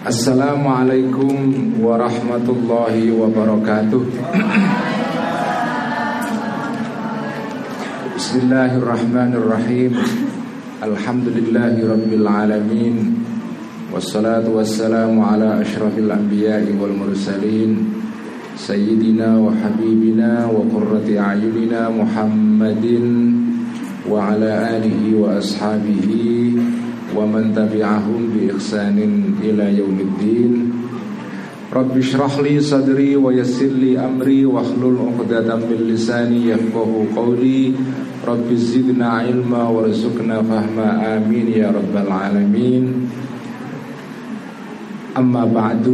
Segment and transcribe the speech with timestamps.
[0.00, 4.00] Assalamualaikum warahmatullahi wabarakatuh
[8.16, 9.92] Bismillahirrahmanirrahim
[10.80, 13.20] Alhamdulillahi rabbil alamin
[13.92, 17.92] Wassalatu wassalamu ala ashrafil anbiya'i wal mursalin
[18.56, 23.04] Sayyidina wa habibina wa qurrati a'yunina Muhammadin
[24.08, 26.79] Wa ala alihi wa ashabihi
[27.16, 28.98] ومن تبعهم بإحسان
[29.42, 30.52] إلى يوم الدين.
[31.70, 37.72] رب اشرح لي صدري ويسر لي أمري واحلل عقدة من لساني يفقه قولي.
[38.26, 40.88] رب زدنا علما وارزقنا فهما.
[41.16, 42.84] آمين يا رب العالمين.
[45.18, 45.86] أما بعد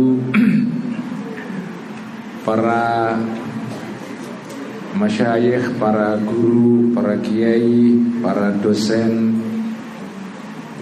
[2.46, 3.18] para
[4.94, 9.34] masyayikh, para guru, para kiai, para dosen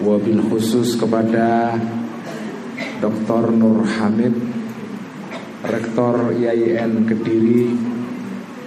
[0.05, 1.73] wabil khusus kepada
[3.01, 3.57] Dr.
[3.57, 4.37] Nur Hamid
[5.65, 7.73] Rektor IAIN Kediri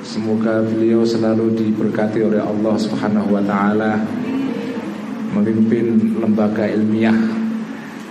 [0.02, 4.02] Semoga beliau selalu diberkati oleh Allah Subhanahu wa taala
[5.38, 7.14] memimpin lembaga ilmiah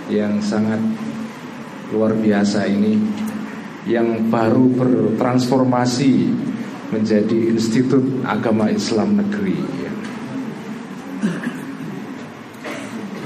[0.07, 0.79] yang sangat
[1.91, 2.95] luar biasa ini
[3.89, 6.31] yang baru bertransformasi
[6.95, 9.86] menjadi Institut Agama Islam Negeri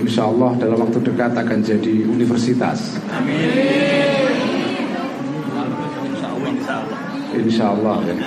[0.02, 2.98] Insya Allah dalam waktu dekat akan jadi universitas.
[3.14, 4.42] Amin.
[7.32, 8.16] Insya Allah ya.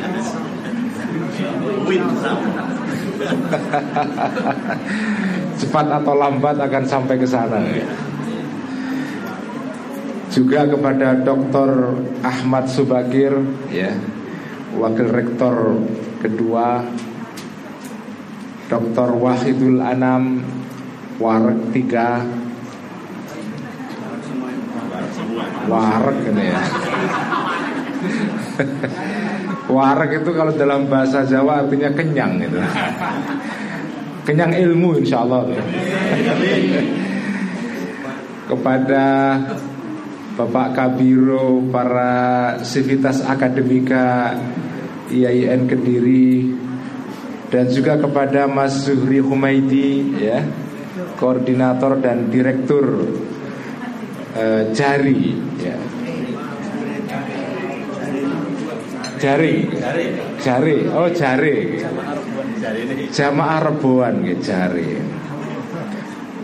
[5.61, 7.83] Cepat atau lambat akan sampai ke sana ya.
[10.35, 11.95] Juga kepada Dr.
[12.27, 13.39] Ahmad Subagir
[13.71, 13.95] ya,
[14.75, 15.79] Wakil Rektor
[16.19, 16.83] kedua
[18.67, 19.15] Dr.
[19.21, 20.43] Wahidul Anam
[21.23, 22.27] Warek tiga.
[25.71, 26.61] Warek ini ya.
[29.75, 32.61] Warek itu kalau dalam bahasa Jawa artinya kenyang gitu
[34.29, 35.49] Kenyang ilmu insya Allah
[38.51, 39.05] Kepada
[40.37, 42.13] Bapak Kabiro Para
[42.61, 44.37] sivitas akademika
[45.09, 46.53] IAIN Kediri
[47.49, 50.45] Dan juga kepada Mas Zuhri Humaidi ya
[51.25, 52.85] koordinator dan direktur
[54.37, 55.81] uh, Jari ya.
[59.17, 59.73] Jari.
[60.37, 60.85] Jari.
[60.93, 61.81] Oh Jari.
[63.09, 65.01] Jamaah Reboan ya, Jari.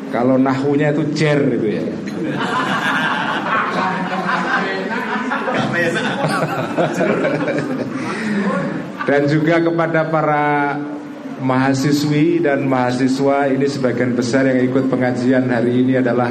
[0.08, 1.84] Kalau nahunya itu jer itu ya.
[9.08, 10.76] Dan juga kepada para
[11.40, 16.28] mahasiswi dan mahasiswa ini sebagian besar yang ikut pengajian hari ini adalah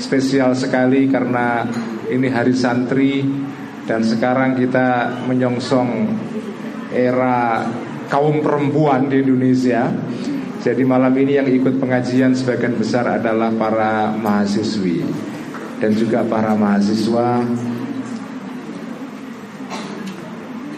[0.00, 1.68] spesial sekali karena
[2.08, 3.20] ini hari santri
[3.84, 6.08] dan sekarang kita menyongsong
[6.90, 7.68] era
[8.08, 9.92] kaum perempuan di Indonesia.
[10.60, 15.00] Jadi malam ini yang ikut pengajian sebagian besar adalah para mahasiswi
[15.80, 17.40] dan juga para mahasiswa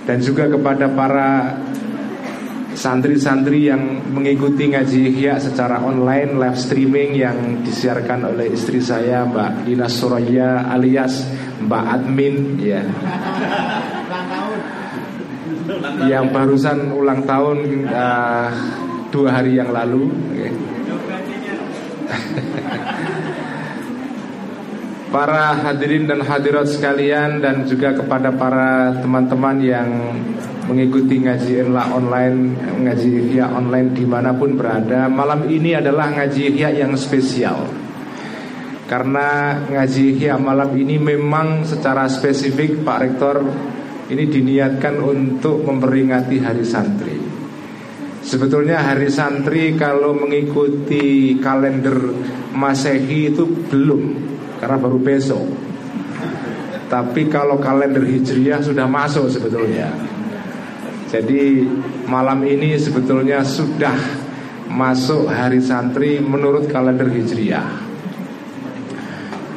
[0.06, 1.58] dan juga kepada para
[2.72, 9.69] santri-santri yang mengikuti ngaji ihya secara online live streaming yang disiarkan oleh istri saya Mbak
[9.69, 11.27] Dina Suraya alias
[11.62, 12.83] Mbak Admin ya
[16.10, 18.49] yang barusan ulang tahun uh,
[19.12, 20.72] dua hari yang lalu okay.
[25.12, 29.88] Para hadirin dan hadirat sekalian dan juga kepada para teman-teman yang
[30.64, 35.12] mengikuti ngaji online, ngaji ihya online di mana pun berada.
[35.12, 37.68] Malam ini adalah ngaji ihya yang spesial.
[38.88, 43.36] Karena ngaji ihya malam ini memang secara spesifik Pak Rektor
[44.08, 47.16] ini diniatkan untuk memperingati Hari Santri.
[48.24, 52.16] Sebetulnya Hari Santri kalau mengikuti kalender
[52.52, 54.31] Masehi itu belum
[54.62, 55.42] karena baru besok.
[56.86, 59.91] Tapi kalau kalender Hijriah sudah masuk sebetulnya.
[61.10, 61.66] Jadi
[62.06, 63.98] malam ini sebetulnya sudah
[64.70, 67.91] masuk hari santri menurut kalender Hijriah.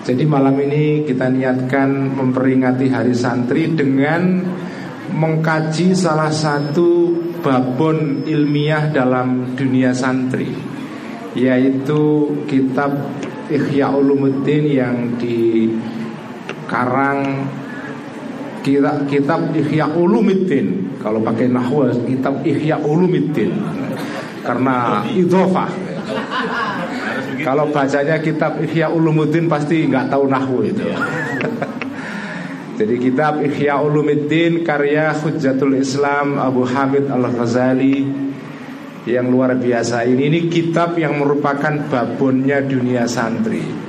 [0.02, 4.42] Jadi malam ini kita niatkan memperingati hari santri dengan
[5.13, 7.13] mengkaji salah satu
[7.46, 10.50] babon ilmiah dalam dunia santri
[11.36, 12.96] yaitu kitab
[13.50, 17.20] Ihya Ulumuddin yang dikarang
[18.66, 20.98] kitab kitab Ihya Ulumuddin.
[20.98, 23.54] Kalau pakai nahwa kitab Ihya Ulumuddin.
[24.42, 25.70] Karena idhofah.
[27.46, 30.90] Kalau bacanya kitab Ihya Ulumuddin pasti nggak tahu nahwu itu.
[32.76, 38.25] Jadi kitab Ihya Ulumuddin karya Hujjatul Islam Abu Hamid Al-Ghazali
[39.06, 43.86] yang luar biasa ini ini kitab yang merupakan babonnya dunia santri.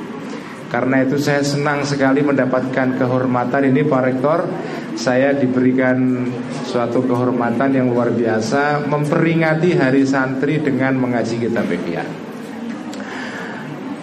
[0.66, 4.50] Karena itu saya senang sekali mendapatkan kehormatan ini Pak Rektor
[4.98, 6.26] Saya diberikan
[6.66, 12.02] suatu kehormatan yang luar biasa Memperingati hari santri dengan mengaji kitab Ihya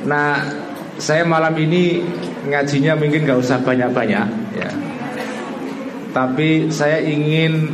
[0.07, 0.39] Nah,
[0.99, 2.03] saya malam ini
[2.47, 4.27] ngajinya mungkin gak usah banyak-banyak
[4.59, 4.71] ya.
[6.11, 7.71] Tapi saya ingin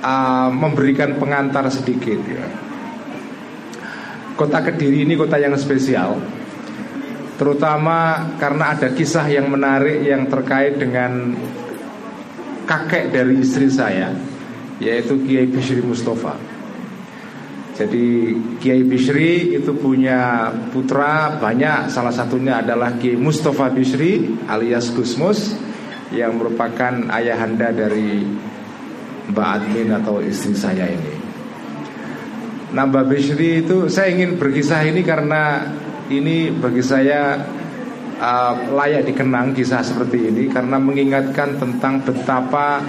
[0.00, 2.46] uh, memberikan pengantar sedikit ya.
[4.36, 6.20] Kota Kediri ini kota yang spesial
[7.40, 11.32] Terutama karena ada kisah yang menarik yang terkait dengan
[12.68, 14.12] kakek dari istri saya
[14.76, 16.36] Yaitu Kiai Bishri Mustafa
[17.76, 25.52] jadi Kiai Bishri itu punya putra banyak Salah satunya adalah Kiai Mustafa Bishri alias Gusmus
[26.08, 28.24] Yang merupakan ayahanda dari
[29.32, 31.14] Mbak Admin atau istri saya ini
[32.74, 35.66] Nah Mbak Bishri itu saya ingin berkisah ini karena
[36.06, 37.34] Ini bagi saya
[38.18, 42.82] uh, layak dikenang kisah seperti ini Karena mengingatkan tentang betapa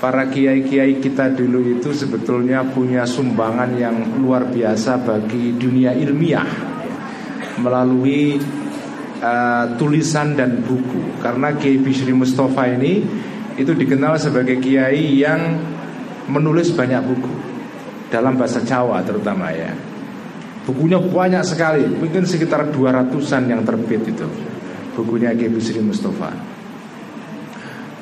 [0.00, 6.48] para kiai-kiai kita dulu itu sebetulnya punya sumbangan yang luar biasa bagi dunia ilmiah
[7.60, 8.40] melalui
[9.20, 11.20] uh, tulisan dan buku.
[11.20, 13.04] Karena Kiai Bishri Mustafa ini
[13.60, 15.60] itu dikenal sebagai kiai yang
[16.30, 17.34] menulis banyak buku
[18.08, 19.74] dalam bahasa Jawa terutama ya.
[20.64, 24.28] Bukunya banyak sekali, mungkin sekitar 200-an yang terbit itu.
[24.94, 26.30] Bukunya Kiai Bishri Mustafa.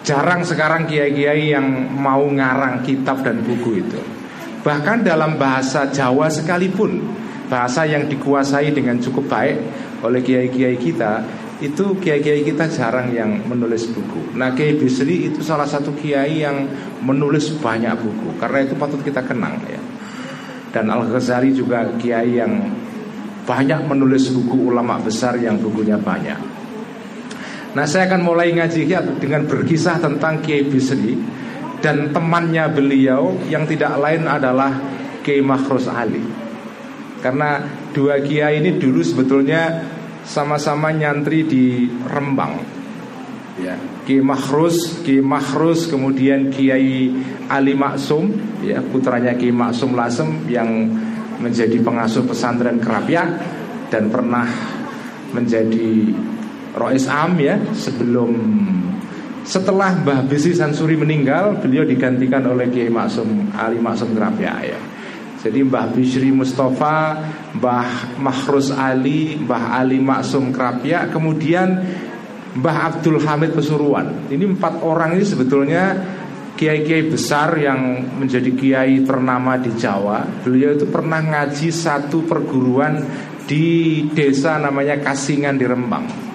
[0.08, 4.00] Jarang sekarang kiai-kiai yang mau ngarang kitab dan buku itu
[4.64, 7.04] Bahkan dalam bahasa Jawa sekalipun
[7.52, 9.56] Bahasa yang dikuasai dengan cukup baik
[10.00, 11.20] oleh kiai-kiai kita
[11.58, 14.38] Itu kiai-kiai kita jarang yang menulis buku.
[14.38, 16.70] Nah Kiai Bisri itu salah satu kiai yang
[17.02, 18.38] menulis banyak buku.
[18.38, 19.82] Karena itu patut kita kenang ya.
[20.70, 22.62] Dan Al-Ghazali juga kiai yang
[23.42, 26.38] banyak menulis buku ulama besar yang bukunya banyak.
[27.74, 28.86] Nah saya akan mulai ngaji
[29.18, 31.14] dengan berkisah tentang Kiai Bisri
[31.78, 34.72] Dan temannya beliau yang tidak lain adalah
[35.22, 36.22] Kiai Makhrus Ali.
[37.18, 37.62] Karena
[37.94, 39.78] dua kiai ini dulu sebetulnya
[40.28, 42.60] sama-sama nyantri di Rembang
[43.64, 43.74] ya.
[44.04, 47.12] Kiai Makhrus, Kiai Makhrus kemudian Kiai
[47.48, 50.68] Ali Maksum ya, Putranya Kiai Maksum Lasem yang
[51.40, 53.28] menjadi pengasuh pesantren Kerapiak
[53.88, 54.44] Dan pernah
[55.32, 56.12] menjadi
[56.76, 58.36] Rois Am ya sebelum
[59.48, 64.78] setelah Mbah Bisi Sansuri meninggal beliau digantikan oleh Kiai Maksum Ali Maksum Grafia ya.
[65.38, 67.22] Jadi Mbah Bishri Mustafa,
[67.54, 71.78] Mbah Mahrus Ali, Mbah Ali Maksum Krapia, kemudian
[72.58, 74.26] Mbah Abdul Hamid Pesuruan.
[74.26, 75.94] Ini empat orang ini sebetulnya
[76.58, 80.26] kiai-kiai besar yang menjadi kiai ternama di Jawa.
[80.42, 82.98] Beliau itu pernah ngaji satu perguruan
[83.46, 86.28] di desa namanya Kasingan di Rembang.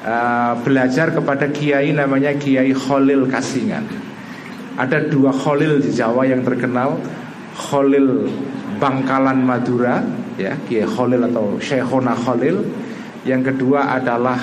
[0.00, 3.84] Eh, belajar kepada kiai namanya Kiai Khalil Kasingan.
[4.80, 6.96] Ada dua Khalil di Jawa yang terkenal,
[7.60, 8.24] Khalil
[8.80, 10.00] Bangkalan Madura,
[10.40, 12.64] ya Kiai Khalil atau Syekhona Khalil.
[13.28, 14.40] Yang kedua adalah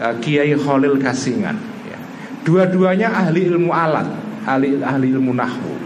[0.00, 1.56] uh, Kiai Khalil Kasingan.
[1.84, 1.98] Ya.
[2.40, 4.08] Dua-duanya ahli ilmu alat,
[4.48, 5.76] ahli ahli ilmu nahwu.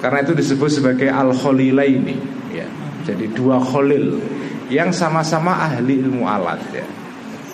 [0.00, 2.16] Karena itu disebut sebagai al Khalilaini.
[2.56, 2.64] Ya.
[3.04, 4.16] Jadi dua Khalil
[4.72, 6.64] yang sama-sama ahli ilmu alat.
[6.72, 6.88] Ya.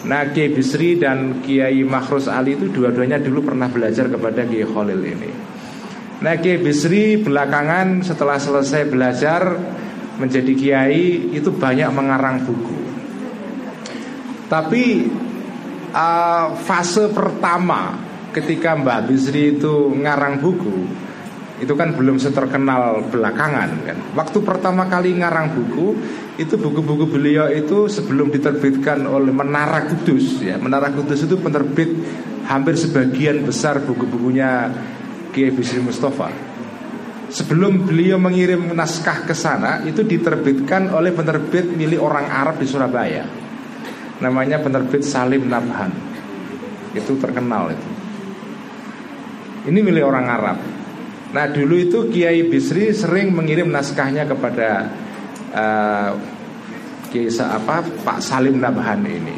[0.06, 4.98] Nah Kiai Bisri dan Kiai Makhrus Ali itu dua-duanya dulu pernah belajar kepada Kiai Khalil
[4.98, 5.51] ini
[6.22, 9.58] Nah Kiai Bisri belakangan setelah selesai belajar
[10.22, 12.78] menjadi Kiai itu banyak mengarang buku
[14.46, 15.10] Tapi
[15.90, 17.98] uh, fase pertama
[18.30, 21.10] ketika Mbak Bisri itu ngarang buku
[21.62, 23.98] itu kan belum seterkenal belakangan kan.
[24.18, 25.94] Waktu pertama kali ngarang buku
[26.34, 30.58] itu buku-buku beliau itu sebelum diterbitkan oleh Menara Kudus ya.
[30.58, 31.94] Menara Kudus itu penerbit
[32.50, 34.74] hampir sebagian besar buku-bukunya
[35.32, 36.28] Kiai Bisri Mustafa.
[37.32, 43.24] Sebelum beliau mengirim naskah ke sana itu diterbitkan oleh penerbit milik orang Arab di Surabaya.
[44.20, 45.88] Namanya penerbit Salim Nabhan.
[46.92, 47.88] Itu terkenal itu.
[49.72, 50.58] Ini milik orang Arab.
[51.32, 54.92] Nah dulu itu Kiai Bisri sering mengirim naskahnya kepada
[55.56, 56.12] uh,
[57.08, 59.36] Kiai apa Pak Salim Nabhan ini.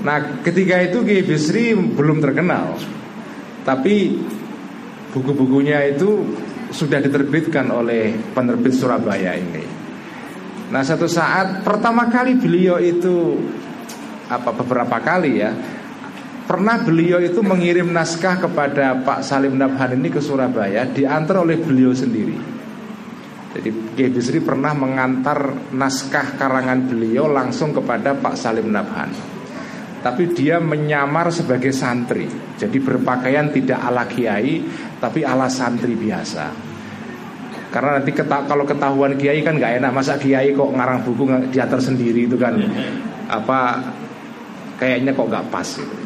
[0.00, 2.80] Nah ketika itu Kiai Bisri belum terkenal,
[3.68, 4.16] tapi
[5.12, 6.24] buku-bukunya itu
[6.72, 9.64] sudah diterbitkan oleh penerbit Surabaya ini.
[10.72, 13.36] Nah satu saat pertama kali beliau itu
[14.28, 15.52] apa beberapa kali ya
[16.48, 21.92] pernah beliau itu mengirim naskah kepada Pak Salim Nabhan ini ke Surabaya diantar oleh beliau
[21.92, 22.36] sendiri.
[23.52, 29.37] Jadi Kiai Bisri pernah mengantar naskah karangan beliau langsung kepada Pak Salim Nabhan.
[30.08, 32.24] Tapi dia menyamar sebagai santri.
[32.56, 34.64] Jadi berpakaian tidak ala kiai
[34.96, 36.48] tapi ala santri biasa.
[37.68, 41.84] Karena nanti keta kalau ketahuan kiai kan nggak enak masa kiai kok ngarang buku diatur
[41.84, 42.56] sendiri itu kan
[43.28, 43.84] apa
[44.80, 45.96] kayaknya kok nggak pas gitu.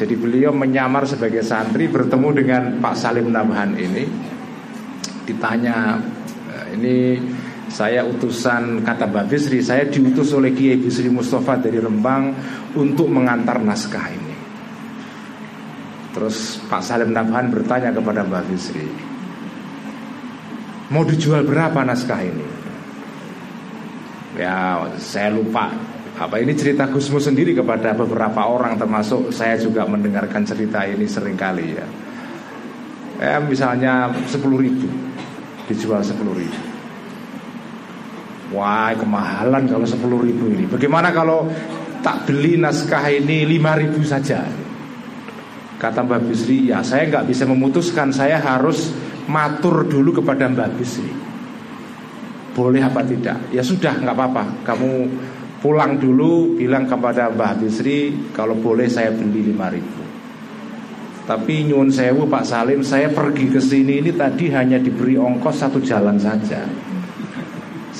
[0.00, 4.08] Jadi beliau menyamar sebagai santri bertemu dengan Pak Salim Nabhan ini
[5.28, 6.00] ditanya
[6.48, 6.96] eh, ini
[7.72, 12.36] saya utusan kata Mbak Bisri saya diutus oleh Kiai Bisri Mustafa dari Rembang
[12.76, 14.34] untuk mengantar naskah ini.
[16.12, 19.12] Terus Pak Salim Nabhan bertanya kepada Mbak Bisri
[20.92, 22.46] Mau dijual berapa naskah ini?
[24.36, 25.72] Ya saya lupa
[26.20, 31.40] apa ini cerita Gusmu sendiri kepada beberapa orang termasuk saya juga mendengarkan cerita ini sering
[31.40, 31.86] kali ya.
[33.24, 34.84] Ya misalnya 10 ribu
[35.72, 36.71] dijual 10 ribu.
[38.52, 40.68] Wah kemahalan kalau 10 ribu ini.
[40.68, 41.48] Bagaimana kalau
[42.04, 44.44] tak beli naskah ini 5 ribu saja?
[45.80, 48.92] Kata Mbak Bisri, ya saya nggak bisa memutuskan, saya harus
[49.26, 51.12] matur dulu kepada Mbak Bisri.
[52.52, 53.48] Boleh apa tidak?
[53.50, 54.44] Ya sudah nggak apa-apa.
[54.62, 54.90] Kamu
[55.64, 60.02] pulang dulu bilang kepada Mbak Bisri kalau boleh saya beli 5 ribu.
[61.22, 65.78] Tapi nyuwun sewu Pak Salim saya pergi ke sini ini tadi hanya diberi ongkos satu
[65.78, 66.66] jalan saja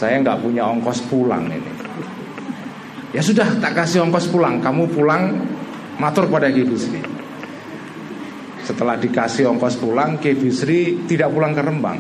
[0.03, 1.71] saya nggak punya ongkos pulang ini
[3.15, 5.31] ya sudah tak kasih ongkos pulang kamu pulang
[6.03, 7.23] matur pada Ki Bisri
[8.63, 11.99] setelah dikasih ongkos pulang, Kiai Bisri tidak pulang ke Rembang.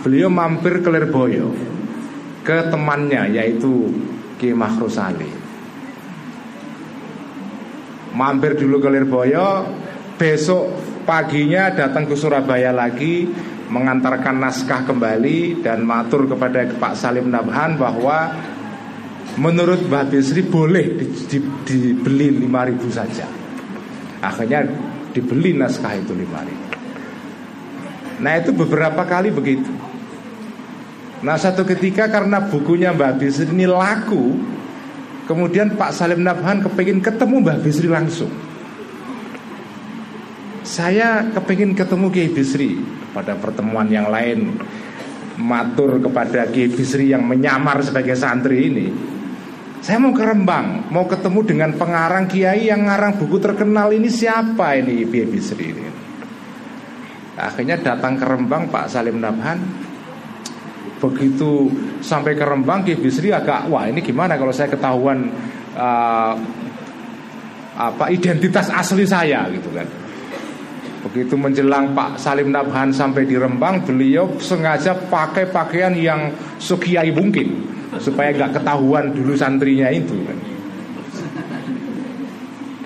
[0.00, 1.52] Beliau mampir ke Lirboyo
[2.42, 3.92] ke temannya yaitu
[4.40, 5.30] Ki Mahrusali.
[8.16, 9.68] Mampir dulu ke Lirboyo,
[10.16, 13.28] besok paginya datang ke Surabaya lagi
[13.72, 18.36] mengantarkan naskah kembali dan matur kepada Pak Salim Nabhan bahwa
[19.40, 23.26] menurut Mbak Bisri boleh di, di, dibeli 5000 saja.
[24.20, 24.68] Akhirnya
[25.16, 26.66] dibeli naskah itu lima ribu.
[28.20, 29.72] Nah itu beberapa kali begitu.
[31.24, 34.36] Nah satu ketika karena bukunya Mbak Bisri ini laku
[35.22, 38.26] Kemudian Pak Salim Nabhan kepingin ketemu Mbak Bisri langsung
[40.66, 42.74] Saya kepingin ketemu Kiai Bisri
[43.12, 44.56] Pada pertemuan yang lain
[45.32, 48.86] Matur kepada Kiai Bisri yang menyamar sebagai santri ini.
[49.80, 54.78] Saya mau ke Rembang, mau ketemu dengan pengarang kiai yang ngarang buku terkenal ini siapa
[54.78, 55.88] ini Bibi Bisri ini.
[57.34, 59.58] Akhirnya datang ke Rembang Pak Salim Nabhan
[61.02, 61.66] Begitu
[61.98, 65.26] sampai ke Rembang Ki Bisri agak Wah ini gimana kalau saya ketahuan
[65.74, 66.34] uh,
[67.74, 69.88] apa Identitas asli saya gitu kan
[71.02, 76.30] Begitu menjelang Pak Salim Nabhan sampai di Rembang Beliau sengaja pakai pakaian yang
[76.62, 77.66] sekiai mungkin
[77.98, 80.14] supaya nggak ketahuan dulu santrinya itu.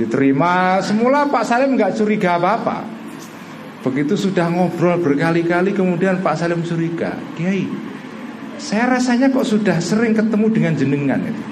[0.00, 2.88] Diterima semula Pak Salim nggak curiga apa-apa.
[3.85, 7.68] Begitu sudah ngobrol berkali-kali kemudian Pak Salim curiga, Kiai,
[8.56, 11.44] saya rasanya kok sudah sering ketemu dengan jenengan itu.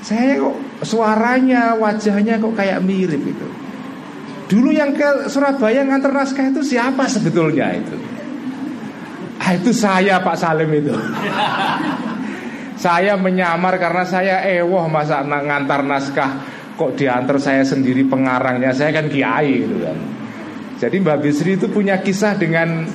[0.00, 3.48] Saya kok suaranya, wajahnya kok kayak mirip itu.
[4.50, 7.94] Dulu yang ke Surabaya ngantar naskah itu siapa sebetulnya itu?
[9.38, 10.90] Ah, itu saya Pak Salim itu.
[12.80, 16.30] Saya menyamar karena saya ewoh masa ngantar naskah.
[16.80, 18.72] Kok diantar saya sendiri pengarangnya?
[18.72, 20.00] Saya kan kiai gitu kan.
[20.80, 22.88] Jadi Mbak Bisri itu punya kisah dengan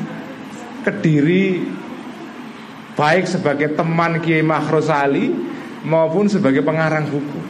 [0.81, 1.69] Kediri
[2.97, 5.29] Baik sebagai teman Kiai Mahros Ali
[5.85, 7.44] Maupun sebagai pengarang buku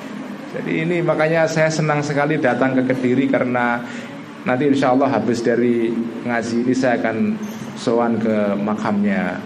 [0.56, 3.84] Jadi ini makanya saya senang sekali datang ke Kediri Karena
[4.48, 5.92] nanti insya Allah habis dari
[6.24, 7.18] ngaji ini saya akan
[7.76, 9.42] sowan ke makamnya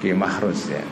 [0.00, 0.84] Ki Mahrus ya.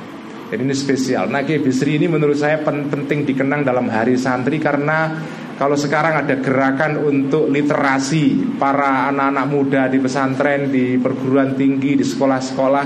[0.52, 1.32] Jadi ini spesial.
[1.32, 5.16] Nah Ki Bisri ini menurut saya penting dikenang dalam hari santri karena
[5.56, 12.02] kalau sekarang ada gerakan untuk literasi para anak-anak muda di pesantren, di perguruan tinggi, di
[12.02, 12.84] sekolah-sekolah,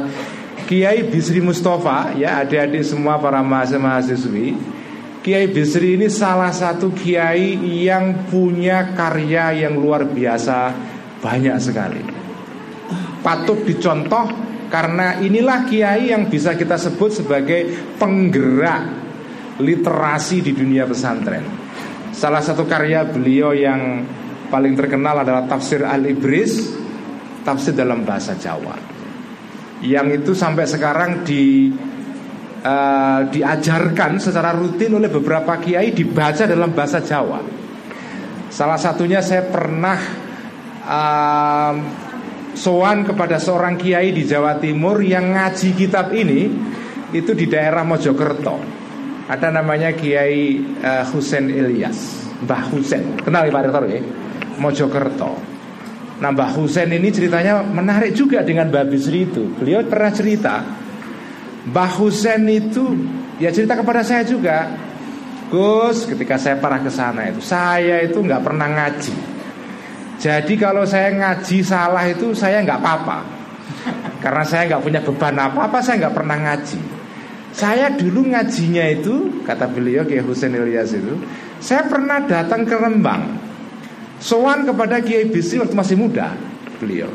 [0.69, 4.76] Kiai Bisri Mustafa, ya adik-adik semua para mahasiswa-mahasiswi,
[5.27, 10.71] Kiai Bisri ini salah satu kiai yang punya karya yang luar biasa
[11.19, 12.27] banyak sekali
[13.27, 14.31] patut dicontoh
[14.71, 18.87] karena inilah kiai yang bisa kita sebut sebagai penggerak
[19.59, 21.43] literasi di dunia pesantren.
[22.15, 24.07] Salah satu karya beliau yang
[24.47, 26.79] paling terkenal adalah tafsir Al-Ibris,
[27.43, 28.79] tafsir dalam bahasa Jawa.
[29.83, 31.75] Yang itu sampai sekarang di
[32.67, 37.41] uh, diajarkan secara rutin oleh beberapa kiai dibaca dalam bahasa Jawa.
[38.51, 39.99] Salah satunya saya pernah
[40.83, 41.75] uh,
[42.57, 46.51] sowan kepada seorang kiai di Jawa Timur yang ngaji kitab ini
[47.15, 48.59] itu di daerah Mojokerto.
[49.27, 53.19] Ada namanya Kiai uh, Husen Ilyas, Mbah Husen.
[53.27, 54.01] Kenal ya Pak Rektor ya?
[54.63, 55.35] Mojokerto.
[56.23, 59.43] Nah Mbah Husen ini ceritanya menarik juga dengan Mbah Bisri itu.
[59.59, 60.86] Beliau pernah cerita
[61.67, 62.85] Mbah Husen itu
[63.43, 64.71] ya cerita kepada saya juga.
[65.47, 69.15] Gus, ketika saya parah ke sana itu, saya itu nggak pernah ngaji.
[70.19, 73.19] Jadi kalau saya ngaji salah itu saya nggak apa-apa.
[74.19, 76.81] Karena saya nggak punya beban apa-apa, saya nggak pernah ngaji.
[77.55, 81.15] Saya dulu ngajinya itu kata beliau Kiai Husain Ilyas itu,
[81.63, 83.39] saya pernah datang ke Rembang.
[84.19, 86.35] Sowan kepada Kiai Bisri waktu masih muda
[86.83, 87.09] beliau.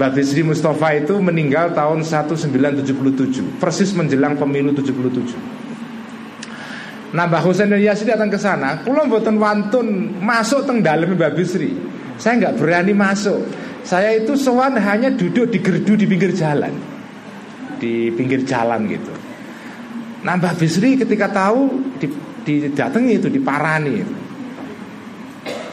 [0.00, 7.12] Mbak Bisri Mustafa itu meninggal tahun 1977, persis menjelang pemilu 77.
[7.12, 11.76] Nah Mbak Husain Ilyas datang ke sana, pulau buatan wantun masuk teng dalam Mbak Bisri.
[12.16, 13.44] Saya nggak berani masuk.
[13.84, 16.72] Saya itu sowan hanya duduk di gerdu di pinggir jalan
[17.76, 19.12] di pinggir jalan gitu.
[20.24, 21.68] Nah Mbak Bisri ketika tahu
[22.44, 24.04] didatangi itu diparani.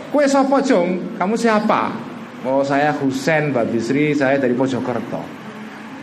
[0.08, 2.07] Kue sopo jong, kamu siapa?
[2.46, 5.22] Oh saya Husen Mbak Bisri, saya dari Mojokerto.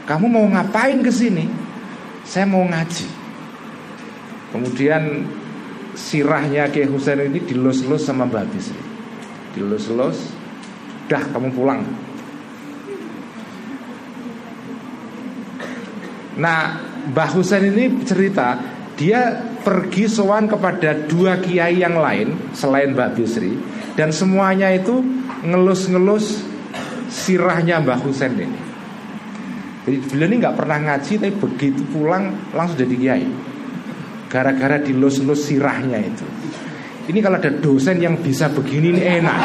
[0.05, 1.47] Kamu mau ngapain ke sini?
[2.27, 3.07] Saya mau ngaji.
[4.51, 5.27] Kemudian
[5.95, 8.83] sirahnya Kiai Husen ini dilus-lus sama Mbak Bisri.
[9.55, 10.35] Dilus-lus,
[11.07, 11.87] dah kamu pulang.
[16.35, 16.83] Nah,
[17.15, 18.59] Mbah Husain ini cerita
[18.99, 23.55] dia pergi sowan kepada dua kiai yang lain selain Mbak Bisri
[23.99, 25.03] dan semuanya itu
[25.45, 26.43] ngelus-ngelus
[27.13, 28.61] sirahnya Mbah Husain ini.
[29.85, 33.29] Jadi beliau ini nggak pernah ngaji tapi begitu pulang langsung jadi kiai.
[34.33, 36.27] Gara-gara dilus-lus sirahnya itu.
[37.05, 39.39] Ini kalau ada dosen yang bisa begini ini enak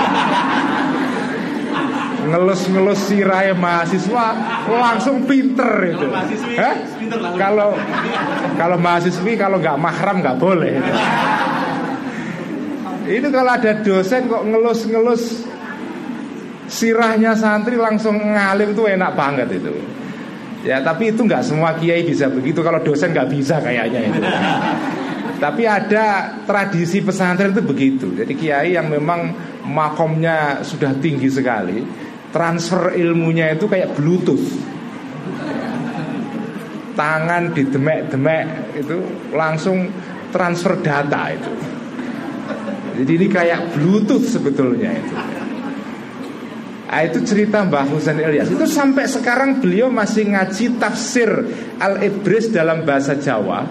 [2.29, 4.25] ngelus-ngelus sirai mahasiswa
[4.69, 6.07] langsung pinter itu.
[7.35, 7.73] Kalau
[8.55, 10.77] kalau mahasiswi kalau nggak mahram nggak boleh.
[13.09, 15.23] Itu kalau ada dosen kok ngelus-ngelus
[16.69, 19.73] sirahnya santri langsung ngalim tuh enak banget itu.
[20.63, 22.61] Ya tapi itu nggak semua kiai bisa begitu.
[22.61, 24.21] Kalau dosen nggak bisa kayaknya itu.
[25.39, 28.07] Tapi ada tradisi pesantren itu begitu.
[28.11, 29.33] Jadi kiai yang memang
[29.65, 31.79] makomnya sudah tinggi sekali
[32.29, 34.43] transfer ilmunya itu kayak bluetooth
[36.93, 38.97] tangan di demek-demek itu
[39.33, 39.89] langsung
[40.29, 41.53] transfer data itu
[43.01, 45.15] jadi ini kayak bluetooth sebetulnya itu
[46.89, 51.29] Nah, itu cerita Mbah Husain Ilyas Itu sampai sekarang beliau masih ngaji tafsir
[51.77, 53.61] Al-Ibris dalam bahasa Jawa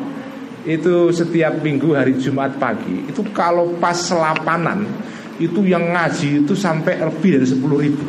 [0.63, 4.87] Itu setiap minggu hari Jumat pagi Itu kalau pas selapanan
[5.43, 8.07] Itu yang ngaji itu sampai lebih dari 10 ribu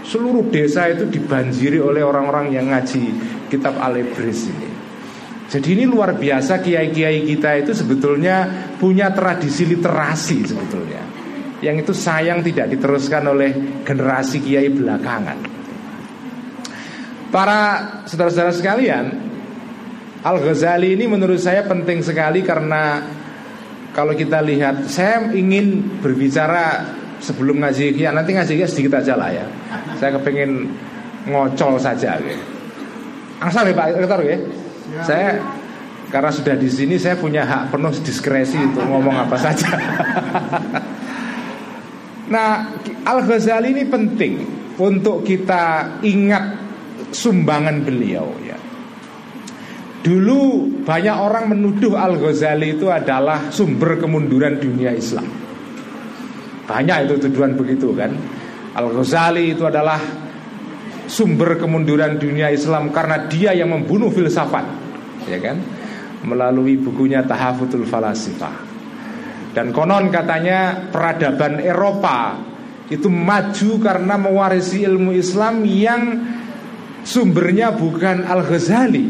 [0.00, 3.14] Seluruh desa itu dibanjiri oleh orang-orang yang ngaji
[3.52, 4.70] kitab Al-Ibris ini.
[5.50, 11.02] Jadi ini luar biasa kiai-kiai kita itu sebetulnya punya tradisi literasi sebetulnya.
[11.60, 15.38] Yang itu sayang tidak diteruskan oleh generasi kiai belakangan.
[17.30, 17.60] Para
[18.08, 19.04] saudara-saudara sekalian,
[20.24, 23.04] Al-Ghazali ini menurut saya penting sekali karena
[23.90, 26.84] kalau kita lihat, saya ingin berbicara
[27.20, 29.46] sebelum ngaji ya nanti ngaji ya sedikit aja lah ya.
[30.00, 30.70] Saya kepengen
[31.28, 32.44] ngocol saja gitu.
[33.40, 34.38] Asal ya Pak Rektor ya.
[35.04, 35.40] Saya
[36.10, 39.70] karena sudah di sini saya punya hak penuh diskresi untuk ngomong apa saja.
[42.30, 44.34] nah, Al Ghazali ini penting
[44.78, 46.56] untuk kita ingat
[47.10, 48.56] sumbangan beliau ya.
[50.00, 50.40] Dulu
[50.80, 55.28] banyak orang menuduh Al Ghazali itu adalah sumber kemunduran dunia Islam.
[56.70, 58.14] Banyak itu tuduhan begitu kan
[58.70, 59.98] Al-Ghazali itu adalah
[61.10, 64.62] sumber kemunduran dunia Islam karena dia yang membunuh filsafat
[65.26, 65.58] ya kan
[66.22, 68.69] melalui bukunya Tahafutul Falasifah
[69.50, 72.38] dan konon katanya peradaban Eropa
[72.90, 76.02] itu maju karena mewarisi ilmu Islam yang
[77.02, 79.06] sumbernya bukan Al-Ghazali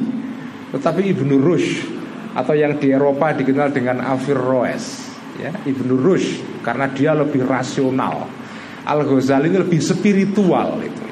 [0.72, 1.88] tetapi Ibnu Rushd
[2.36, 8.28] atau yang di Eropa dikenal dengan Averroes ya Ibnu Rushd karena dia lebih rasional.
[8.80, 11.04] Al Ghazali ini lebih spiritual itu.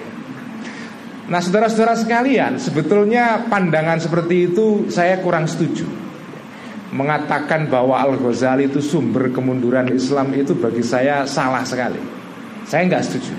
[1.28, 6.07] Nah saudara-saudara sekalian Sebetulnya pandangan seperti itu Saya kurang setuju
[6.88, 12.00] Mengatakan bahwa Al Ghazali itu sumber kemunduran Islam Itu bagi saya salah sekali
[12.64, 13.34] Saya nggak setuju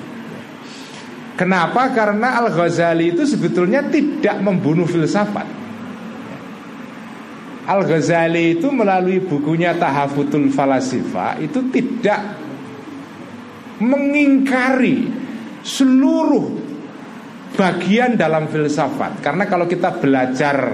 [1.33, 1.89] Kenapa?
[1.95, 5.59] Karena Al Ghazali itu sebetulnya tidak membunuh filsafat
[7.69, 12.17] Al-Ghazali itu melalui bukunya Tahafutul Falasifa itu tidak
[13.77, 15.05] mengingkari
[15.61, 16.49] seluruh
[17.53, 19.21] bagian dalam filsafat.
[19.21, 20.73] Karena kalau kita belajar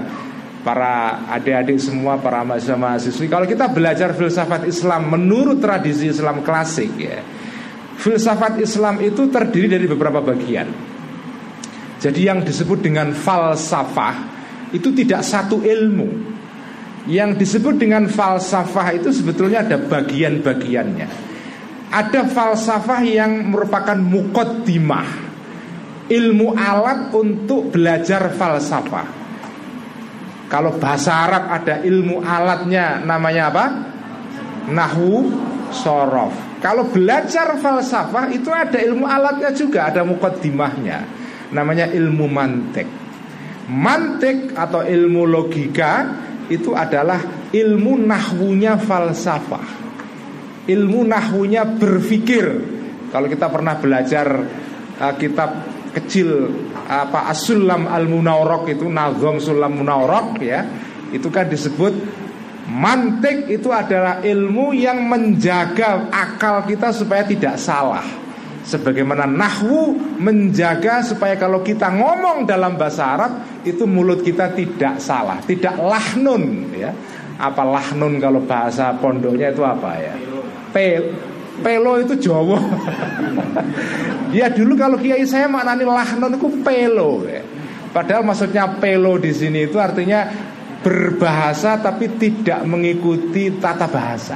[0.65, 7.21] para adik-adik semua, para mahasiswa-mahasiswi, kalau kita belajar filsafat Islam menurut tradisi Islam klasik ya,
[8.01, 10.65] filsafat Islam itu terdiri dari beberapa bagian.
[12.01, 14.33] Jadi yang disebut dengan falsafah
[14.73, 16.09] itu tidak satu ilmu,
[17.05, 21.37] yang disebut dengan falsafah itu sebetulnya ada bagian-bagiannya.
[21.93, 25.25] Ada falsafah yang merupakan mukoddimah
[26.05, 29.24] Ilmu alat untuk belajar falsafah
[30.45, 33.65] Kalau bahasa Arab ada ilmu alatnya namanya apa?
[34.65, 35.29] Nahu
[35.69, 41.05] sorof Kalau belajar falsafah itu ada ilmu alatnya juga Ada mukoddimahnya
[41.53, 42.89] Namanya ilmu mantek
[43.69, 49.67] Mantek atau ilmu logika itu adalah ilmu nahwunya falsafah.
[50.65, 52.45] Ilmu nahwunya berpikir.
[53.09, 54.27] Kalau kita pernah belajar
[55.01, 56.51] uh, kitab kecil
[56.85, 60.61] apa As-Sulam Al-Munawraq itu Nazom Sulam Munawraq ya.
[61.15, 61.93] Itu kan disebut
[62.67, 68.03] mantik itu adalah ilmu yang menjaga akal kita supaya tidak salah.
[68.65, 73.31] Sebagaimana nahwu menjaga supaya kalau kita ngomong dalam bahasa Arab
[73.61, 76.89] itu mulut kita tidak salah, tidak lahnun ya.
[77.37, 80.17] Apa lahnun kalau bahasa pondoknya itu apa ya?
[80.73, 81.13] Pel
[81.63, 82.59] Pelo itu Jawa.
[84.37, 87.43] ya dulu kalau kiai saya maknani lahnun itu pelo ya.
[87.95, 90.27] Padahal maksudnya pelo di sini itu artinya
[90.83, 94.35] berbahasa tapi tidak mengikuti tata bahasa.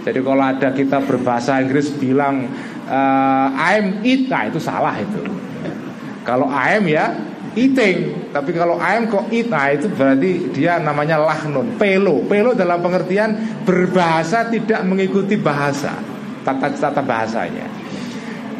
[0.00, 2.48] Jadi kalau ada kita berbahasa Inggris bilang
[2.88, 5.20] uh, I'm eat, nah itu salah itu.
[6.24, 11.74] Kalau I'm ya eating, tapi kalau I'm kok eat, nah itu berarti dia namanya lahnun,
[11.74, 12.22] pelo.
[12.26, 15.94] Pelo dalam pengertian berbahasa tidak mengikuti bahasa,
[16.46, 17.66] tata tata bahasanya.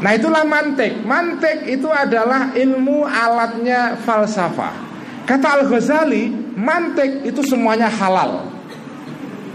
[0.01, 1.05] Nah itulah mantek.
[1.05, 4.89] Mantek itu adalah ilmu alatnya falsafah.
[5.29, 8.49] Kata Al Ghazali, mantek itu semuanya halal.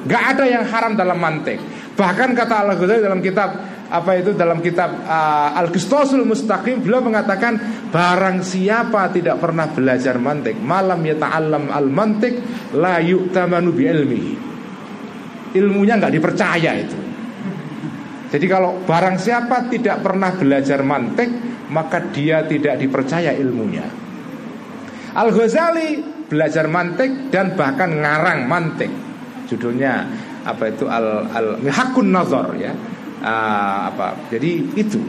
[0.05, 1.57] Gak ada yang haram dalam mantek.
[1.97, 7.57] Bahkan kata Al Ghazali dalam kitab apa itu dalam kitab uh, Al-Qistosul Mustaqim beliau mengatakan
[7.93, 12.33] barang siapa tidak pernah belajar mantik malam ya ta'allam al-mantik
[12.73, 14.23] la yu'tamanu bi ilmi
[15.55, 16.99] ilmunya nggak dipercaya itu.
[18.35, 21.29] Jadi kalau barang siapa tidak pernah belajar mantik
[21.71, 23.87] maka dia tidak dipercaya ilmunya.
[25.15, 28.91] Al-Ghazali belajar mantik dan bahkan ngarang mantik.
[29.47, 30.03] Judulnya
[30.43, 30.89] apa itu?
[30.91, 32.75] Al al hakun nazar ya
[33.25, 34.29] uh, apa.
[34.29, 35.01] Jadi itu.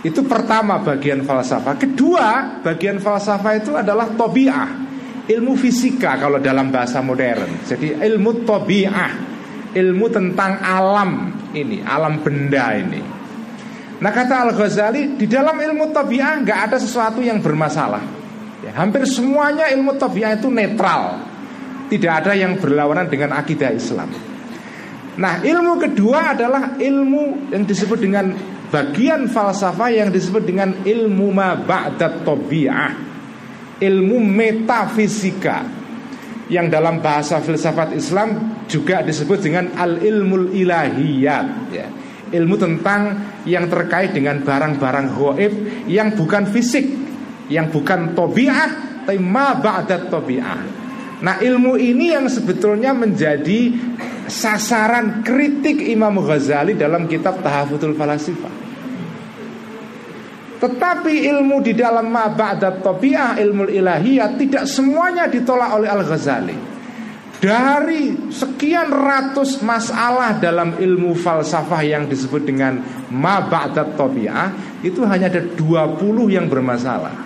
[0.00, 1.76] Itu pertama bagian falsafah.
[1.76, 4.72] Kedua, bagian falsafah itu adalah tobiah,
[5.28, 7.68] ilmu fisika kalau dalam bahasa modern.
[7.68, 9.12] Jadi ilmu tobiah,
[9.76, 11.10] ilmu tentang alam
[11.52, 13.00] ini, alam benda ini.
[14.00, 18.00] Nah kata Al Ghazali di dalam ilmu tobiah nggak ada sesuatu yang bermasalah.
[18.64, 21.20] Ya, hampir semuanya ilmu tobiah itu netral,
[21.92, 24.29] tidak ada yang berlawanan dengan akidah Islam.
[25.20, 28.32] Nah ilmu kedua adalah ilmu yang disebut dengan
[28.72, 32.24] bagian falsafah yang disebut dengan ilmu ma ba'dat
[33.80, 35.68] Ilmu metafisika
[36.48, 41.86] Yang dalam bahasa filsafat Islam juga disebut dengan al-ilmul ilahiyat ya.
[42.32, 43.02] Ilmu tentang
[43.44, 45.52] yang terkait dengan barang-barang hoib
[45.84, 46.88] yang bukan fisik
[47.52, 50.08] Yang bukan tabi'ah Tapi ma ba'dat
[51.20, 53.89] Nah ilmu ini yang sebetulnya menjadi
[54.30, 58.70] sasaran kritik Imam Ghazali dalam kitab Tahafutul Falasifah.
[60.60, 66.56] Tetapi ilmu di dalam ma'ba'dat tabi'ah ilmu ilahiyah tidak semuanya ditolak oleh Al-Ghazali.
[67.40, 72.76] Dari sekian ratus masalah dalam ilmu falsafah yang disebut dengan
[73.08, 75.96] ma'ba'dat tabi'ah itu hanya ada 20
[76.28, 77.16] yang bermasalah.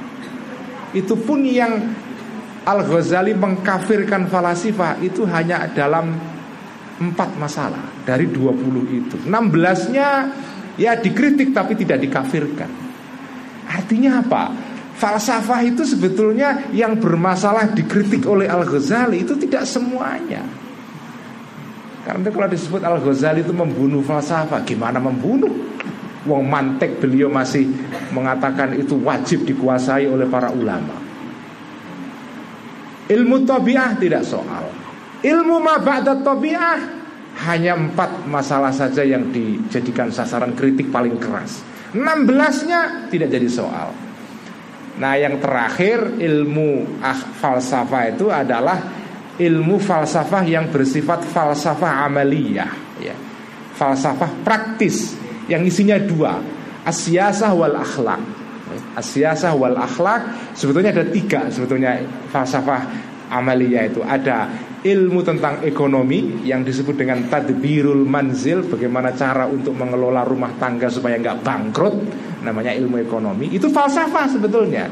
[0.95, 1.91] Itu pun yang
[2.63, 6.34] Al-Ghazali mengkafirkan falasifah itu hanya dalam
[7.01, 9.17] empat masalah dari 20 itu.
[9.27, 10.09] 16-nya
[10.79, 12.71] ya dikritik tapi tidak dikafirkan.
[13.67, 14.45] Artinya apa?
[14.95, 20.47] Falsafah itu sebetulnya yang bermasalah dikritik oleh Al-Ghazali itu tidak semuanya.
[22.07, 25.51] Karena kalau disebut Al-Ghazali itu membunuh falsafah Gimana membunuh?
[26.25, 27.69] Wong mantek beliau masih
[28.15, 30.97] mengatakan itu wajib dikuasai oleh para ulama.
[33.05, 34.84] Ilmu tabiah tidak soal
[35.25, 36.79] Ilmu maba'dat tabi'ah
[37.49, 41.65] hanya empat masalah saja yang dijadikan sasaran kritik paling keras.
[41.97, 43.91] 16-nya tidak jadi soal.
[44.99, 48.79] Nah yang terakhir ilmu ah, falsafah itu adalah
[49.35, 52.71] ilmu falsafah yang bersifat falsafah amaliyah
[53.03, 53.17] ya.
[53.75, 55.19] Falsafah praktis
[55.51, 56.39] yang isinya dua,
[56.87, 58.23] asyasah wal akhlak.
[58.95, 61.99] Asyasah wal akhlak sebetulnya ada tiga sebetulnya
[62.31, 62.87] falsafah
[63.35, 64.47] amaliyah itu ada
[64.85, 71.17] ilmu tentang ekonomi yang disebut dengan tadbirul manzil bagaimana cara untuk mengelola rumah tangga supaya
[71.17, 71.97] nggak bangkrut
[72.45, 74.85] namanya ilmu ekonomi itu falsafah sebetulnya.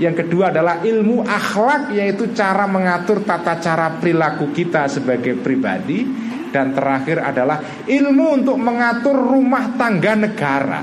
[0.00, 6.28] Yang kedua adalah ilmu akhlak yaitu cara mengatur tata cara perilaku kita sebagai pribadi.
[6.50, 10.82] Dan terakhir adalah ilmu untuk mengatur rumah tangga negara.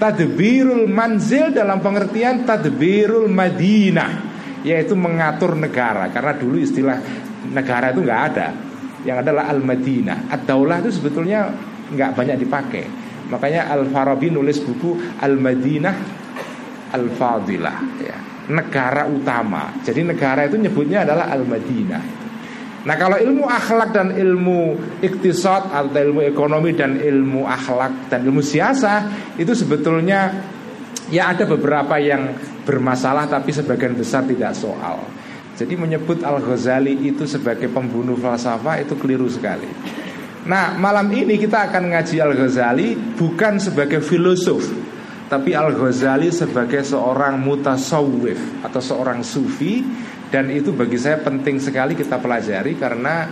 [0.00, 4.12] Tadbirul manzil dalam pengertian tadbirul madinah
[4.64, 6.08] yaitu mengatur negara.
[6.08, 6.98] Karena dulu istilah
[7.52, 8.48] negara itu nggak ada
[9.04, 11.52] yang adalah al madinah ad-daulah itu sebetulnya
[11.92, 12.84] nggak banyak dipakai
[13.28, 15.94] makanya al farabi nulis buku al madinah
[16.94, 19.72] al fadilah ya negara utama.
[19.80, 22.02] Jadi negara itu nyebutnya adalah Al-Madinah.
[22.84, 28.44] Nah kalau ilmu akhlak dan ilmu iktisad atau ilmu ekonomi dan ilmu akhlak dan ilmu
[28.44, 29.08] siasa
[29.40, 30.28] itu sebetulnya
[31.08, 32.36] ya ada beberapa yang
[32.68, 35.00] bermasalah tapi sebagian besar tidak soal.
[35.54, 39.70] Jadi menyebut Al Ghazali itu sebagai pembunuh falsafah itu keliru sekali.
[40.44, 44.66] Nah malam ini kita akan ngaji Al Ghazali bukan sebagai filosof,
[45.28, 49.82] tapi Al-Ghazali sebagai seorang mutasawwif atau seorang sufi
[50.30, 53.26] dan itu bagi saya penting sekali kita pelajari karena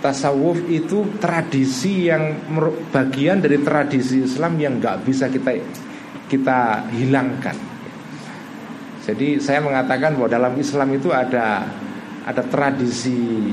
[0.00, 2.50] tasawuf itu tradisi yang
[2.88, 5.54] bagian dari tradisi Islam yang nggak bisa kita
[6.26, 7.69] kita hilangkan.
[9.00, 11.64] Jadi saya mengatakan bahwa dalam Islam itu ada
[12.24, 13.48] ada tradisi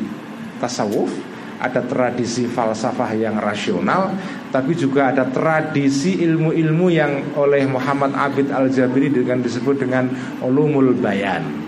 [0.59, 1.09] tasawuf,
[1.57, 4.11] ada tradisi falsafah yang rasional,
[4.51, 10.11] tapi juga ada tradisi ilmu-ilmu yang oleh Muhammad Abid Al-Jabiri dengan disebut dengan
[10.43, 11.65] ulumul bayan.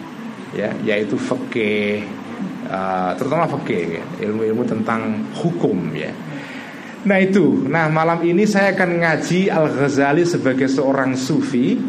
[0.49, 2.03] Ya, yaitu fikih
[2.69, 6.09] uh, terutama fikih, ya, ilmu-ilmu tentang hukum ya.
[6.99, 11.79] Nah itu, nah malam ini saya akan ngaji Al-Ghazali sebagai seorang sufi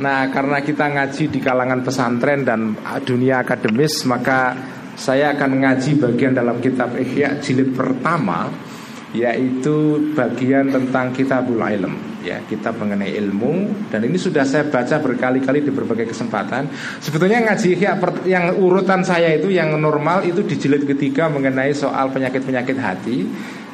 [0.00, 2.74] Nah karena kita ngaji di kalangan pesantren dan
[3.06, 4.54] dunia akademis Maka
[4.94, 8.50] saya akan ngaji bagian dalam kitab Ihya jilid pertama
[9.14, 13.86] yaitu bagian tentang kitabul ilm ya kitab mengenai ilmu.
[13.92, 16.66] Dan ini sudah saya baca berkali-kali di berbagai kesempatan.
[16.98, 17.94] Sebetulnya ngaji Ihya
[18.26, 23.18] yang urutan saya itu yang normal itu di jilid ketiga mengenai soal penyakit-penyakit hati.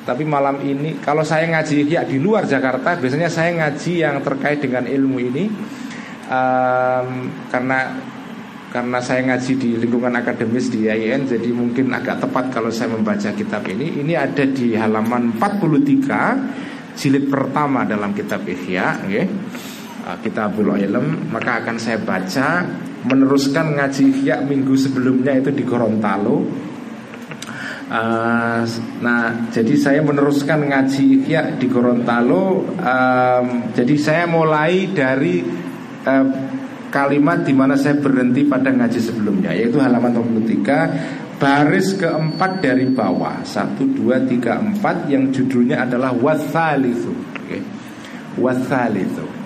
[0.04, 4.60] Tapi malam ini kalau saya ngaji Ihya di luar Jakarta biasanya saya ngaji yang terkait
[4.60, 5.44] dengan ilmu ini
[6.30, 7.08] um,
[7.50, 7.78] karena
[8.70, 13.34] karena saya ngaji di lingkungan akademis di IAIN jadi mungkin agak tepat kalau saya membaca
[13.34, 13.98] kitab ini.
[13.98, 19.26] Ini ada di halaman 43 jilid pertama dalam kitab Ihya okay.
[20.06, 21.34] Uh, Kitabul Ilm.
[21.34, 22.62] Maka akan saya baca
[23.10, 26.46] meneruskan ngaji Ihya minggu sebelumnya itu di Gorontalo.
[27.90, 28.62] Uh,
[29.02, 32.70] nah jadi saya meneruskan ngaji Ihya di Gorontalo.
[32.78, 35.59] Um, jadi saya mulai dari
[36.06, 36.26] uh,
[36.90, 43.40] kalimat di mana saya berhenti pada ngaji sebelumnya yaitu halaman 23 baris keempat dari bawah
[43.40, 47.62] 1 2 3 4 yang judulnya adalah wathalithu okay.
[48.36, 49.40] wathalithu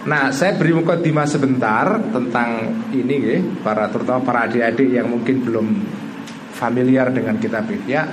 [0.00, 5.66] Nah, saya beri mukadimah sebentar tentang ini, ya, para terutama para adik-adik yang mungkin belum
[6.56, 8.08] familiar dengan kitab Ihya.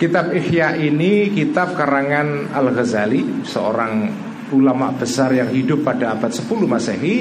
[0.00, 4.08] Kitab Ihya ini kitab karangan Al Ghazali, seorang
[4.54, 7.16] ulama besar yang hidup pada abad 10 Masehi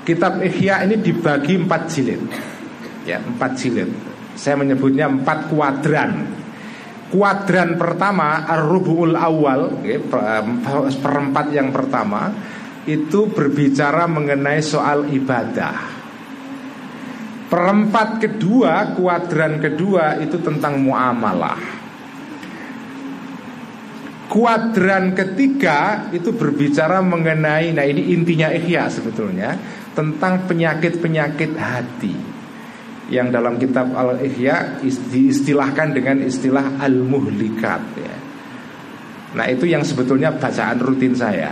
[0.00, 2.22] Kitab Ihya ini dibagi empat jilid.
[3.04, 3.90] Ya empat jilid.
[4.32, 6.40] Saya menyebutnya empat kuadran.
[7.10, 9.98] Kuadran pertama Ar-Rubu'ul Awal ya,
[11.02, 12.30] Perempat yang pertama
[12.86, 15.74] Itu berbicara mengenai soal ibadah.
[17.50, 21.79] Perempat kedua, kuadran kedua itu tentang muamalah
[24.30, 29.58] Kuadran ketiga itu berbicara mengenai Nah ini intinya ikhya sebetulnya
[29.90, 32.14] Tentang penyakit-penyakit hati
[33.10, 38.16] Yang dalam kitab Al-Ihya Diistilahkan dengan istilah Al-Muhlikat ya.
[39.34, 41.50] Nah itu yang sebetulnya bacaan rutin saya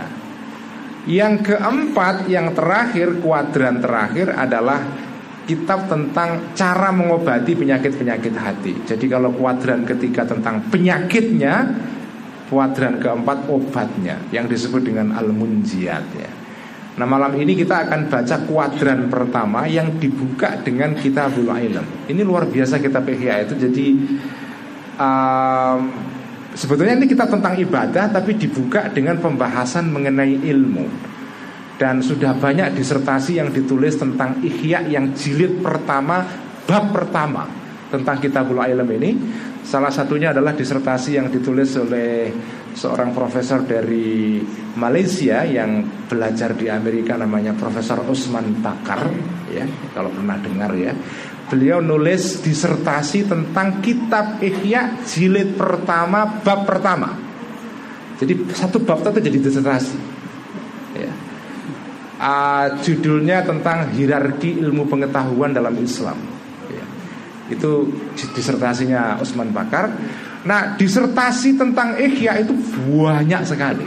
[1.03, 4.79] Yang keempat, yang terakhir Kuadran terakhir adalah
[5.49, 8.73] kitab tentang cara mengobati penyakit-penyakit hati.
[8.85, 11.65] Jadi kalau kuadran ketiga tentang penyakitnya,
[12.49, 16.29] kuadran keempat obatnya yang disebut dengan al-munjiat ya.
[16.99, 22.11] Nah malam ini kita akan baca kuadran pertama yang dibuka dengan kitabul ilm.
[22.11, 23.87] Ini luar biasa kitab Ihya itu jadi
[24.99, 25.79] um,
[26.51, 31.07] sebetulnya ini kita tentang ibadah tapi dibuka dengan pembahasan mengenai ilmu.
[31.79, 36.27] Dan sudah banyak disertasi yang ditulis tentang Ihya yang jilid pertama
[36.67, 37.47] bab pertama
[37.87, 39.15] tentang kitabul ilm ini
[39.59, 42.31] Salah satunya adalah disertasi yang ditulis oleh
[42.73, 44.41] seorang profesor dari
[44.79, 49.03] Malaysia yang belajar di Amerika namanya Profesor Usman Bakar
[49.51, 50.95] ya kalau pernah dengar ya.
[51.49, 57.09] Beliau nulis disertasi tentang kitab Ihya jilid pertama bab pertama.
[58.21, 59.97] Jadi satu bab itu jadi disertasi
[60.99, 61.11] ya.
[62.19, 66.38] uh, judulnya tentang hierarki ilmu pengetahuan dalam Islam
[67.49, 69.89] itu disertasinya Usman Bakar.
[70.45, 72.55] Nah, disertasi tentang Ihya itu
[72.87, 73.85] banyak sekali.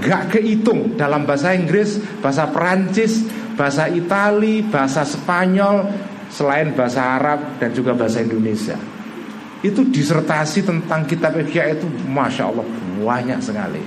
[0.00, 3.20] Gak kehitung dalam bahasa Inggris, bahasa Perancis,
[3.52, 5.84] bahasa Itali, bahasa Spanyol,
[6.32, 8.80] selain bahasa Arab dan juga bahasa Indonesia.
[9.60, 12.66] Itu disertasi tentang kitab Ihya itu Masya Allah
[13.04, 13.82] banyak sekali.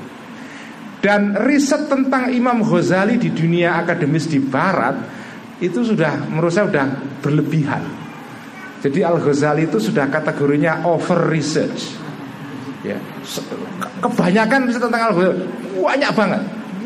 [1.02, 4.96] Dan riset tentang Imam Ghazali di dunia akademis di Barat
[5.62, 6.88] itu sudah menurut saya sudah
[7.22, 8.05] berlebihan.
[8.86, 11.98] Jadi Al Ghazali itu sudah kategorinya over research.
[12.86, 13.02] Ya,
[13.98, 15.42] kebanyakan tentang Al Ghazali
[15.82, 16.42] banyak banget,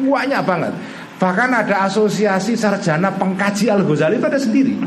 [0.07, 0.73] banyak banget.
[1.19, 4.79] Bahkan ada asosiasi sarjana pengkaji Al Ghazali itu ada sendiri.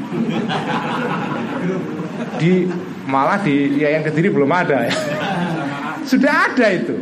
[2.41, 2.65] Di
[3.05, 4.95] malah di Yayan Kediri belum ada ya.
[6.11, 6.97] Sudah ada itu.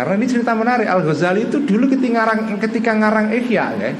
[0.00, 3.92] Karena ini cerita menarik Al Ghazali itu dulu ketika ngarang, ketika ngarang Ihya ya,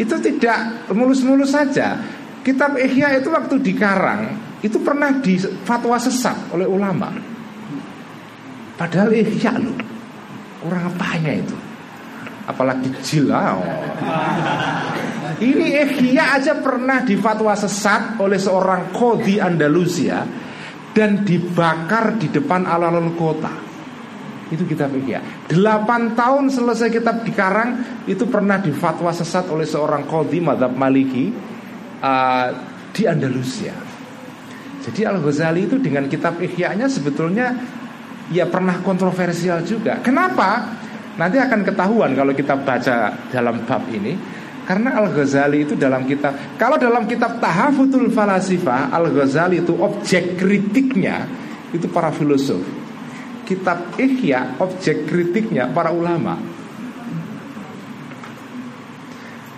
[0.00, 2.00] itu tidak mulus-mulus saja.
[2.40, 4.32] Kitab Ihya itu waktu dikarang
[4.64, 5.36] itu pernah di
[5.68, 7.12] fatwa sesat oleh ulama.
[8.80, 9.76] Padahal Ihya loh.
[10.64, 11.56] Orang apanya itu?
[12.48, 13.52] Apalagi jila.
[13.52, 13.76] Oh.
[15.36, 20.24] Ini Ihya aja pernah di fatwa sesat oleh seorang kodi Andalusia
[20.96, 23.71] dan dibakar di depan alun-alun kota.
[24.52, 25.48] Itu kitab Ihya.
[25.48, 31.32] Delapan tahun selesai kitab dikarang itu pernah difatwa sesat oleh seorang kodi madhab maliki
[32.04, 32.48] uh,
[32.92, 33.72] di Andalusia.
[34.84, 37.56] Jadi Al Ghazali itu dengan kitab Ihya-nya sebetulnya
[38.28, 40.04] ya pernah kontroversial juga.
[40.04, 40.68] Kenapa?
[41.16, 44.16] Nanti akan ketahuan kalau kita baca dalam bab ini
[44.68, 50.36] karena Al Ghazali itu dalam kitab kalau dalam kitab Tahafutul Falasifah Al Ghazali itu objek
[50.36, 51.24] kritiknya
[51.72, 52.81] itu para filosof
[53.44, 56.38] kitab Ihya objek kritiknya para ulama.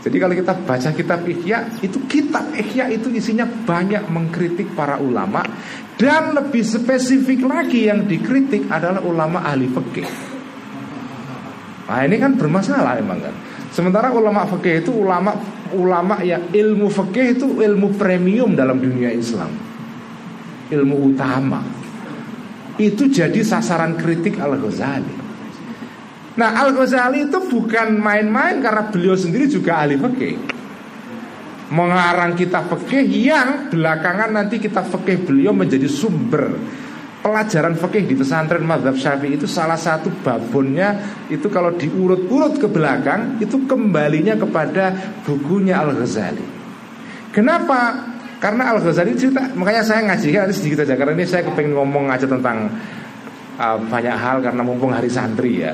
[0.04, 5.40] Jadi kalau kita baca kitab Ihya itu kitab Ihya itu isinya banyak mengkritik para ulama
[5.96, 10.08] dan lebih spesifik lagi yang dikritik adalah ulama ahli fikih.
[11.88, 13.34] Nah ini kan bermasalah emang kan.
[13.72, 15.32] Sementara ulama fikih itu ulama
[15.72, 19.56] ulama yang ilmu fikih itu ilmu premium dalam dunia Islam.
[20.68, 21.73] Ilmu utama
[22.80, 25.14] itu jadi sasaran kritik Al-Ghazali.
[26.34, 30.36] Nah Al-Ghazali itu bukan main-main karena beliau sendiri juga ahli fikih.
[31.70, 36.54] Mengarang kitab fikih yang belakangan nanti kitab fikih beliau menjadi sumber
[37.24, 43.40] pelajaran fikih di pesantren Madhab Syafi'i itu salah satu babonnya itu kalau diurut-urut ke belakang
[43.40, 44.92] itu kembalinya kepada
[45.24, 46.44] bukunya Al-Ghazali.
[47.32, 48.12] Kenapa?
[48.44, 52.12] Karena Al Ghazali cerita, makanya saya ngaji ya sedikit aja karena ini saya kepengen ngomong
[52.12, 52.68] aja tentang
[53.56, 55.72] uh, banyak hal karena mumpung hari santri ya.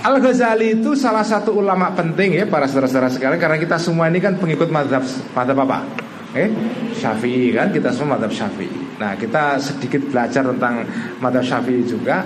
[0.00, 4.16] Al Ghazali itu salah satu ulama penting ya para saudara-saudara sekalian karena kita semua ini
[4.16, 5.04] kan pengikut madhab
[5.36, 5.84] madhab apa?
[6.32, 6.48] Eh,
[6.96, 8.96] Syafi'i kan kita semua madhab Syafi'i.
[8.96, 10.88] Nah kita sedikit belajar tentang
[11.20, 12.24] madhab Syafi'i juga.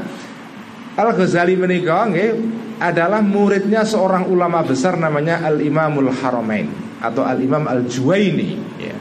[0.94, 2.30] Al Ghazali menikah eh,
[2.78, 8.60] adalah muridnya seorang ulama besar namanya Al Imamul Haramain atau Al Imam Al Juwaini.
[8.76, 8.96] Ya.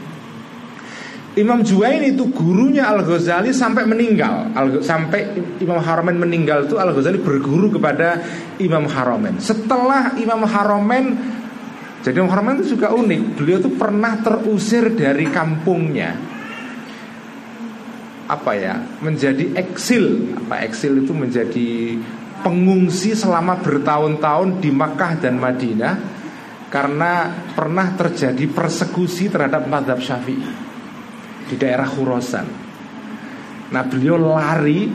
[1.38, 4.50] Imam Juwaini itu gurunya Al Ghazali sampai meninggal.
[4.56, 5.30] Al sampai
[5.62, 8.18] Imam Haramain meninggal itu Al Ghazali berguru kepada
[8.58, 9.38] Imam Haramain.
[9.38, 11.14] Setelah Imam Haramain
[12.00, 13.36] jadi Imam Haramain itu juga unik.
[13.36, 16.16] Beliau itu pernah terusir dari kampungnya.
[18.24, 18.80] Apa ya?
[19.04, 20.34] Menjadi eksil.
[20.40, 22.00] Apa eksil itu menjadi
[22.40, 26.19] pengungsi selama bertahun-tahun di Makkah dan Madinah
[26.70, 30.70] karena pernah terjadi persekusi terhadap madhab Syafi'i
[31.50, 32.70] di daerah Khurasan.
[33.70, 34.86] Nah beliau lari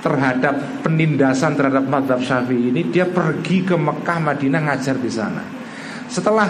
[0.00, 2.88] terhadap penindasan terhadap madhab syafi'i ini.
[2.90, 5.44] Dia pergi ke Mekah Madinah ngajar di sana.
[6.10, 6.48] Setelah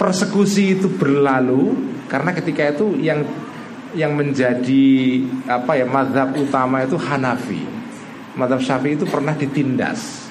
[0.00, 3.24] persekusi itu berlalu Karena ketika itu yang
[3.96, 4.84] yang menjadi
[5.48, 7.64] apa ya madhab utama itu Hanafi.
[8.36, 10.28] Madhab syafi'i itu pernah ditindas.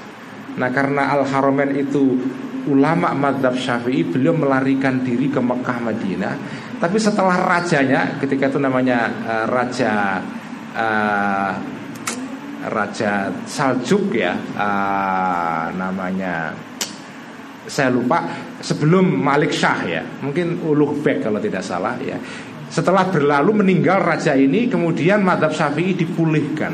[0.62, 2.22] Nah karena Al-Haramain itu
[2.70, 6.36] ulama madhab syafi'i Beliau melarikan diri ke Mekah Madinah
[6.82, 10.18] tapi setelah rajanya, ketika itu namanya uh, raja
[10.74, 11.54] uh,
[12.66, 16.58] raja Saljuk ya, uh, namanya
[17.70, 18.26] saya lupa
[18.66, 22.18] sebelum Malik Shah ya, mungkin Uluh Bek kalau tidak salah ya.
[22.66, 26.74] Setelah berlalu meninggal raja ini, kemudian madhab Syafi'i dipulihkan.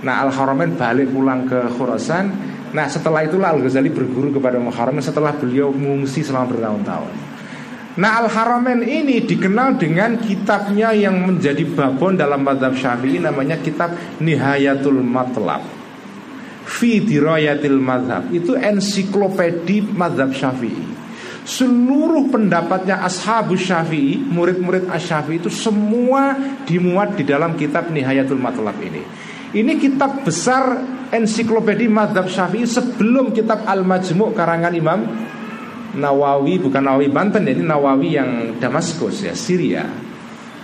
[0.00, 2.49] Nah Al Haramain balik pulang ke Khurasan.
[2.70, 7.14] Nah setelah itulah Al Ghazali berguru kepada Muharram setelah beliau mengungsi selama bertahun-tahun.
[7.98, 13.90] Nah Al-Haramain ini dikenal dengan kitabnya yang menjadi babon dalam madhab syafi'i namanya kitab
[14.22, 15.66] Nihayatul Matlab.
[16.70, 18.30] Fi dirayatil madhab.
[18.30, 21.02] Itu ensiklopedi madhab syafi'i.
[21.42, 29.02] Seluruh pendapatnya ashabu syafi'i Murid-murid asyafi'i itu semua dimuat di dalam kitab Nihayatul Matlab ini.
[29.50, 30.78] Ini kitab besar
[31.10, 35.00] ensiklopedi madhab syafi'i Sebelum kitab Al-Majmu' karangan Imam
[35.90, 38.30] Nawawi bukan Nawawi Banten ini Nawawi yang
[38.62, 39.82] Damaskus ya Syria.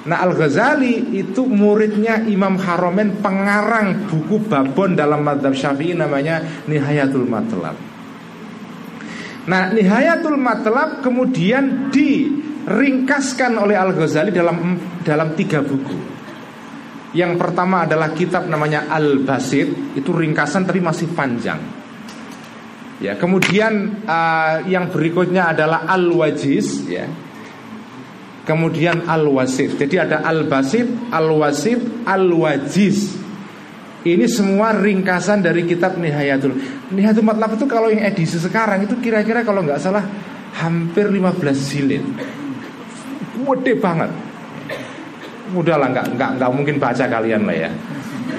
[0.06, 7.26] Nah Al Ghazali itu muridnya Imam Haromen pengarang buku babon dalam madhab Syafi'i namanya Nihayatul
[7.26, 7.74] Matlab.
[9.50, 16.15] Nah Nihayatul Matlab kemudian diringkaskan oleh Al Ghazali dalam dalam tiga buku.
[17.14, 21.60] Yang pertama adalah kitab namanya Al Basit itu ringkasan tapi masih panjang.
[22.96, 27.04] Ya, kemudian uh, yang berikutnya adalah al-wajiz ya.
[28.46, 29.74] Kemudian al-wasit.
[29.74, 33.18] Jadi ada al-basit, al-wasit, al-wajiz.
[34.06, 36.54] Ini semua ringkasan dari kitab Nihayatul.
[36.94, 40.06] Nihayatul Matlab itu kalau yang edisi sekarang itu kira-kira kalau nggak salah
[40.62, 41.42] hampir 15
[41.74, 42.06] jilid.
[43.34, 44.14] Gede banget.
[45.54, 47.70] Udahlah nggak nggak nggak mungkin baca kalian lah ya.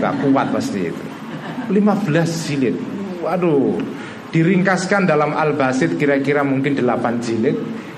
[0.01, 1.03] Nggak kuat pasti itu.
[1.67, 2.75] 15 jilid.
[3.23, 3.75] Waduh,
[4.27, 7.57] Diringkaskan dalam Al-Basit kira-kira mungkin 8 jilid.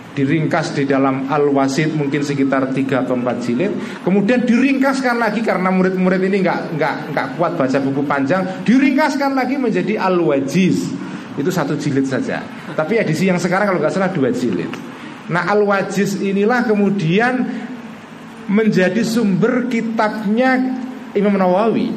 [0.10, 3.72] Diringkas di dalam Al-Wasit mungkin sekitar 3 atau 4 jilid.
[4.04, 8.66] Kemudian diringkaskan lagi karena murid-murid ini nggak nggak nggak kuat baca buku panjang.
[8.66, 10.92] Diringkaskan lagi menjadi Al-Wajiz.
[11.40, 12.44] Itu satu jilid saja.
[12.76, 14.70] Tapi edisi yang sekarang kalau nggak salah dua jilid.
[15.30, 17.46] Nah Al-Wajiz inilah kemudian
[18.50, 20.58] menjadi sumber kitabnya
[21.14, 21.94] Imam Nawawi.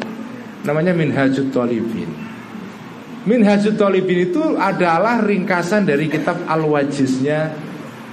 [0.63, 2.07] Namanya Minhajut Talibin.
[3.27, 7.51] Minhajul Talibin itu adalah ringkasan dari kitab Al-Wajiznya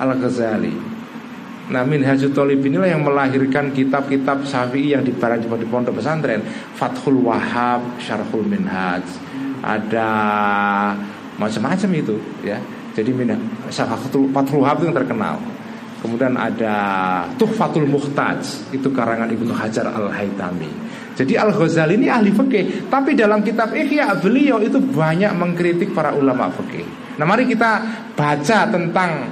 [0.01, 0.73] Al-Ghazali.
[1.69, 6.41] Nah Minhajul Talibin inilah yang melahirkan kitab-kitab Syafi'i yang dibarang di pondok pesantren.
[6.73, 9.05] Fathul Wahab, Syarhul Minhaj.
[9.61, 10.09] Ada
[11.37, 12.57] macam-macam itu ya.
[12.97, 13.13] Jadi
[13.69, 15.37] Fathul, Fathul Wahab itu yang terkenal
[16.00, 16.76] Kemudian ada
[17.36, 20.89] Tuhfatul Muhtaj Itu karangan Ibnu Hajar Al-Haytami
[21.20, 26.47] jadi Al-Ghazali ini ahli fikih, tapi dalam kitab Ihya beliau itu banyak mengkritik para ulama
[26.47, 26.88] fikih.
[27.20, 27.84] Nah, mari kita
[28.16, 29.28] baca tentang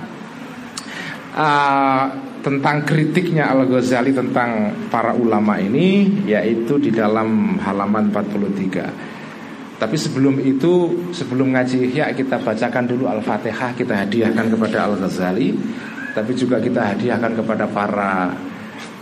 [1.31, 2.03] uh,
[2.43, 9.79] tentang kritiknya Al-Ghazali tentang para ulama ini yaitu di dalam halaman 43.
[9.79, 15.55] Tapi sebelum itu, sebelum ngaji Ihya kita bacakan dulu Al-Fatihah, kita hadiahkan kepada Al-Ghazali,
[16.17, 18.33] tapi juga kita hadiahkan kepada para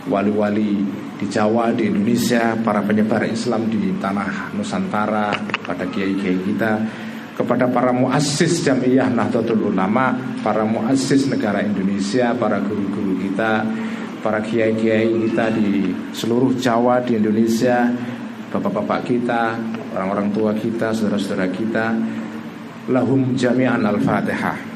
[0.04, 0.84] wali-wali
[1.16, 5.32] di Jawa, di Indonesia, para penyebar Islam di tanah Nusantara,
[5.64, 6.76] pada kiai-kiai kita,
[7.32, 10.12] kepada para muassis Jamiah Nahdlatul Ulama,
[10.44, 13.64] para muassis negara Indonesia, para guru-guru kita,
[14.20, 17.96] para kiai-kiai kita di seluruh Jawa di Indonesia,
[18.52, 19.56] bapak-bapak kita,
[19.96, 21.96] orang-orang tua kita, saudara-saudara kita,
[22.92, 24.75] lahum jami'an al-fatihah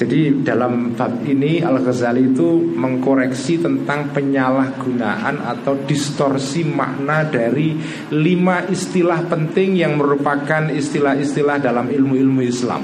[0.00, 7.76] Jadi dalam bab ini Al-Ghazali itu mengkoreksi tentang penyalahgunaan atau distorsi makna dari
[8.08, 12.80] lima istilah penting yang merupakan istilah-istilah dalam ilmu-ilmu Islam.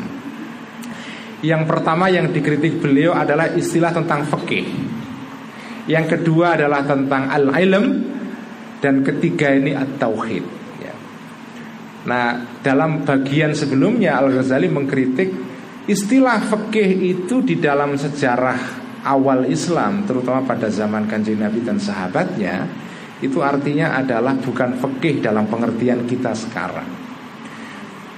[1.40, 4.68] Yang pertama yang dikritik beliau adalah istilah tentang fikih.
[5.88, 8.12] Yang kedua adalah tentang al-ilm
[8.84, 10.44] dan ketiga ini at-tauhid.
[10.84, 10.94] Ya.
[12.04, 15.45] Nah, dalam bagian sebelumnya Al-Ghazali mengkritik
[15.86, 18.58] Istilah fikih itu di dalam sejarah
[19.06, 22.66] awal Islam Terutama pada zaman kanjeng Nabi dan sahabatnya
[23.22, 27.06] Itu artinya adalah bukan fikih dalam pengertian kita sekarang.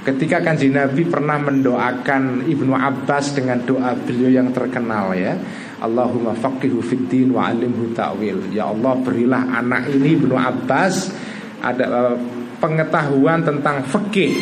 [0.09, 5.37] Ketika kanjeng Nabi pernah mendoakan Ibnu Abbas dengan doa beliau yang terkenal ya
[5.79, 8.51] Allahumma faqihu fiddin wa alimhu ta'wil.
[8.51, 11.13] Ya Allah berilah anak ini Ibnu Abbas
[11.61, 12.17] Ada eh,
[12.59, 14.35] pengetahuan tentang fikih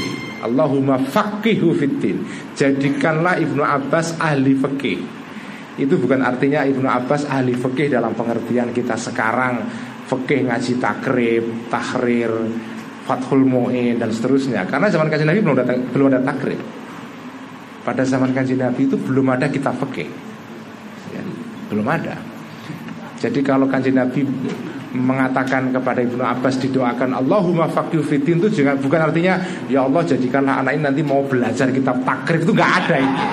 [0.46, 2.22] Allahumma faqihu fiddin.
[2.54, 4.98] Jadikanlah Ibnu Abbas ahli fikih
[5.76, 9.66] Itu bukan artinya Ibnu Abbas ahli fikih dalam pengertian kita sekarang.
[10.06, 12.30] Fikih ngaji takrib, tahrir,
[13.04, 14.66] fathul mu'in dan seterusnya.
[14.66, 16.60] Karena zaman kajian Nabi belum ada, belum ada takrib.
[17.86, 20.10] Pada zaman kajian Nabi itu belum ada kitab fikih
[21.14, 21.22] ya,
[21.70, 22.18] Belum ada.
[23.22, 24.26] Jadi kalau kajian Nabi
[24.94, 30.62] mengatakan kepada Ibnu Abbas didoakan Allahumma faqih fitin itu juga bukan artinya ya Allah jadikanlah
[30.62, 33.24] anak ini nanti mau belajar kitab takrif itu nggak ada itu.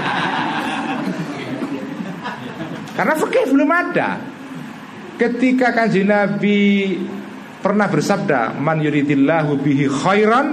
[2.94, 4.10] Karena fikih belum ada.
[5.18, 6.60] Ketika kanji Nabi
[7.62, 10.46] pernah bersabda man yuridillahu bihi khairan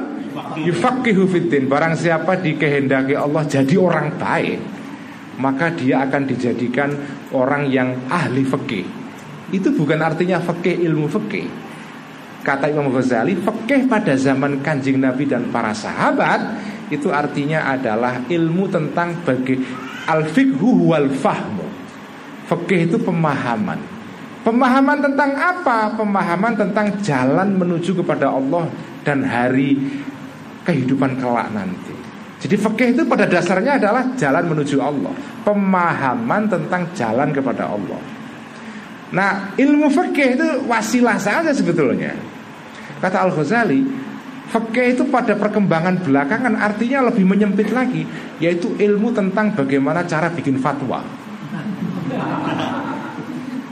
[0.63, 4.61] yufaqihu fitin barang siapa dikehendaki Allah jadi orang baik
[5.41, 6.93] maka dia akan dijadikan
[7.35, 9.00] orang yang ahli fikih
[9.51, 11.47] itu bukan artinya fakih ilmu fakih.
[12.41, 16.57] Kata Imam Ghazali, fakih pada zaman kanjeng Nabi dan para sahabat
[16.89, 19.61] itu artinya adalah ilmu tentang bagi
[20.09, 21.67] al-fiqhu wal fahmu.
[22.49, 23.79] Fakih itu pemahaman.
[24.41, 25.93] Pemahaman tentang apa?
[25.95, 28.67] Pemahaman tentang jalan menuju kepada Allah
[29.05, 29.77] dan hari
[30.65, 31.93] kehidupan kelak nanti.
[32.41, 35.13] Jadi fakih itu pada dasarnya adalah jalan menuju Allah.
[35.45, 38.20] Pemahaman tentang jalan kepada Allah.
[39.11, 42.15] Nah ilmu fikih itu wasilah saja sebetulnya.
[43.01, 43.81] Kata Al-Ghazali
[44.51, 48.03] Fikih itu pada perkembangan belakangan artinya lebih menyempit lagi
[48.43, 50.99] Yaitu ilmu tentang bagaimana cara bikin fatwa.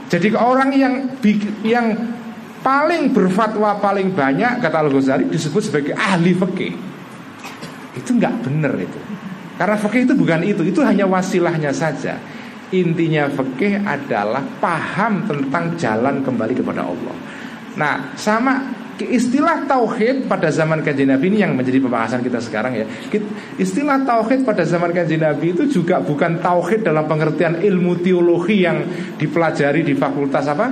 [0.09, 0.93] Jadi orang yang
[1.61, 1.93] yang
[2.63, 6.73] paling berfatwa paling banyak Kata Al-Ghazali disebut sebagai ahli fikih
[7.99, 8.99] Itu nggak benar itu.
[9.59, 12.15] Karena fikih itu bukan itu Itu hanya wasilahnya saja
[12.69, 17.15] Intinya fikih adalah paham tentang jalan kembali kepada Allah.
[17.73, 22.85] Nah, sama istilah tauhid pada zaman kajian Nabi ini yang menjadi pembahasan kita sekarang ya.
[23.55, 28.83] Istilah tauhid pada zaman kajian Nabi itu juga bukan tauhid dalam pengertian ilmu teologi yang
[29.15, 30.67] dipelajari di fakultas apa?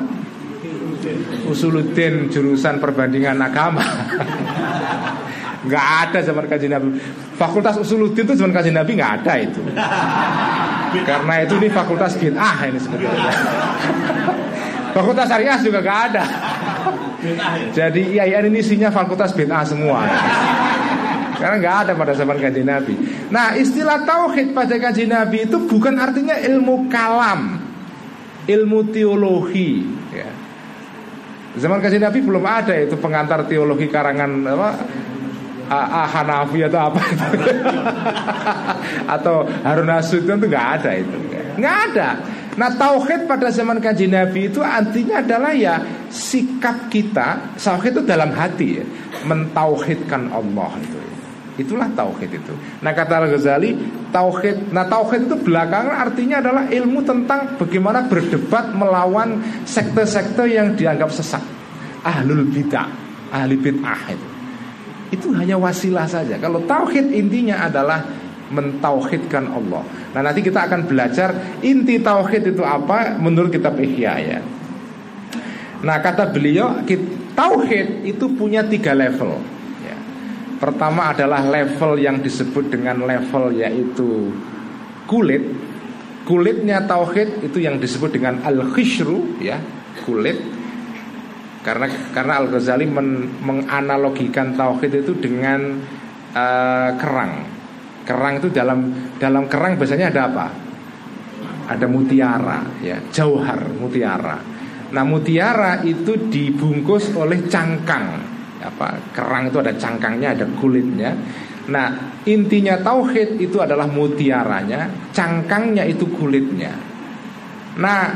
[1.48, 3.82] Usuluddin jurusan perbandingan agama.
[5.68, 6.88] Nggak ada zaman kajian Nabi.
[7.38, 9.62] Fakultas Usuluddin itu zaman kajian Nabi nggak ada itu.
[11.04, 13.34] Karena itu ini fakultas bid'ah ini sebetulnya.
[14.96, 16.24] fakultas syariah juga nggak ada.
[17.74, 20.06] Jadi IAIN ini isinya fakultas bid'ah semua.
[21.38, 22.98] Karena nggak ada pada zaman kajian Nabi.
[23.30, 27.62] Nah istilah tauhid pada kajian Nabi itu bukan artinya ilmu kalam,
[28.50, 29.86] ilmu teologi.
[30.10, 30.30] Ya.
[31.62, 34.70] Zaman kajian Nabi belum ada itu pengantar teologi karangan apa
[35.70, 37.28] ah, Hanafi atau apa itu?
[39.16, 41.18] Atau Harun Asution itu nggak ada itu.
[41.60, 42.10] Nggak ada.
[42.58, 45.78] Nah tauhid pada zaman kaji Nabi itu artinya adalah ya
[46.10, 48.86] sikap kita tauhid itu dalam hati ya
[49.30, 50.98] mentauhidkan Allah itu.
[51.58, 52.54] Itulah tauhid itu.
[52.82, 53.78] Nah kata Al Ghazali
[54.10, 61.14] tauhid nah tauhid itu belakangan artinya adalah ilmu tentang bagaimana berdebat melawan sekte-sekte yang dianggap
[61.14, 61.42] sesat.
[62.02, 62.88] Ahlul bidah
[63.34, 64.37] ahli bid'ah itu
[65.12, 66.36] itu hanya wasilah saja.
[66.36, 68.04] Kalau tauhid intinya adalah
[68.52, 69.84] mentauhidkan Allah.
[70.16, 74.40] Nah nanti kita akan belajar inti tauhid itu apa menurut kitab Ihya ya.
[75.84, 76.84] Nah kata beliau
[77.36, 79.40] tauhid itu punya tiga level.
[79.84, 79.98] Ya.
[80.58, 84.32] Pertama adalah level yang disebut dengan level yaitu
[85.06, 85.44] kulit.
[86.28, 89.60] Kulitnya tauhid itu yang disebut dengan al khishru ya
[90.04, 90.57] kulit.
[91.68, 95.76] Karena karena Al Ghazali men, menganalogikan tauhid itu dengan
[96.32, 97.44] uh, kerang.
[98.08, 98.88] Kerang itu dalam
[99.20, 100.48] dalam kerang biasanya ada apa?
[101.68, 104.40] Ada mutiara, ya, jauhar mutiara.
[104.96, 108.16] Nah, mutiara itu dibungkus oleh cangkang.
[108.64, 109.12] Apa?
[109.12, 111.12] Kerang itu ada cangkangnya, ada kulitnya.
[111.68, 116.72] Nah, intinya tauhid itu adalah mutiaranya, cangkangnya itu kulitnya.
[117.76, 118.08] Nah,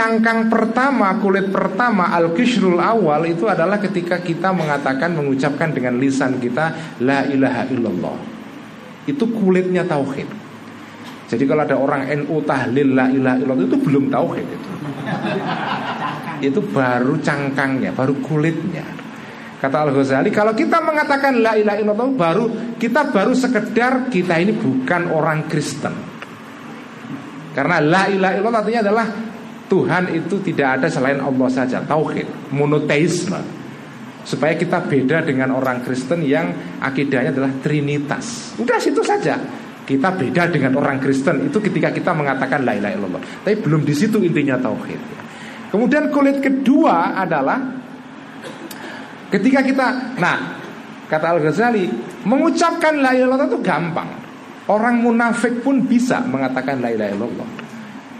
[0.00, 6.96] cangkang pertama, kulit pertama al-kishrul awal itu adalah ketika kita mengatakan mengucapkan dengan lisan kita
[7.04, 8.16] la ilaha illallah.
[9.04, 10.24] Itu kulitnya tauhid.
[11.28, 14.70] Jadi kalau ada orang NU tahlil la ilaha illallah itu belum tauhid itu.
[16.48, 18.88] Itu baru cangkangnya, baru kulitnya.
[19.60, 22.44] Kata Al Ghazali, kalau kita mengatakan la ilaha illallah baru
[22.80, 25.92] kita baru sekedar kita ini bukan orang Kristen.
[27.52, 29.06] Karena la ilaha illallah artinya adalah
[29.70, 33.38] Tuhan itu tidak ada selain Allah saja, tauhid, monoteisme.
[34.26, 36.50] Supaya kita beda dengan orang Kristen yang
[36.82, 38.58] akidahnya adalah trinitas.
[38.58, 39.38] Udah situ saja.
[39.86, 43.22] Kita beda dengan orang Kristen itu ketika kita mengatakan la ilaha illallah.
[43.46, 45.00] Tapi belum di situ intinya tauhid.
[45.70, 47.80] Kemudian kulit kedua adalah
[49.30, 50.58] Ketika kita, nah
[51.06, 51.86] kata Al Ghazali,
[52.26, 54.10] mengucapkan la ilaha illallah itu gampang.
[54.66, 57.48] Orang munafik pun bisa mengatakan la ilaha illallah.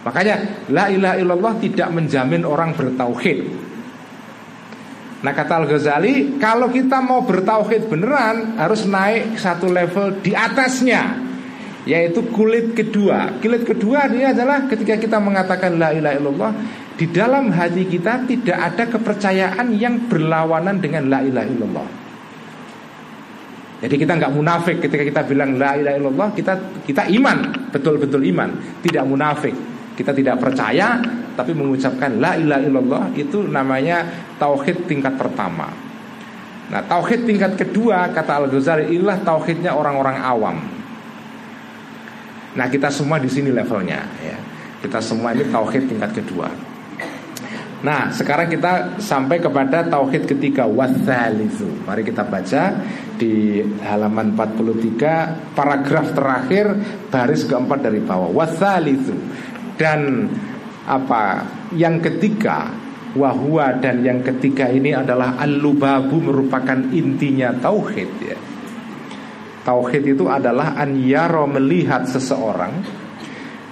[0.00, 3.38] Makanya la ilaha illallah tidak menjamin orang bertauhid.
[5.20, 11.20] Nah kata Al Ghazali, kalau kita mau bertauhid beneran harus naik satu level di atasnya,
[11.84, 13.36] yaitu kulit kedua.
[13.36, 16.52] Kulit kedua ini adalah ketika kita mengatakan la ilaha illallah,
[16.96, 21.88] di dalam hati kita tidak ada kepercayaan yang berlawanan dengan la ilaha illallah.
[23.80, 26.52] Jadi kita nggak munafik ketika kita bilang la ilaha illallah, kita
[26.88, 29.69] kita iman, betul-betul iman, tidak munafik.
[29.94, 30.96] Kita tidak percaya
[31.36, 34.04] tapi mengucapkan la ilaha illallah itu namanya
[34.36, 35.68] tauhid tingkat pertama.
[36.70, 40.56] Nah, tauhid tingkat kedua kata Al-Ghazali inilah tauhidnya orang-orang awam.
[42.54, 44.38] Nah, kita semua di sini levelnya ya.
[44.80, 46.48] Kita semua ini tauhid tingkat kedua.
[47.80, 51.80] Nah, sekarang kita sampai kepada tauhid ketiga wathalithu.
[51.88, 52.76] Mari kita baca
[53.16, 56.76] di halaman 43 paragraf terakhir
[57.08, 58.28] baris keempat dari bawah.
[58.36, 59.16] Wathalithu.
[59.80, 60.28] Dan
[60.84, 61.48] apa?
[61.72, 62.68] Yang ketiga
[63.16, 68.38] wahwa dan yang ketiga ini adalah al-lubabu merupakan intinya tauhid ya.
[69.64, 73.00] Tauhid itu adalah an yaro melihat seseorang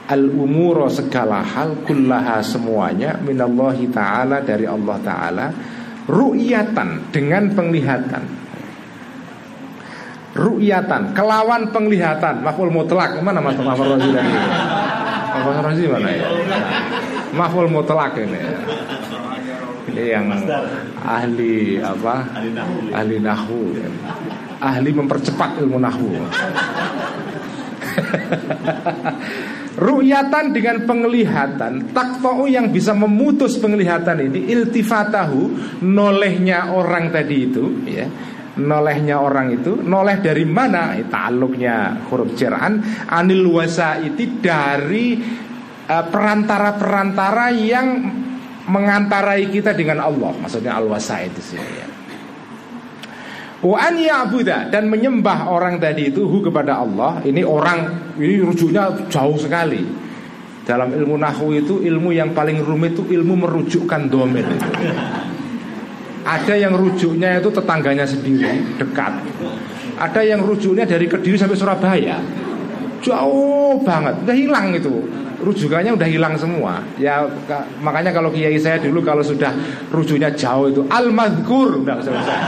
[0.08, 5.46] al umuro segala hal kullaha semuanya minallahi taala dari Allah taala
[6.08, 8.24] ru'yatan dengan penglihatan
[10.32, 14.08] ru'yatan kelawan penglihatan maful mutlak mana mas maful razi
[15.36, 16.26] razi mana ya.
[17.34, 18.40] Maful mutlak ini.
[19.88, 20.26] Ini yang
[21.00, 22.28] ahli apa?
[22.92, 23.76] Ahli nahu.
[24.58, 26.08] Ahli mempercepat ilmu nahu.
[29.78, 31.94] Ru'yatan dengan penglihatan.
[31.94, 35.54] Takto'u yang bisa memutus penglihatan ini Iltifatahu
[35.86, 38.10] Nolehnya orang tadi itu ya
[38.58, 40.98] Nolehnya orang itu Noleh dari mana?
[40.98, 45.18] Ta'aluknya huruf jer'an Anil wasaiti dari
[45.86, 47.86] uh, Perantara-perantara yang
[48.68, 51.88] Mengantarai kita dengan Allah Maksudnya al-wasait itu sih ya
[53.58, 53.90] Wa
[54.70, 57.18] dan menyembah orang tadi itu hu kepada Allah.
[57.26, 59.82] Ini orang ini rujuknya jauh sekali.
[60.62, 64.46] Dalam ilmu nahwu itu ilmu yang paling rumit itu ilmu merujukkan domir.
[66.28, 69.16] Ada yang rujuknya itu tetangganya sendiri dekat.
[69.96, 72.20] Ada yang rujuknya dari Kediri sampai Surabaya.
[73.00, 74.92] Jauh banget, udah hilang itu.
[75.40, 76.84] Rujukannya udah hilang semua.
[77.00, 77.24] Ya
[77.80, 79.54] makanya kalau kiai saya dulu kalau sudah
[79.88, 82.38] rujuknya jauh itu udah selesai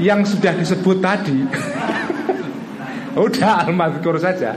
[0.00, 1.38] yang sudah disebut tadi.
[3.10, 4.54] Udah al-madhkur saja.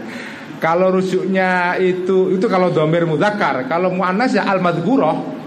[0.61, 5.42] Kalau rujuknya itu Itu kalau domir mudhakar Kalau mu'annas ya al-madhkuroh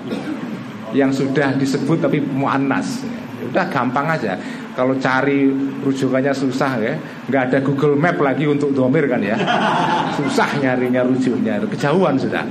[0.96, 3.04] Yang sudah disebut tapi mu'annas.
[3.52, 4.40] Udah gampang aja.
[4.72, 5.52] Kalau cari
[5.84, 6.94] rujukannya susah ya.
[7.28, 9.36] Nggak ada Google Map lagi untuk domir kan ya.
[10.16, 11.60] Susah nyarinya rujuknya.
[11.68, 12.44] Kejauhan sudah.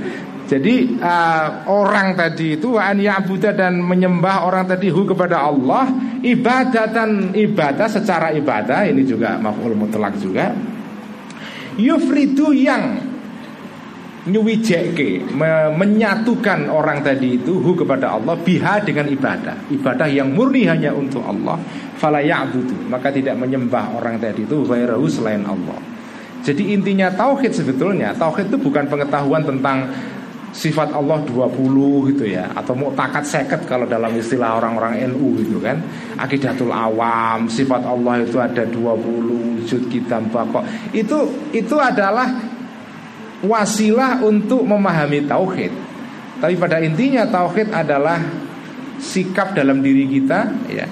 [0.46, 5.90] Jadi uh, orang tadi itu an ya'budu dan menyembah orang tadi hu kepada Allah
[6.22, 10.54] ibadatan ibadah secara ibadah ini juga maf'ul mutlak juga
[11.74, 13.15] yufridu yang
[14.26, 19.70] nyuwijeke me menyatukan orang tadi itu hu kepada Allah biha dengan ibadah.
[19.70, 21.58] Ibadah yang murni hanya untuk Allah.
[21.96, 22.90] Fala ya'budu.
[22.90, 25.78] Maka tidak menyembah orang tadi itu ghairahu selain Allah.
[26.42, 29.90] Jadi intinya tauhid sebetulnya tauhid itu bukan pengetahuan tentang
[30.54, 35.78] sifat Allah 20 gitu ya atau muktakat seket kalau dalam istilah orang-orang NU gitu kan.
[36.18, 40.62] Akidatul awam sifat Allah itu ada 20 wujud kita bakok
[40.94, 42.55] itu itu adalah
[43.44, 45.72] wasilah untuk memahami tauhid.
[46.40, 48.20] Tapi pada intinya tauhid adalah
[48.96, 50.40] sikap dalam diri kita
[50.72, 50.86] ya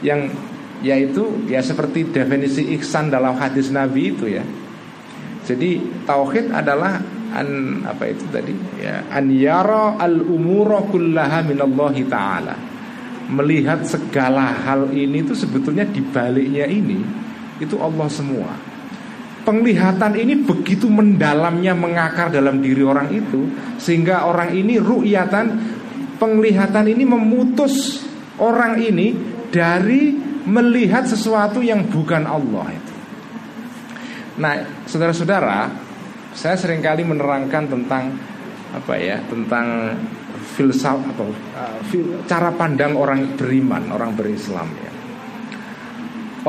[0.00, 0.32] yang
[0.80, 4.44] yaitu ya seperti definisi ihsan dalam hadis Nabi itu ya.
[5.44, 7.00] Jadi tauhid adalah
[7.36, 8.52] an apa itu tadi?
[8.80, 12.56] Ya an yara al umura kullaha minallahi taala.
[13.30, 16.98] Melihat segala hal ini itu sebetulnya di baliknya ini
[17.62, 18.69] itu Allah semua
[19.50, 23.50] penglihatan ini begitu mendalamnya mengakar dalam diri orang itu
[23.82, 25.46] sehingga orang ini ru'yatan
[26.22, 28.06] penglihatan ini memutus
[28.38, 29.10] orang ini
[29.50, 30.14] dari
[30.46, 32.94] melihat sesuatu yang bukan Allah itu.
[34.38, 35.66] Nah, saudara-saudara,
[36.30, 38.14] saya sering kali menerangkan tentang
[38.70, 39.98] apa ya tentang
[40.54, 41.26] filsafat atau
[41.58, 44.89] uh, fil, cara pandang orang beriman orang berislam ya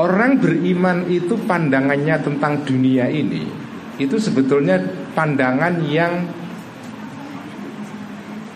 [0.00, 3.44] orang beriman itu pandangannya tentang dunia ini
[4.00, 4.80] itu sebetulnya
[5.12, 6.24] pandangan yang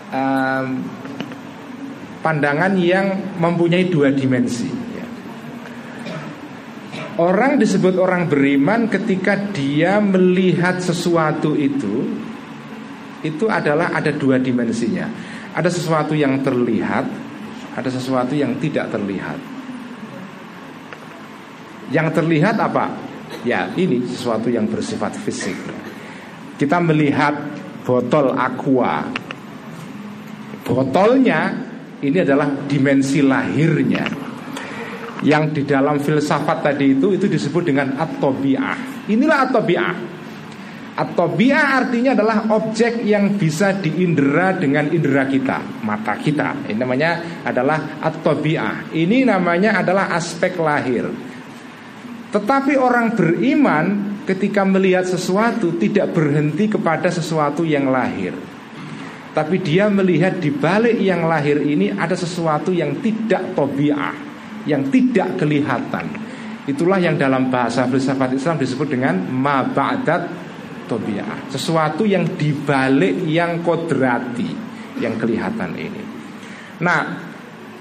[0.09, 0.67] um,
[2.25, 4.89] pandangan yang mempunyai dua dimensi.
[7.17, 12.13] Orang disebut orang beriman ketika dia melihat sesuatu itu
[13.25, 15.09] Itu adalah ada dua dimensinya.
[15.57, 17.09] Ada sesuatu yang terlihat
[17.73, 19.56] Ada sesuatu yang tidak terlihat
[21.93, 22.91] Yang terlihat apa?
[23.43, 25.55] Ya ini sesuatu yang bersifat fisik
[26.55, 27.35] Kita melihat
[27.83, 29.03] botol aqua
[30.63, 31.55] Botolnya
[31.99, 34.27] ini adalah dimensi lahirnya
[35.25, 39.09] yang di dalam filsafat tadi itu itu disebut dengan at-tabi'ah.
[39.09, 39.95] Inilah at-tabi'ah.
[40.97, 46.69] At-tabi'ah artinya adalah objek yang bisa diindera dengan indera kita, mata kita.
[46.69, 48.93] Ini namanya adalah at-tabi'ah.
[48.93, 51.09] Ini namanya adalah aspek lahir.
[52.33, 53.85] Tetapi orang beriman
[54.27, 58.35] ketika melihat sesuatu tidak berhenti kepada sesuatu yang lahir.
[59.31, 64.27] Tapi dia melihat di balik yang lahir ini ada sesuatu yang tidak tobiah
[64.67, 66.05] yang tidak kelihatan.
[66.67, 70.21] Itulah yang dalam bahasa filsafat Islam disebut dengan maba'adat
[70.91, 71.47] tobiah.
[71.47, 74.51] Sesuatu yang dibalik yang kodrati,
[74.99, 76.03] yang kelihatan ini.
[76.83, 77.01] Nah,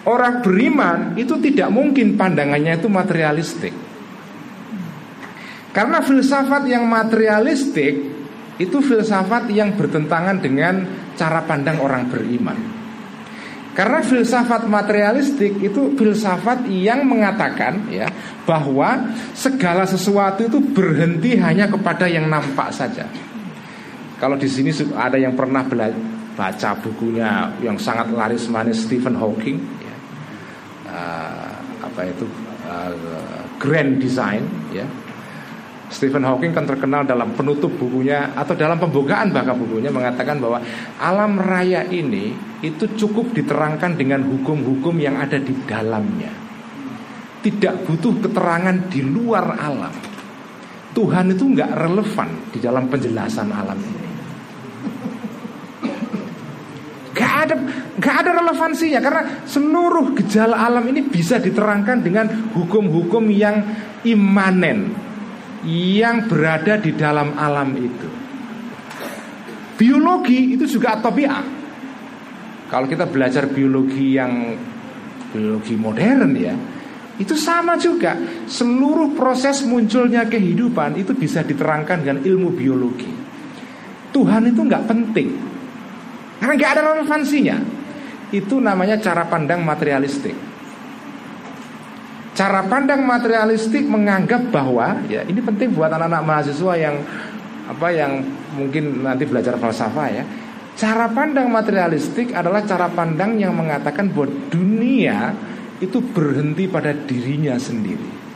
[0.07, 3.74] orang beriman itu tidak mungkin pandangannya itu materialistik.
[5.77, 8.01] Karena filsafat yang materialistik
[8.57, 10.81] itu filsafat yang bertentangan dengan
[11.12, 12.57] cara pandang orang beriman.
[13.77, 18.09] Karena filsafat materialistik itu filsafat yang mengatakan ya
[18.49, 23.05] bahwa segala sesuatu itu berhenti hanya kepada yang nampak saja.
[24.16, 25.61] Kalau di sini ada yang pernah
[26.33, 29.97] baca bukunya yang sangat laris manis Stephen Hawking, ya.
[30.89, 31.53] uh,
[31.85, 32.24] apa itu
[32.64, 32.97] uh,
[33.61, 34.41] Grand Design,
[34.72, 34.89] ya
[35.87, 40.59] Stephen Hawking kan terkenal dalam penutup bukunya atau dalam pembukaan bahkan bukunya mengatakan bahwa
[40.99, 42.34] alam raya ini
[42.66, 46.32] itu cukup diterangkan dengan hukum-hukum yang ada di dalamnya.
[47.47, 49.95] Tidak butuh keterangan di luar alam.
[50.91, 54.07] Tuhan itu nggak relevan di dalam penjelasan alam ini.
[57.16, 57.57] Gak ada,
[57.97, 63.64] gak ada relevansinya karena seluruh gejala alam ini bisa diterangkan dengan hukum-hukum yang
[64.05, 64.93] imanen,
[65.67, 68.09] yang berada di dalam alam itu.
[69.77, 71.43] Biologi itu juga atopiah.
[72.71, 74.57] Kalau kita belajar biologi yang
[75.35, 76.55] biologi modern ya,
[77.19, 78.17] itu sama juga.
[78.49, 83.12] Seluruh proses munculnya kehidupan itu bisa diterangkan dengan ilmu biologi.
[84.14, 85.29] Tuhan itu nggak penting,
[86.41, 87.59] karena nggak ada relevansinya.
[88.33, 90.55] Itu namanya cara pandang materialistik.
[92.37, 97.01] Cara pandang materialistik menganggap bahwa ya ini penting buat anak-anak mahasiswa yang
[97.64, 98.20] apa yang
[98.53, 100.24] mungkin nanti belajar falsafah ya.
[100.76, 105.32] Cara pandang materialistik adalah cara pandang yang mengatakan bahwa dunia
[105.80, 108.28] itu berhenti pada dirinya sendiri.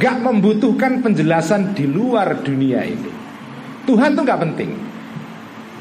[0.00, 3.12] Gak membutuhkan penjelasan di luar dunia ini.
[3.84, 4.72] Tuhan tuh gak penting.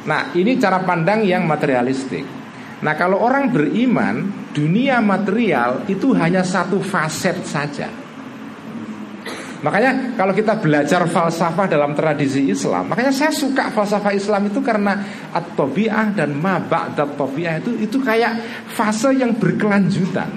[0.03, 2.42] Nah ini cara pandang yang materialistik.
[2.83, 7.89] Nah kalau orang beriman Dunia material itu hanya satu faset saja.
[9.65, 14.99] Makanya kalau kita belajar falsafah dalam tradisi Islam Makanya saya suka falsafah Islam itu karena
[15.31, 20.29] At-Tobi'ah dan Maba'dat Tobi'ah itu Itu kayak fase yang berkelanjutan.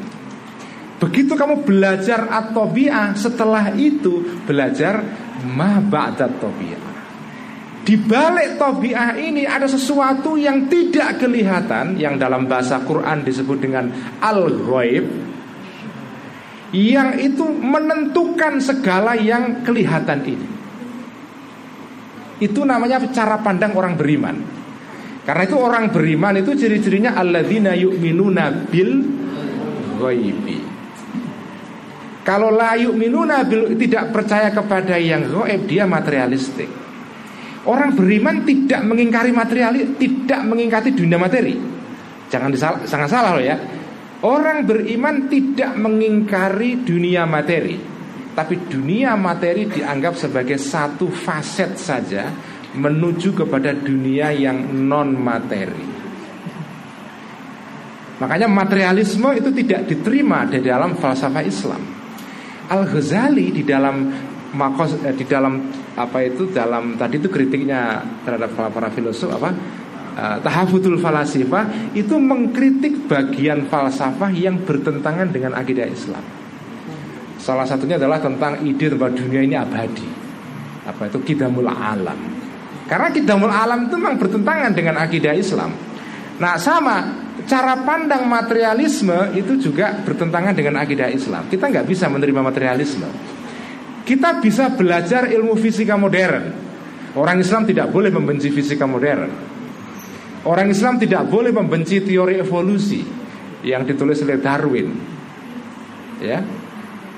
[1.02, 5.02] Begitu kamu belajar At-Tobi'ah Setelah itu belajar
[5.42, 6.85] Maba'dat Tobi'ah
[7.86, 13.86] di balik tobiah ini ada sesuatu yang tidak kelihatan yang dalam bahasa Quran disebut dengan
[14.18, 15.06] al-ghaib
[16.74, 20.48] yang itu menentukan segala yang kelihatan ini.
[22.42, 24.36] Itu namanya cara pandang orang beriman.
[25.22, 28.92] Karena itu orang beriman itu ciri-cirinya alladzina yu'minuna bil
[30.02, 30.58] ghaibi.
[32.26, 36.85] Kalau la yu'minuna bil tidak percaya kepada yang gaib dia materialistik.
[37.66, 41.54] Orang beriman tidak mengingkari material, tidak mengingkari dunia materi.
[42.30, 43.56] Jangan disalah, sangat salah loh ya.
[44.22, 47.76] Orang beriman tidak mengingkari dunia materi,
[48.32, 52.24] tapi dunia materi dianggap sebagai satu faset saja
[52.76, 55.96] menuju kepada dunia yang non materi.
[58.16, 61.82] Makanya materialisme itu tidak diterima di dalam falsafah Islam.
[62.66, 64.25] Al Ghazali di dalam
[64.56, 69.52] makos eh, di dalam apa itu dalam tadi itu kritiknya terhadap para, para filosof apa
[70.16, 76.24] uh, tahafutul falasifah itu mengkritik bagian falsafah yang bertentangan dengan akidah Islam.
[77.36, 80.08] Salah satunya adalah tentang ide bahwa dunia ini abadi.
[80.88, 82.18] Apa itu kidamul alam.
[82.88, 85.70] Karena kidamul alam itu memang bertentangan dengan akidah Islam.
[86.42, 91.46] Nah sama cara pandang materialisme itu juga bertentangan dengan akidah Islam.
[91.46, 93.35] Kita nggak bisa menerima materialisme.
[94.06, 96.44] Kita bisa belajar ilmu fisika modern.
[97.18, 99.26] Orang Islam tidak boleh membenci fisika modern.
[100.46, 103.02] Orang Islam tidak boleh membenci teori evolusi
[103.66, 104.88] yang ditulis oleh Darwin.
[106.22, 106.38] Ya.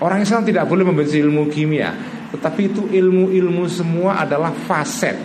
[0.01, 1.93] Orang Islam tidak boleh membenci ilmu kimia,
[2.33, 5.19] tetapi itu ilmu-ilmu semua adalah faset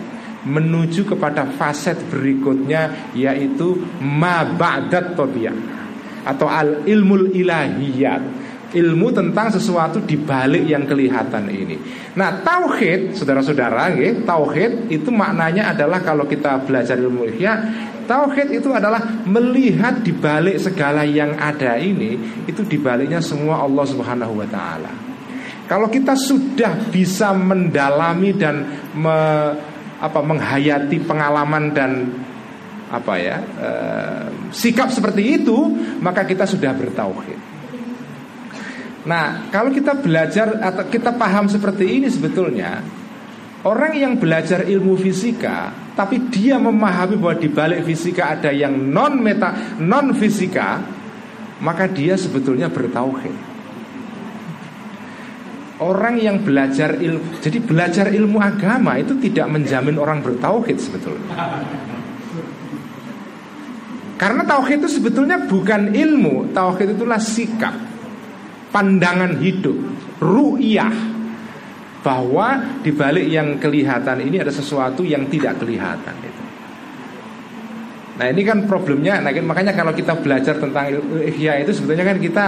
[0.44, 5.16] menuju kepada faset berikutnya yaitu ma ba'dat
[6.24, 8.43] atau al ilmul ilahiyat
[8.74, 11.78] ilmu tentang sesuatu di balik yang kelihatan ini.
[12.18, 13.94] Nah, tauhid, saudara-saudara,
[14.26, 17.54] tauhid itu maknanya adalah kalau kita belajar ilmu ihya,
[18.04, 23.84] tauhid itu adalah melihat di balik segala yang ada ini, itu di baliknya semua Allah
[23.86, 24.92] Subhanahu wa taala.
[25.64, 29.16] Kalau kita sudah bisa mendalami dan me,
[29.96, 32.12] apa menghayati pengalaman dan
[32.92, 33.70] apa ya e,
[34.52, 35.56] sikap seperti itu,
[36.04, 37.40] maka kita sudah bertauhid.
[39.04, 42.80] Nah, kalau kita belajar atau kita paham seperti ini sebetulnya
[43.64, 49.22] orang yang belajar ilmu fisika tapi dia memahami bahwa di balik fisika ada yang non
[49.22, 50.82] meta non fisika,
[51.62, 53.54] maka dia sebetulnya bertauhid.
[55.78, 61.34] Orang yang belajar ilmu, jadi belajar ilmu agama itu tidak menjamin orang bertauhid sebetulnya.
[64.14, 67.93] Karena tauhid itu sebetulnya bukan ilmu, tauhid itulah sikap
[68.74, 69.78] pandangan hidup,
[70.18, 71.14] ru'yah
[72.02, 76.42] bahwa di balik yang kelihatan ini ada sesuatu yang tidak kelihatan itu.
[78.18, 80.90] Nah ini kan problemnya, nah, makanya kalau kita belajar tentang
[81.22, 82.44] ihya itu sebetulnya kan kita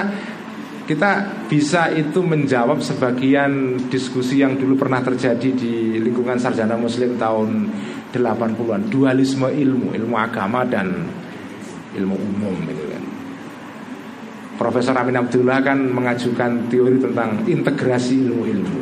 [0.87, 1.11] kita
[1.51, 7.67] bisa itu menjawab sebagian diskusi yang dulu pernah terjadi di lingkungan sarjana muslim tahun
[8.15, 11.11] 80-an dualisme ilmu, ilmu agama dan
[11.99, 13.06] ilmu umum itu kan.
[14.57, 18.81] Profesor Amin Abdullah kan mengajukan teori tentang integrasi ilmu-ilmu.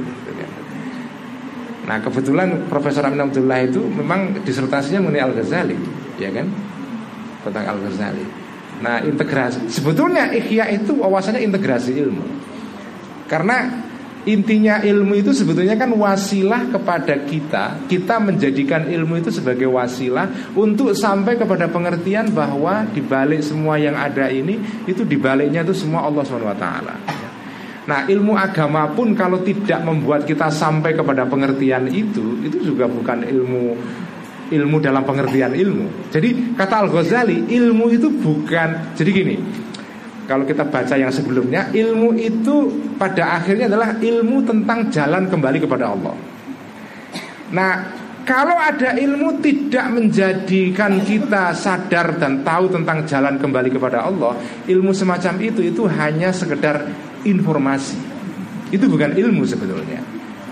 [1.84, 5.76] Nah kebetulan Profesor Amin Abdullah itu memang disertasinya mengenai Al Ghazali,
[6.16, 6.48] ya kan?
[7.44, 8.24] Tentang Al Ghazali.
[8.80, 12.24] Nah integrasi sebetulnya ikhya itu wawasannya integrasi ilmu.
[13.28, 13.68] Karena
[14.24, 17.84] Intinya ilmu itu sebetulnya kan wasilah kepada kita.
[17.84, 24.32] Kita menjadikan ilmu itu sebagai wasilah Untuk sampai kepada pengertian bahwa Dibalik semua yang ada
[24.32, 24.56] ini
[24.88, 26.66] Itu dibaliknya itu semua Allah SWT
[27.84, 33.28] Nah ilmu agama pun kalau tidak membuat kita sampai kepada pengertian itu Itu juga bukan
[33.28, 33.64] ilmu
[34.44, 36.12] ilmu dalam pengertian ilmu.
[36.12, 39.36] Jadi kata Al-Ghazali ilmu itu bukan Jadi gini
[40.24, 45.92] kalau kita baca yang sebelumnya ilmu itu pada akhirnya adalah ilmu tentang jalan kembali kepada
[45.92, 46.14] Allah.
[47.52, 47.72] Nah,
[48.24, 54.32] kalau ada ilmu tidak menjadikan kita sadar dan tahu tentang jalan kembali kepada Allah,
[54.64, 56.88] ilmu semacam itu itu hanya sekedar
[57.28, 58.00] informasi.
[58.72, 60.00] Itu bukan ilmu sebetulnya.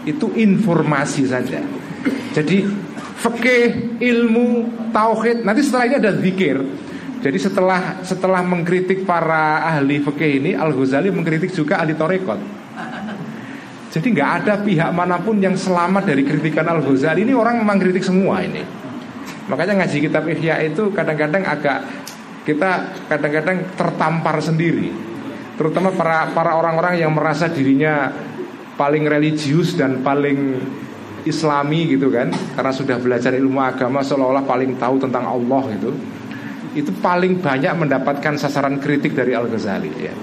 [0.05, 1.65] Itu informasi saja.
[2.37, 2.69] Jadi
[3.25, 6.61] fikih, ilmu, tauhid, nanti setelah ini ada zikir.
[7.23, 12.41] Jadi setelah setelah mengkritik para ahli fikih ini, Al Ghazali mengkritik juga ahli torekot.
[13.93, 17.79] Jadi nggak ada pihak mana pun yang selamat dari kritikan Al Ghazali ini orang memang
[17.79, 18.67] kritik semua ini.
[19.47, 21.79] Makanya ngaji kitab Ihya itu kadang-kadang agak
[22.43, 24.91] kita kadang-kadang tertampar sendiri.
[25.55, 28.11] Terutama para para orang-orang yang merasa dirinya
[28.75, 30.59] paling religius dan paling
[31.23, 35.95] Islami gitu kan karena sudah belajar ilmu agama seolah-olah paling tahu tentang Allah itu
[36.73, 40.15] itu paling banyak mendapatkan sasaran kritik dari Al Ghazali ya.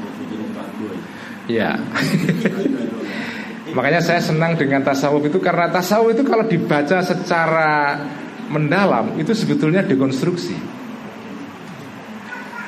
[1.49, 1.71] Ya.
[3.77, 8.01] Makanya saya senang dengan tasawuf itu karena tasawuf itu kalau dibaca secara
[8.49, 10.57] mendalam itu sebetulnya dekonstruksi.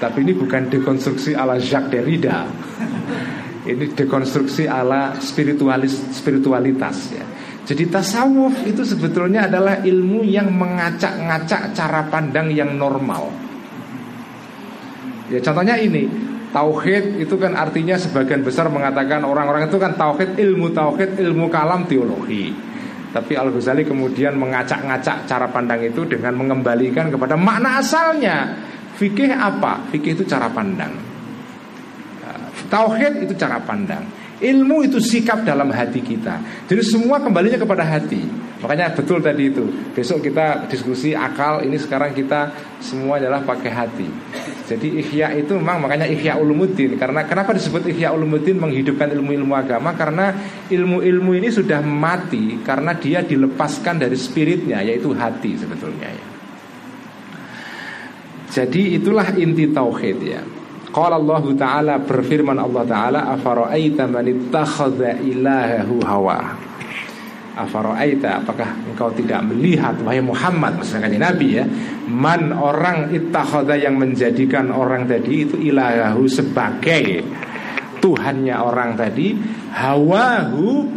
[0.01, 2.45] Tapi ini bukan dekonstruksi ala Jacques Derrida.
[3.61, 7.21] Ini dekonstruksi ala spiritualis spiritualitas ya.
[7.61, 13.29] Jadi tasawuf itu sebetulnya adalah ilmu yang mengacak-ngacak cara pandang yang normal.
[15.32, 16.05] Ya contohnya ini,
[16.51, 21.88] tauhid itu kan artinya sebagian besar mengatakan orang-orang itu kan tauhid ilmu tauhid ilmu kalam
[21.88, 22.51] teologi.
[23.11, 28.55] Tapi Al Ghazali kemudian mengacak-ngacak cara pandang itu dengan mengembalikan kepada makna asalnya.
[28.95, 29.84] Fikih apa?
[29.91, 30.95] Fikih itu cara pandang.
[32.71, 34.07] Tauhid itu cara pandang.
[34.41, 36.39] Ilmu itu sikap dalam hati kita.
[36.65, 38.23] Jadi semua kembalinya kepada hati.
[38.63, 39.67] Makanya betul tadi itu.
[39.91, 41.61] Besok kita diskusi akal.
[41.67, 44.09] Ini sekarang kita semua adalah pakai hati.
[44.72, 46.95] Jadi ikhya itu memang makanya ikhya ulumuddin.
[46.95, 49.91] Karena kenapa disebut ikhya ulumuddin menghidupkan ilmu-ilmu agama?
[49.99, 50.32] Karena
[50.72, 56.28] ilmu-ilmu ini sudah mati karena dia dilepaskan dari spiritnya yaitu hati sebetulnya ya.
[58.51, 60.39] Jadi itulah inti tauhid ya.
[60.91, 66.70] Qala Allah Ta'ala berfirman Allah Ta'ala Afara'aita man ittakhadha ilahahu hawa
[67.52, 71.68] Afara'aita apakah engkau tidak melihat Wahai Muhammad maksudnya Nabi ya
[72.08, 77.20] Man orang ittakhadha yang menjadikan orang tadi itu ilahahu sebagai
[77.99, 79.36] Tuhannya orang tadi
[79.76, 80.88] Hawahu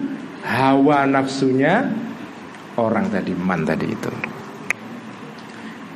[0.46, 2.04] Hawa nafsunya
[2.74, 4.10] Orang tadi man tadi itu.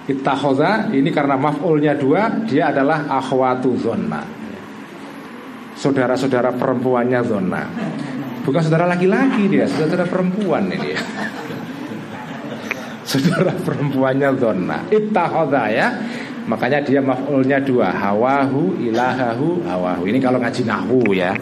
[0.09, 4.23] Ittakhoza ini karena maf'ulnya dua Dia adalah akhwatu zonna.
[5.75, 7.63] Saudara-saudara perempuannya zonna
[8.47, 11.01] Bukan saudara laki-laki dia Saudara perempuan ini ya
[13.09, 15.89] Saudara perempuannya zonna Ittakhoza ya.
[16.45, 20.03] Makanya dia maf'ulnya dua Hawahu, ilahahu, hawahu.
[20.09, 21.33] Ini kalau ngaji nahu ya.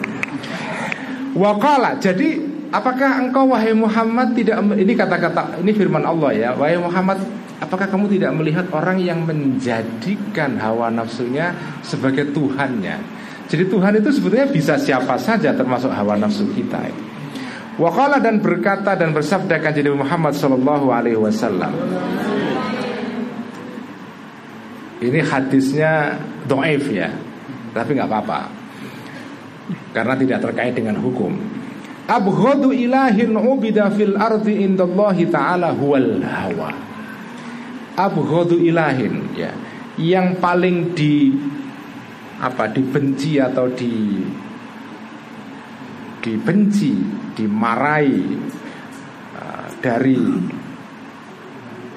[1.35, 2.39] Wakala Jadi
[2.71, 6.49] apakah engkau wahai Muhammad tidak Ini kata-kata Ini firman Allah ya.
[6.55, 7.19] Wahai Muhammad
[7.57, 13.16] Apakah kamu tidak melihat orang yang menjadikan hawa nafsunya sebagai Tuhannya?
[13.47, 16.83] Jadi Tuhan itu sebetulnya bisa siapa saja termasuk hawa nafsu kita.
[17.79, 21.71] Wakala dan berkata dan bersabda kanjeng Muhammad Shallallahu Alaihi Wasallam.
[24.97, 26.17] Ini hadisnya
[26.49, 27.13] doif ya,
[27.71, 28.49] tapi nggak apa-apa
[29.93, 31.37] karena tidak terkait dengan hukum.
[32.09, 36.87] Abghadu ilahin ubida fil ardi indallahi ta'ala huwal hawa
[37.97, 39.51] abghadu ilahin ya
[39.97, 41.33] yang paling di
[42.37, 44.21] apa dibenci atau di
[46.21, 46.93] dibenci
[47.33, 48.21] dimarahi
[49.37, 50.21] uh, dari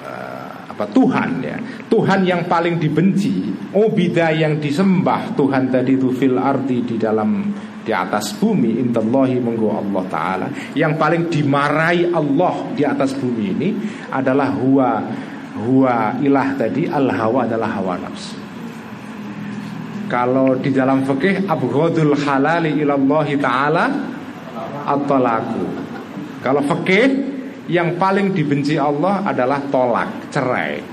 [0.01, 1.57] uh, apa Tuhan ya
[1.91, 7.89] Tuhan yang paling dibenci obida yang disembah Tuhan tadi itu fil arti di dalam di
[7.93, 13.69] atas bumi intallahi menggo Allah taala yang paling dimarahi Allah di atas bumi ini
[14.13, 14.89] adalah huwa
[15.61, 18.40] huwa ilah tadi al hawa adalah hawa nafsu.
[20.11, 23.87] Kalau di dalam fikih abghadul halali ilallahi taala
[24.83, 25.63] at-talaku.
[26.43, 27.07] Kalau fikih
[27.71, 30.83] yang paling dibenci Allah adalah tolak, cerai.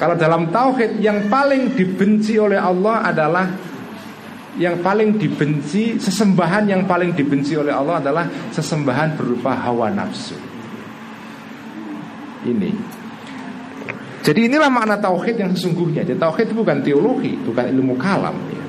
[0.00, 3.46] Kalau dalam tauhid yang paling dibenci oleh Allah adalah
[4.56, 10.40] yang paling dibenci sesembahan yang paling dibenci oleh Allah adalah sesembahan berupa hawa nafsu.
[12.48, 13.03] Ini
[14.24, 16.00] jadi inilah makna tauhid yang sesungguhnya.
[16.00, 18.32] Jadi tauhid itu bukan teologi, bukan ilmu kalam.
[18.48, 18.64] Ya.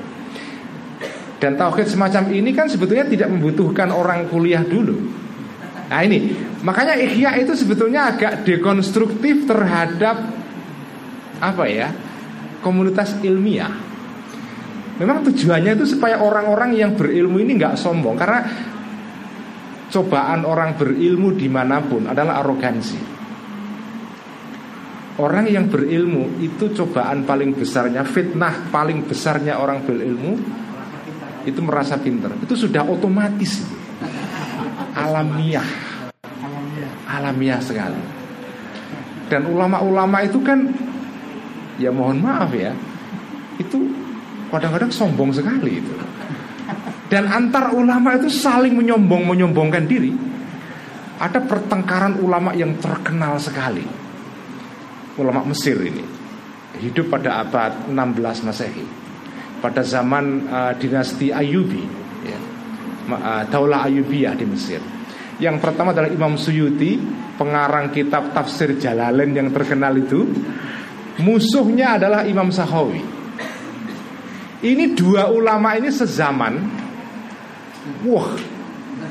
[1.40, 5.00] Dan tauhid semacam ini kan sebetulnya tidak membutuhkan orang kuliah dulu.
[5.88, 10.28] Nah ini, makanya ikhya itu sebetulnya agak dekonstruktif terhadap
[11.40, 11.88] apa ya
[12.60, 13.72] komunitas ilmiah.
[15.00, 18.44] Memang tujuannya itu supaya orang-orang yang berilmu ini nggak sombong karena
[19.88, 23.15] cobaan orang berilmu di mana pun adalah arogansi.
[25.16, 30.36] Orang yang berilmu itu cobaan paling besarnya, fitnah paling besarnya orang berilmu
[31.48, 32.36] itu merasa pinter.
[32.44, 33.64] Itu sudah otomatis,
[34.92, 35.64] alamiah,
[37.08, 37.96] alamiah sekali.
[39.32, 40.68] Dan ulama-ulama itu kan,
[41.80, 42.76] ya mohon maaf ya,
[43.56, 43.88] itu
[44.52, 45.96] kadang-kadang sombong sekali itu.
[47.08, 50.12] Dan antar ulama itu saling menyombong menyombongkan diri.
[51.16, 54.05] Ada pertengkaran ulama yang terkenal sekali
[55.16, 56.04] ulama Mesir ini
[56.80, 58.86] hidup pada abad 16 Masehi
[59.64, 61.84] pada zaman uh, dinasti Ayubi
[62.24, 62.38] ya,
[63.10, 64.80] uh, Daulah Ayubiyah di Mesir
[65.36, 66.96] Yang pertama adalah Imam Suyuti,
[67.36, 70.24] pengarang kitab tafsir Jalalain yang terkenal itu.
[71.20, 73.04] Musuhnya adalah Imam Sahawi.
[74.64, 76.54] Ini dua ulama ini sezaman.
[78.08, 78.32] Wah,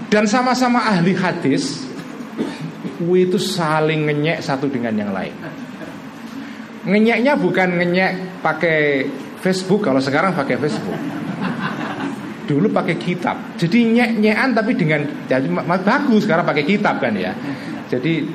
[0.10, 1.86] dan sama-sama ahli hadis.
[3.06, 5.36] Itu saling ngenyek satu dengan yang lain.
[6.86, 9.10] Ngenyeknya bukan ngenyek pakai
[9.42, 10.98] Facebook kalau sekarang pakai Facebook
[12.46, 13.58] dulu pakai kitab.
[13.58, 17.34] Jadi nyek-nyekan tapi dengan jadi bagus sekarang pakai kitab kan ya.
[17.90, 18.26] Jadi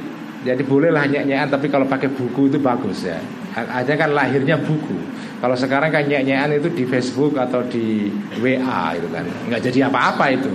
[0.42, 3.18] jadi bolehlah nyek-nyekan tapi kalau pakai buku itu bagus ya.
[3.55, 4.98] Aja kan lahirnya buku.
[5.40, 8.11] Kalau sekarang kan nyek-nyekan itu di Facebook atau di
[8.42, 9.24] WA itu kan.
[9.46, 10.55] Nggak jadi apa-apa itu.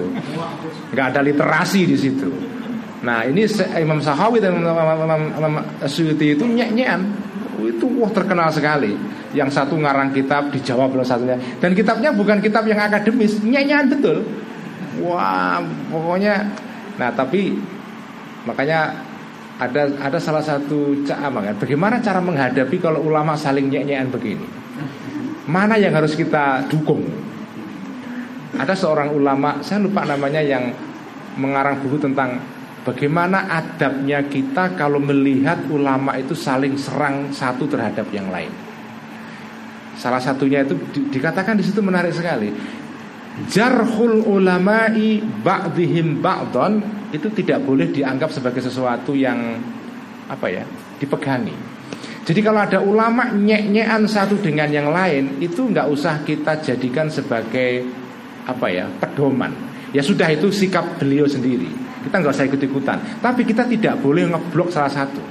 [0.91, 2.29] Nggak ada literasi di situ.
[3.05, 3.45] Nah ini
[3.77, 5.53] Imam Sahawi dan Imam, Imam, Imam
[5.85, 7.24] Suyuti itu nyek-nyekan
[7.63, 8.95] itu wah terkenal sekali.
[9.31, 14.23] Yang satu ngarang kitab dijawab oleh satunya dan kitabnya bukan kitab yang akademis nyanyian betul.
[15.03, 15.59] Wah
[15.91, 16.51] pokoknya
[16.95, 17.59] nah tapi
[18.47, 18.95] makanya
[19.59, 24.47] ada ada salah satu cara bagaimana cara menghadapi kalau ulama saling nyanyian begini?
[25.45, 27.05] Mana yang harus kita dukung?
[28.55, 30.71] Ada seorang ulama saya lupa namanya yang
[31.35, 32.39] mengarang buku tentang
[32.85, 38.53] bagaimana adabnya kita kalau melihat ulama itu saling serang satu terhadap yang lain
[39.95, 42.51] Salah satunya itu di, dikatakan di situ menarik sekali.
[43.51, 46.79] Jarhul ulama'i ba'dihim ba'don
[47.11, 49.59] itu tidak boleh dianggap sebagai sesuatu yang
[50.27, 50.63] apa ya,
[50.99, 51.55] dipegangi.
[52.25, 57.85] Jadi kalau ada ulama nyek-nyekan satu dengan yang lain itu nggak usah kita jadikan sebagai
[58.47, 59.51] apa ya pedoman.
[59.95, 61.84] Ya sudah itu sikap beliau sendiri.
[62.05, 62.97] Kita nggak usah ikut-ikutan.
[63.19, 65.21] Tapi kita tidak boleh ngeblok salah satu.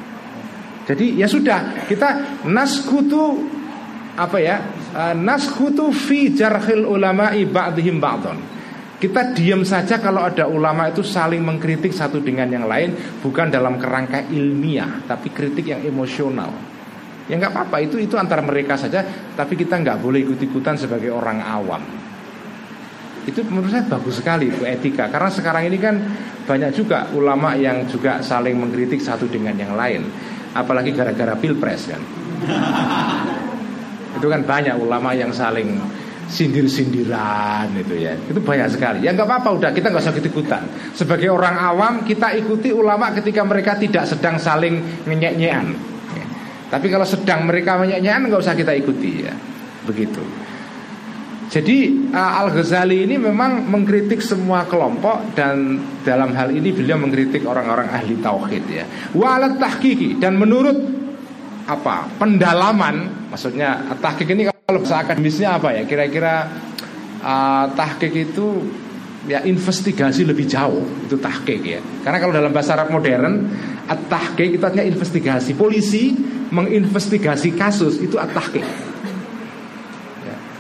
[0.84, 3.40] Jadi ya sudah kita naskutu
[4.14, 4.62] apa ya
[4.94, 8.38] uh, naskutu fi jarhil ulama ba'dihim ba'don
[9.02, 13.74] kita diam saja kalau ada ulama itu saling mengkritik satu dengan yang lain bukan dalam
[13.76, 16.54] kerangka ilmiah tapi kritik yang emosional
[17.26, 19.02] ya nggak apa-apa itu itu antara mereka saja
[19.34, 21.82] tapi kita nggak boleh ikut-ikutan sebagai orang awam
[23.24, 25.08] itu menurut saya bagus sekali itu etika.
[25.08, 25.96] Karena sekarang ini kan
[26.44, 30.04] banyak juga ulama yang juga saling mengkritik satu dengan yang lain.
[30.52, 32.02] Apalagi gara-gara pilpres kan?
[34.14, 35.74] Itu kan banyak ulama yang saling
[36.30, 38.14] sindir-sindiran itu ya.
[38.14, 39.02] Itu banyak sekali.
[39.02, 39.70] Ya nggak apa-apa udah.
[39.74, 40.62] Kita nggak usah ikutan
[40.94, 45.74] sebagai orang awam kita ikuti ulama ketika mereka tidak sedang saling nyenyek-nyekan
[46.14, 46.26] ya.
[46.70, 49.34] tapi kalau sedang mereka menyek-nyekan nggak usah kita ikuti ya.
[49.84, 50.43] Begitu
[51.55, 57.46] jadi uh, Al Ghazali ini memang mengkritik semua kelompok dan dalam hal ini beliau mengkritik
[57.46, 58.82] orang-orang ahli tauhid ya.
[59.14, 60.74] Walat tahqiqi dan menurut
[61.70, 65.86] apa pendalaman maksudnya tahqiq ini kalau bahasa akademisnya apa ya?
[65.86, 66.50] Kira-kira
[67.22, 68.46] uh, tahqiq itu
[69.30, 71.78] ya investigasi lebih jauh itu tahqiq ya.
[72.02, 73.46] Karena kalau dalam bahasa Arab modern
[73.86, 75.55] at-tahqiq itu artinya investigasi.
[75.55, 76.18] Polisi
[76.50, 78.93] menginvestigasi kasus itu at-tahqiq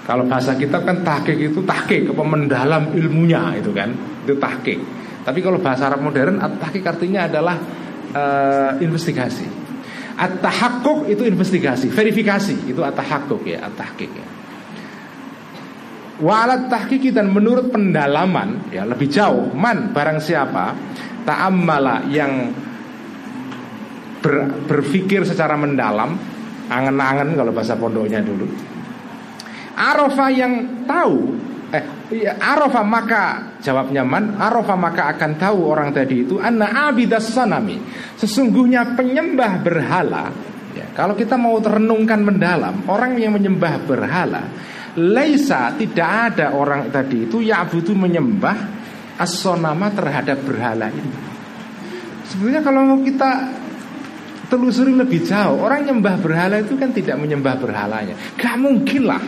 [0.04, 3.92] kalau bahasa kita kan tahqiq itu tahqiq apa mendalam ilmunya itu kan
[4.24, 4.80] itu tahqiq
[5.24, 7.56] tapi kalau bahasa Arab modern at-tahqiq artinya adalah
[8.12, 9.64] uh, investigasi
[10.14, 14.26] At-tahakkuk itu investigasi, verifikasi itu at-tahakkuk ya, at-tahqiq ya.
[16.22, 20.70] Wa alat tahqiqi dan menurut pendalaman ya lebih jauh man barang siapa
[21.26, 22.54] ta'ammala yang
[24.22, 26.14] ber, berpikir secara mendalam
[26.70, 28.46] angen-angen kalau bahasa pondoknya dulu
[29.74, 30.52] Arafah yang
[30.88, 31.34] tahu
[31.74, 31.84] eh
[32.14, 33.22] ya, Arafah maka
[33.58, 37.78] jawabnya man Arafah maka akan tahu orang tadi itu anna abidas sanami
[38.14, 40.30] sesungguhnya penyembah berhala
[40.72, 44.42] ya, kalau kita mau renungkan mendalam orang yang menyembah berhala
[44.94, 48.84] Laisa tidak ada orang tadi itu ya butuh menyembah
[49.18, 51.18] asonama terhadap berhala ini.
[52.30, 53.30] Sebenarnya kalau kita
[54.46, 58.14] telusuri lebih jauh, orang nyembah berhala itu kan tidak menyembah berhalanya.
[58.38, 59.22] Gak mungkin lah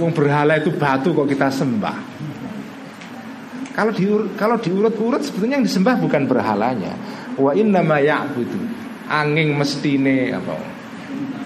[0.00, 1.96] Wong berhala itu batu kok kita sembah.
[3.76, 6.96] Kalau diur, kalau diurut-urut sebetulnya yang disembah bukan berhalanya.
[7.36, 8.56] Wa inna ma ya'budu.
[9.06, 10.56] Angin mestine apa?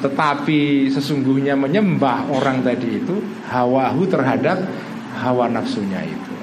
[0.01, 3.20] Tetapi sesungguhnya menyembah orang tadi itu
[3.51, 4.62] hawahu terhadap
[5.20, 6.35] hawa nafsunya itu.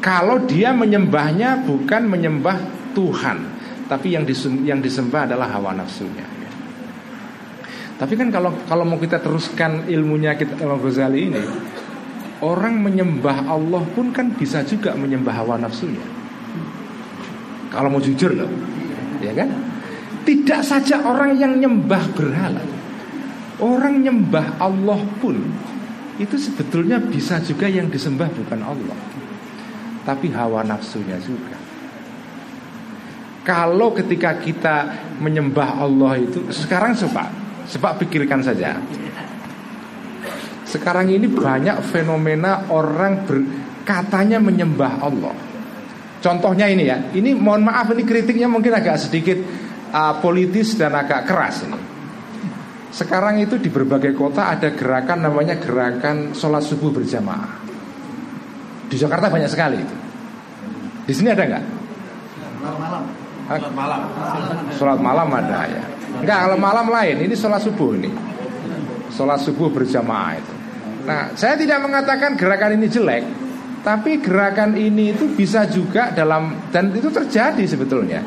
[0.00, 2.56] Kalau dia menyembahnya bukan menyembah
[2.96, 3.38] Tuhan,
[3.84, 6.39] tapi yang disembah adalah hawa nafsunya.
[8.00, 11.42] Tapi kan kalau kalau mau kita teruskan ilmunya kita Imam Ghazali ini,
[12.40, 16.00] orang menyembah Allah pun kan bisa juga menyembah hawa nafsunya.
[17.68, 18.48] Kalau mau jujur loh,
[19.20, 19.52] ya kan?
[20.24, 22.64] Tidak saja orang yang nyembah berhala,
[23.60, 25.36] orang nyembah Allah pun
[26.16, 28.98] itu sebetulnya bisa juga yang disembah bukan Allah.
[30.00, 31.60] tapi hawa nafsunya juga.
[33.44, 34.76] Kalau ketika kita
[35.20, 37.28] menyembah Allah itu sekarang coba,
[37.76, 38.78] coba pikirkan saja.
[40.66, 43.42] Sekarang ini banyak fenomena orang ber,
[43.82, 45.34] katanya menyembah Allah.
[46.20, 49.40] Contohnya ini ya, ini mohon maaf ini kritiknya mungkin agak sedikit
[49.90, 51.80] uh, politis dan agak keras ini.
[52.90, 57.62] Sekarang itu di berbagai kota ada gerakan namanya gerakan sholat subuh berjamaah.
[58.90, 59.96] Di Jakarta banyak sekali itu.
[61.06, 61.64] Di sini ada nggak?
[62.60, 63.02] Malam.
[63.50, 64.00] Sholat malam.
[64.74, 65.99] Sholat malam ada ya.
[66.18, 67.22] Enggak, kalau malam lain.
[67.22, 68.10] Ini sholat subuh ini.
[69.14, 70.54] Sholat subuh berjamaah itu.
[71.06, 73.24] Nah, saya tidak mengatakan gerakan ini jelek,
[73.80, 78.20] tapi gerakan ini itu bisa juga dalam dan itu terjadi sebetulnya.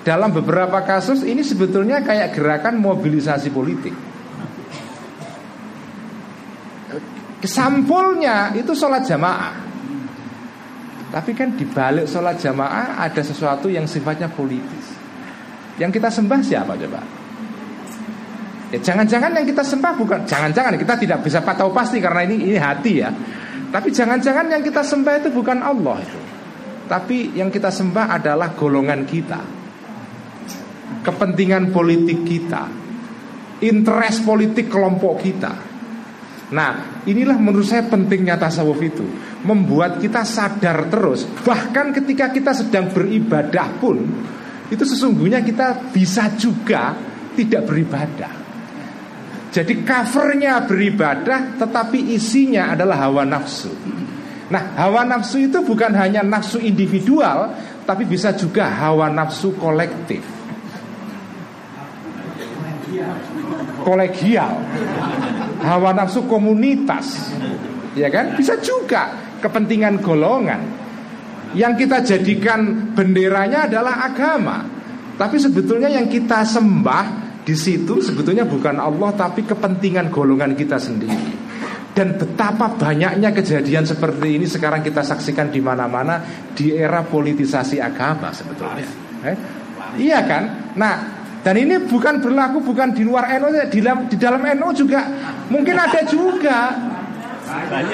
[0.00, 3.92] Dalam beberapa kasus ini sebetulnya kayak gerakan mobilisasi politik.
[7.40, 9.52] Sampulnya itu sholat jamaah.
[11.10, 14.99] Tapi kan di balik sholat jamaah ada sesuatu yang sifatnya politis.
[15.80, 17.00] Yang kita sembah siapa coba?
[18.70, 22.58] Ya jangan-jangan yang kita sembah bukan jangan-jangan kita tidak bisa tahu pasti karena ini ini
[22.60, 23.10] hati ya.
[23.70, 26.20] Tapi jangan-jangan yang kita sembah itu bukan Allah itu.
[26.90, 29.40] Tapi yang kita sembah adalah golongan kita.
[31.00, 32.66] Kepentingan politik kita.
[33.62, 35.52] Interest politik kelompok kita.
[36.50, 39.06] Nah, inilah menurut saya pentingnya tasawuf itu,
[39.46, 44.02] membuat kita sadar terus, bahkan ketika kita sedang beribadah pun,
[44.70, 46.94] itu sesungguhnya kita bisa juga
[47.34, 48.32] tidak beribadah.
[49.50, 53.74] Jadi covernya beribadah tetapi isinya adalah hawa nafsu.
[54.54, 60.22] Nah hawa nafsu itu bukan hanya nafsu individual Tapi bisa juga hawa nafsu kolektif.
[63.82, 64.54] Kolegial.
[65.58, 67.34] Hawa nafsu komunitas.
[67.98, 68.38] Ya kan?
[68.38, 69.10] Bisa juga.
[69.42, 70.79] Kepentingan golongan
[71.54, 74.62] Yang kita jadikan benderanya adalah agama
[75.18, 81.50] Tapi sebetulnya yang kita sembah di situ sebetulnya bukan Allah tapi kepentingan golongan kita sendiri.
[81.90, 86.22] Dan betapa banyaknya kejadian seperti ini sekarang kita saksikan di mana-mana
[86.54, 88.86] di era politisasi agama sebetulnya.
[89.26, 89.36] Eh?
[89.98, 90.72] Iya kan?
[90.78, 90.94] Nah,
[91.42, 95.00] dan ini bukan berlaku bukan di luar NU di dalam di dalam NU juga
[95.50, 96.58] mungkin ada juga.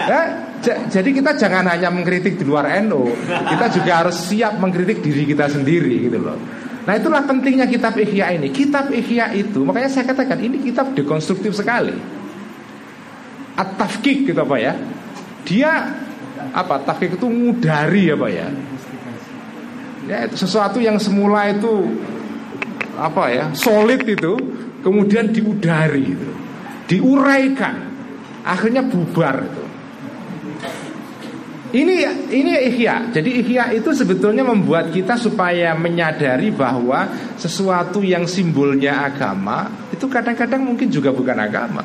[0.07, 5.28] Ya, jadi kita jangan hanya mengkritik di luar NU, kita juga harus siap mengkritik diri
[5.28, 6.39] kita sendiri gitu loh.
[6.87, 8.55] Nah itulah pentingnya kitab Ihya ini.
[8.55, 11.93] Kitab Ihya itu Makanya saya katakan ini kitab dekonstruktif sekali.
[13.59, 14.73] At-tafkik gitu apa ya.
[15.43, 15.99] Dia
[16.55, 18.47] apa tafkik itu mudari apa ya.
[20.07, 21.99] Ya itu sesuatu yang semula itu
[22.95, 24.39] Apa ya Solid itu
[24.87, 26.31] Kemudian diudari itu
[26.87, 27.83] Diuraikan.
[28.47, 29.65] Akhirnya bubar itu
[31.74, 33.10] ini ini ihya.
[33.10, 40.62] Jadi ihya itu sebetulnya membuat kita supaya menyadari bahwa sesuatu yang simbolnya agama itu kadang-kadang
[40.62, 41.82] mungkin juga bukan agama.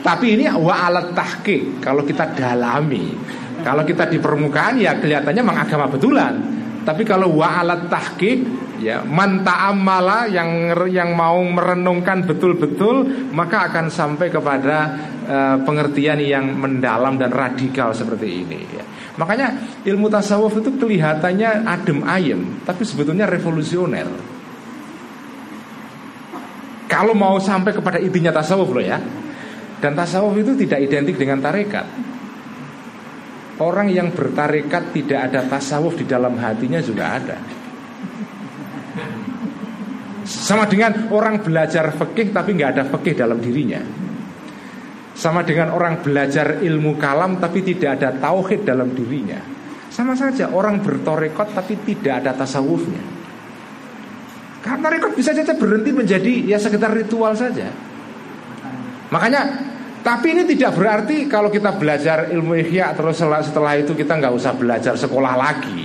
[0.00, 3.16] Tapi ini wa alat tahqiq kalau kita dalami.
[3.60, 6.34] Kalau kita di permukaan ya kelihatannya memang agama betulan.
[6.84, 8.40] Tapi kalau wa alat tahqiq
[8.80, 14.96] ya man ta'ammala yang yang mau merenungkan betul-betul maka akan sampai kepada
[15.30, 18.84] uh, pengertian yang mendalam dan radikal seperti ini ya.
[19.14, 24.10] Makanya ilmu tasawuf itu kelihatannya adem ayem tapi sebetulnya revolusioner.
[26.90, 28.98] Kalau mau sampai kepada intinya tasawuf loh ya.
[29.80, 31.86] Dan tasawuf itu tidak identik dengan tarekat.
[33.62, 37.36] Orang yang bertarekat tidak ada tasawuf di dalam hatinya juga ada.
[40.26, 43.80] Sama dengan orang belajar fikih tapi nggak ada fikih dalam dirinya.
[45.20, 49.36] Sama dengan orang belajar ilmu kalam tapi tidak ada tauhid dalam dirinya.
[49.92, 53.04] Sama saja orang bertorekot tapi tidak ada tasawufnya.
[54.64, 57.68] Karena rekod bisa saja berhenti menjadi ya sekedar ritual saja.
[59.12, 59.42] Makanya
[60.00, 64.56] tapi ini tidak berarti kalau kita belajar ilmu ihya terus setelah itu kita nggak usah
[64.56, 65.84] belajar sekolah lagi.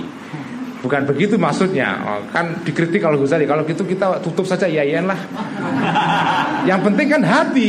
[0.76, 5.00] Bukan begitu maksudnya oh, Kan dikritik kalau Ghazali Kalau gitu kita tutup saja ya iya
[5.02, 5.18] lah
[6.68, 7.68] Yang penting kan hati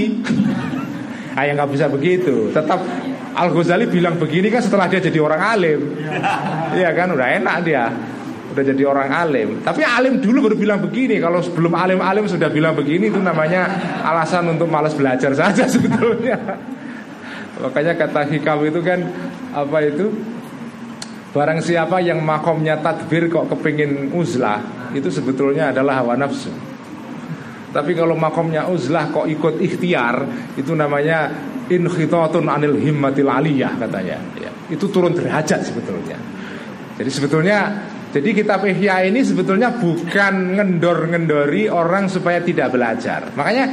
[1.38, 2.49] Ah ya nggak bisa begitu.
[2.49, 2.81] Tetap
[3.38, 5.81] Al Ghazali bilang begini kan setelah dia jadi orang alim.
[6.77, 7.14] Iya kan?
[7.14, 7.93] Udah enak dia.
[8.49, 9.49] Udah jadi orang alim.
[9.61, 11.22] Tapi alim dulu baru bilang begini.
[11.22, 13.69] Kalau sebelum alim-alim sudah bilang begini Itu namanya
[14.01, 16.38] alasan untuk malas belajar saja sebetulnya.
[17.61, 18.99] Makanya kata hikam itu kan
[19.53, 20.09] Apa itu?
[21.38, 26.77] Barang siapa yang makomnya tadbir kok kepingin uzlah Itu sebetulnya adalah hawa nafsu
[27.78, 30.26] Tapi kalau makomnya uzlah kok ikut ikhtiar
[30.58, 31.30] Itu namanya
[31.70, 34.49] inkhitatun anil himmatil aliyah katanya ya.
[34.74, 36.18] Itu turun derajat sebetulnya.
[36.98, 37.58] Jadi sebetulnya
[38.08, 43.30] jadi kitab Ihya ini sebetulnya bukan ngendor-ngendori orang supaya tidak belajar.
[43.36, 43.66] Makanya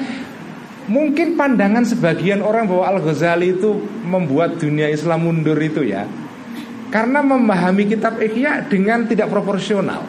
[0.90, 6.04] mungkin pandangan sebagian orang bahwa Al-Ghazali itu membuat dunia Islam mundur itu ya.
[6.92, 10.04] Karena memahami kitab Ihya dengan tidak proporsional.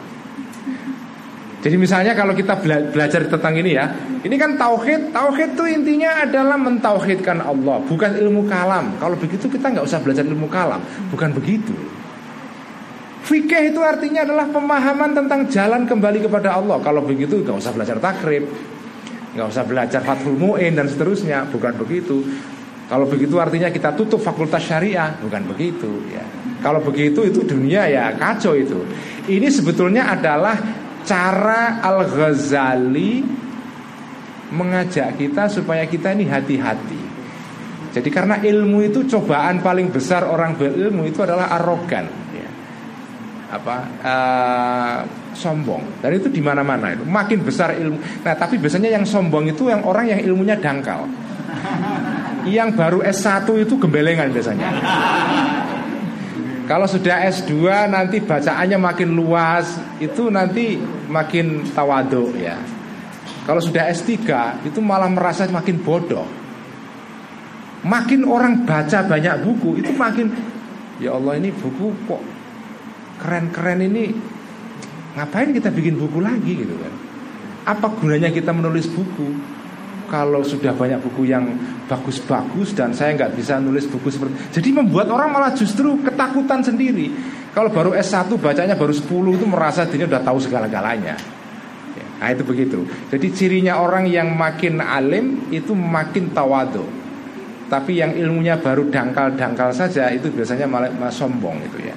[1.66, 2.62] Jadi misalnya kalau kita
[2.94, 3.90] belajar tentang ini ya,
[4.22, 5.10] ini kan tauhid.
[5.10, 8.94] Tauhid itu intinya adalah mentauhidkan Allah, bukan ilmu kalam.
[9.02, 10.78] Kalau begitu kita nggak usah belajar ilmu kalam,
[11.10, 11.74] bukan begitu.
[13.26, 16.78] Fikih itu artinya adalah pemahaman tentang jalan kembali kepada Allah.
[16.78, 18.46] Kalau begitu nggak usah belajar takrib,
[19.34, 22.22] nggak usah belajar fathul mu'in dan seterusnya, bukan begitu.
[22.86, 26.22] Kalau begitu artinya kita tutup fakultas syariah, bukan begitu ya.
[26.62, 28.86] Kalau begitu itu dunia ya kacau itu.
[29.26, 33.22] Ini sebetulnya adalah cara Al-Ghazali
[34.50, 37.02] mengajak kita supaya kita ini hati-hati.
[37.96, 42.04] Jadi karena ilmu itu cobaan paling besar orang berilmu itu adalah arogan,
[42.36, 42.48] ya.
[43.56, 44.98] apa uh,
[45.32, 46.04] sombong.
[46.04, 47.08] Dan itu di mana-mana itu.
[47.08, 47.96] Makin besar ilmu.
[48.20, 51.08] Nah tapi biasanya yang sombong itu yang orang yang ilmunya dangkal.
[52.44, 54.68] Yang baru S1 itu gembelengan biasanya.
[56.66, 59.78] Kalau sudah S2 nanti bacaannya makin luas.
[60.02, 60.74] Itu nanti
[61.06, 62.58] makin tawadu ya.
[63.46, 64.10] Kalau sudah S3
[64.66, 66.26] itu malah merasa makin bodoh.
[67.86, 70.26] Makin orang baca banyak buku Itu makin
[70.98, 72.22] Ya Allah ini buku kok
[73.20, 74.16] keren-keren ini.
[75.16, 76.56] Ngapain kita bikin buku lagi?
[76.56, 76.92] Gitu kan.
[77.68, 79.55] Apa gunanya kita menulis buku
[80.06, 81.46] kalau sudah banyak buku yang
[81.86, 87.10] bagus-bagus dan saya nggak bisa nulis buku seperti jadi membuat orang malah justru ketakutan sendiri.
[87.56, 91.16] Kalau baru S1 bacanya baru 10 itu merasa dirinya udah tahu segala-galanya.
[91.96, 92.84] Ya, nah itu begitu.
[93.08, 96.84] Jadi cirinya orang yang makin alim itu makin tawadu.
[97.66, 101.96] Tapi yang ilmunya baru dangkal-dangkal saja itu biasanya malah, malah sombong itu ya.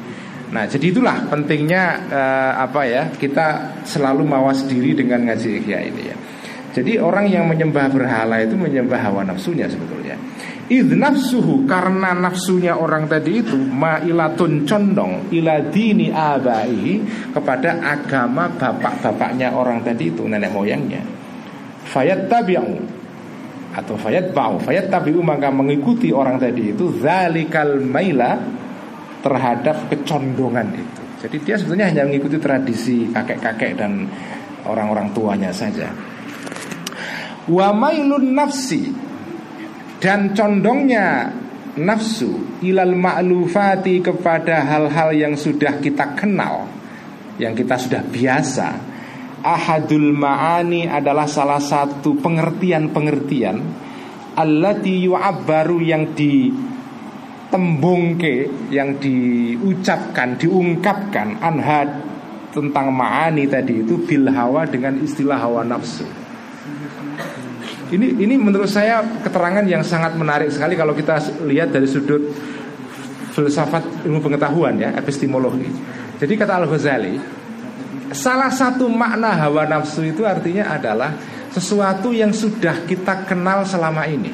[0.50, 6.04] Nah, jadi itulah pentingnya uh, apa ya kita selalu mawas diri dengan ngaji ikhya ini
[6.10, 6.16] ya.
[6.70, 10.14] Jadi orang yang menyembah berhala itu menyembah hawa nafsunya sebetulnya.
[10.70, 17.02] Idh nafsuhu karena nafsunya orang tadi itu ma'ilatun condong ila dini abai
[17.34, 21.02] kepada agama bapak-bapaknya orang tadi itu nenek moyangnya.
[21.90, 23.02] Fayat tabi'u
[23.74, 28.38] atau fayat ba'u fayat tabi'u maka mengikuti orang tadi itu zalikal maila
[29.26, 31.02] terhadap kecondongan itu.
[31.26, 34.06] Jadi dia sebetulnya hanya mengikuti tradisi kakek-kakek dan
[34.70, 35.90] orang-orang tuanya saja
[37.50, 38.94] wa mailun nafsi.
[40.00, 41.28] Dan condongnya
[41.76, 46.72] nafsu ilal ma'lufati kepada hal-hal yang sudah kita kenal
[47.36, 48.88] yang kita sudah biasa.
[49.40, 53.88] Ahadul ma'ani adalah salah satu pengertian-pengertian
[54.36, 61.90] allati yu'abbaru yang ditembungke yang diucapkan diungkapkan anhad
[62.52, 66.06] tentang ma'ani tadi itu bil hawa dengan istilah hawa nafsu
[67.90, 71.18] ini ini menurut saya keterangan yang sangat menarik sekali kalau kita
[71.50, 72.22] lihat dari sudut
[73.34, 75.70] filsafat ilmu pengetahuan ya, epistemologi.
[76.20, 77.16] Jadi kata Al-Ghazali,
[78.12, 81.16] salah satu makna hawa nafsu itu artinya adalah
[81.50, 84.34] sesuatu yang sudah kita kenal selama ini.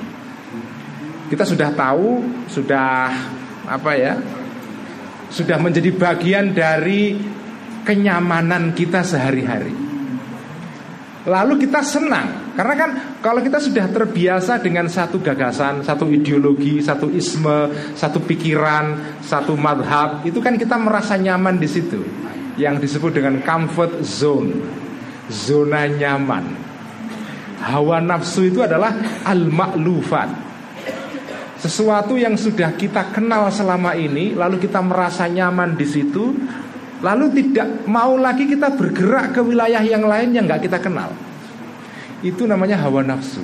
[1.31, 2.21] Kita sudah tahu,
[2.51, 3.13] sudah
[3.65, 4.13] apa ya?
[5.31, 7.17] Sudah menjadi bagian dari
[7.87, 9.73] kenyamanan kita sehari-hari.
[11.25, 17.11] Lalu kita senang Karena kan kalau kita sudah terbiasa dengan satu gagasan Satu ideologi, satu
[17.11, 21.99] isme, satu pikiran, satu madhab Itu kan kita merasa nyaman di situ.
[22.55, 24.55] Yang disebut dengan comfort zone
[25.27, 26.45] Zona nyaman.
[27.59, 28.93] Hawa nafsu itu adalah
[29.25, 30.45] al-ma'lufat.
[31.59, 36.29] Sesuatu yang sudah kita kenal selama ini Lalu kita merasa nyaman di situ
[37.03, 41.11] Lalu tidak mau lagi kita bergerak ke wilayah yang lain yang nggak kita kenal.
[42.23, 43.43] Itu namanya hawa nafsu.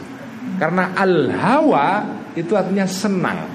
[0.61, 2.05] Karena al-hawa
[2.37, 3.49] itu artinya senang.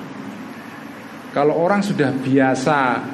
[1.32, 3.04] Kalau orang sudah biasa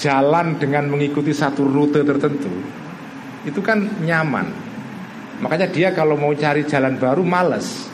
[0.00, 2.48] jalan dengan mengikuti satu rute tertentu,
[3.44, 4.48] itu kan nyaman.
[5.44, 7.88] Makanya dia kalau mau cari jalan baru males.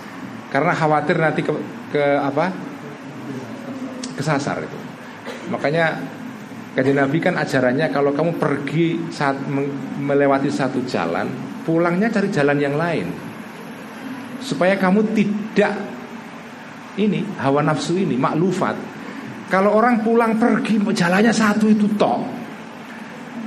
[0.51, 1.53] Karena khawatir nanti ke,
[1.91, 2.67] ke apa?
[4.17, 4.79] kesasar itu.
[5.53, 6.01] Makanya
[6.77, 9.41] Kajian Nabi kan ajarannya kalau kamu pergi saat
[9.97, 11.25] melewati satu jalan,
[11.65, 13.09] pulangnya cari jalan yang lain.
[14.45, 15.73] Supaya kamu tidak
[17.01, 18.77] ini hawa nafsu ini maklufat.
[19.49, 22.21] Kalau orang pulang pergi jalannya satu itu toh.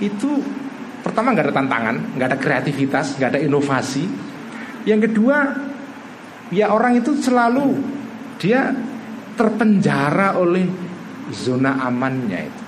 [0.01, 0.41] Itu
[1.05, 4.09] pertama nggak ada tantangan, nggak ada kreativitas, nggak ada inovasi.
[4.89, 5.37] Yang kedua,
[6.49, 7.77] ya orang itu selalu
[8.41, 8.73] dia
[9.37, 10.65] terpenjara oleh
[11.29, 12.58] zona amannya itu.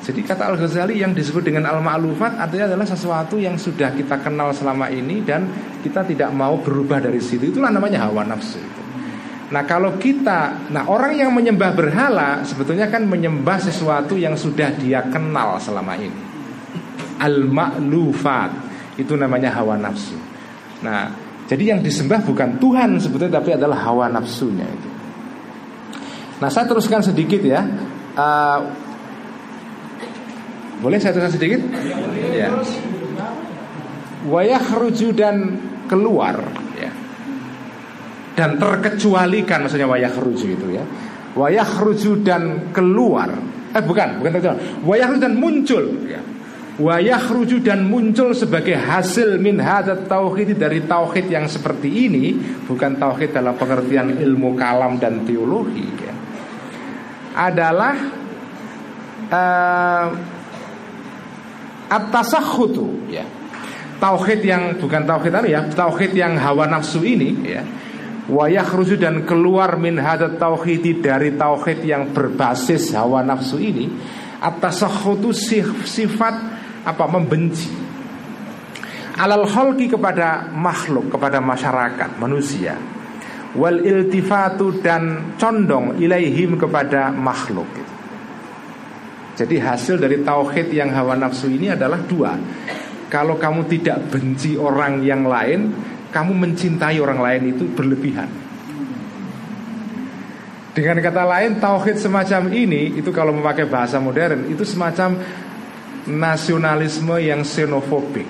[0.00, 4.88] Jadi kata Al-Ghazali yang disebut dengan al-ma'lufat artinya adalah sesuatu yang sudah kita kenal selama
[4.88, 5.44] ini dan
[5.84, 7.52] kita tidak mau berubah dari situ.
[7.52, 8.56] Itulah namanya hawa nafsu.
[9.52, 15.04] Nah kalau kita, nah orang yang menyembah berhala sebetulnya kan menyembah sesuatu yang sudah dia
[15.12, 16.22] kenal selama ini.
[17.20, 18.50] Al-ma'lufat
[18.96, 20.16] itu namanya hawa nafsu.
[20.80, 21.12] Nah
[21.44, 24.90] jadi yang disembah bukan Tuhan sebetulnya tapi adalah hawa nafsunya itu.
[26.40, 27.60] Nah saya teruskan sedikit ya.
[28.16, 28.88] Uh,
[30.80, 31.60] boleh saya teruskan sedikit?
[32.34, 32.48] Ya.
[34.28, 34.64] Wayah
[35.16, 35.36] dan
[35.88, 36.36] keluar
[38.40, 40.84] dan terkecualikan maksudnya wayah ruju itu ya.
[41.36, 43.28] Wayah ruju dan keluar.
[43.70, 46.20] Eh bukan bukan terkecuali wayah ruju dan muncul ya.
[46.80, 52.32] Wayah ruju dan muncul sebagai hasil min hadat tauhid dari tauhid yang seperti ini
[52.64, 56.14] bukan tauhid dalam pengertian ilmu kalam dan teologi ya,
[57.36, 58.00] adalah
[59.28, 60.06] uh,
[61.90, 63.26] at-tasakhutu ya.
[64.00, 67.62] Tauhid yang bukan tauhid ya tauhid yang hawa nafsu ini ya.
[68.30, 73.90] Wayah rusu dan keluar min hadat tauhidi dari tauhid yang berbasis hawa nafsu ini
[74.40, 75.30] atas itu
[75.84, 76.34] sifat
[76.86, 77.68] apa membenci.
[79.20, 82.78] Alal holki kepada makhluk kepada masyarakat manusia.
[83.50, 87.89] Wal iltifatu dan condong ilaihim kepada makhluk
[89.40, 92.36] jadi hasil dari tauhid yang hawa nafsu ini adalah dua
[93.08, 95.72] kalau kamu tidak benci orang yang lain
[96.10, 98.26] kamu mencintai orang lain itu berlebihan.
[100.70, 105.18] Dengan kata lain, tauhid semacam ini itu kalau memakai bahasa modern itu semacam
[106.06, 108.26] nasionalisme yang xenofobik.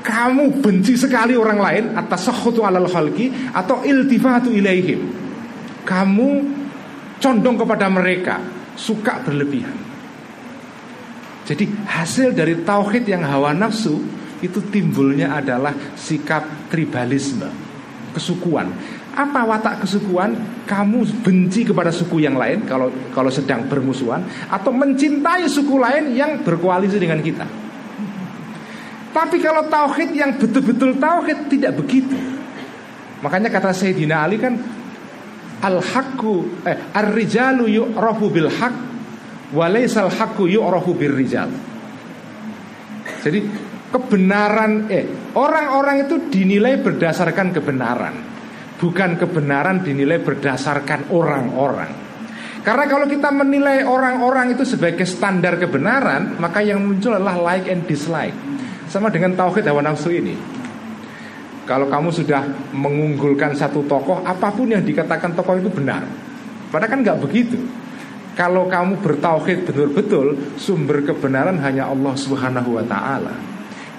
[0.00, 5.06] Kamu benci sekali orang lain atas sahutu alal khalqi atau iltifatu ilaihim.
[5.86, 6.28] Kamu
[7.20, 8.38] condong kepada mereka,
[8.80, 9.76] suka berlebihan.
[11.44, 14.00] Jadi hasil dari tauhid yang hawa nafsu
[14.40, 17.44] itu timbulnya adalah sikap tribalisme,
[18.16, 18.72] kesukuan.
[19.10, 20.32] Apa watak kesukuan?
[20.64, 26.40] Kamu benci kepada suku yang lain kalau kalau sedang bermusuhan atau mencintai suku lain yang
[26.40, 27.44] berkoalisi dengan kita.
[29.10, 32.14] Tapi kalau tauhid yang betul-betul tauhid tidak begitu.
[33.20, 34.54] Makanya kata Sayyidina Ali kan
[35.60, 38.76] al-haqqu eh ar-rijalu yu'rafu bil haqq
[39.52, 41.50] wa laysal haqqu yu'rafu bir rijal.
[43.20, 43.40] Jadi
[43.92, 48.14] kebenaran eh orang-orang itu dinilai berdasarkan kebenaran
[48.80, 52.08] bukan kebenaran dinilai berdasarkan orang-orang.
[52.60, 57.84] Karena kalau kita menilai orang-orang itu sebagai standar kebenaran maka yang muncul adalah like and
[57.84, 58.36] dislike.
[58.90, 60.49] Sama dengan tauhid hawa nafsu ini
[61.70, 62.42] kalau kamu sudah
[62.74, 66.02] mengunggulkan satu tokoh apa pun yang dikatakan tokoh itu benar.
[66.66, 67.62] Padahal kan nggak begitu.
[68.34, 73.30] Kalau kamu bertauhid betul-betul sumber kebenaran hanya Allah Subhanahu wa taala.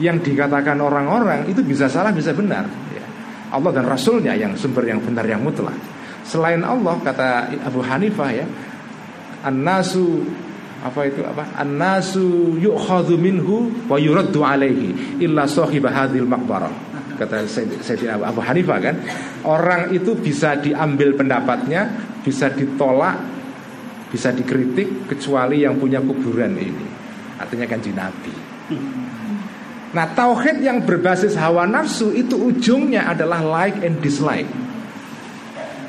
[0.04, 2.68] Yang dikatakan orang-orang itu bisa salah bisa benar.
[2.92, 3.08] Ya.
[3.56, 5.80] Allah dan Rasulnya yang sumber yang benar yang mutlak.
[6.28, 8.52] Selain Allah kata Abu Hanifah ya
[9.48, 10.28] an-nasu
[10.84, 11.56] apa itu apa?
[11.56, 16.91] An-nasu yu'khadhu minhu wa yuraddu alaihi illa sahib hadhil maqbarah
[17.22, 18.96] kata Sayyidina Abu Hanifah kan
[19.46, 21.86] orang itu bisa diambil pendapatnya
[22.26, 23.18] bisa ditolak
[24.12, 26.88] bisa dikritik kecuali yang punya kuburan ini.
[27.40, 28.34] Artinya kan Nabi.
[29.96, 34.48] Nah tauhid yang berbasis hawa nafsu itu ujungnya adalah like and dislike.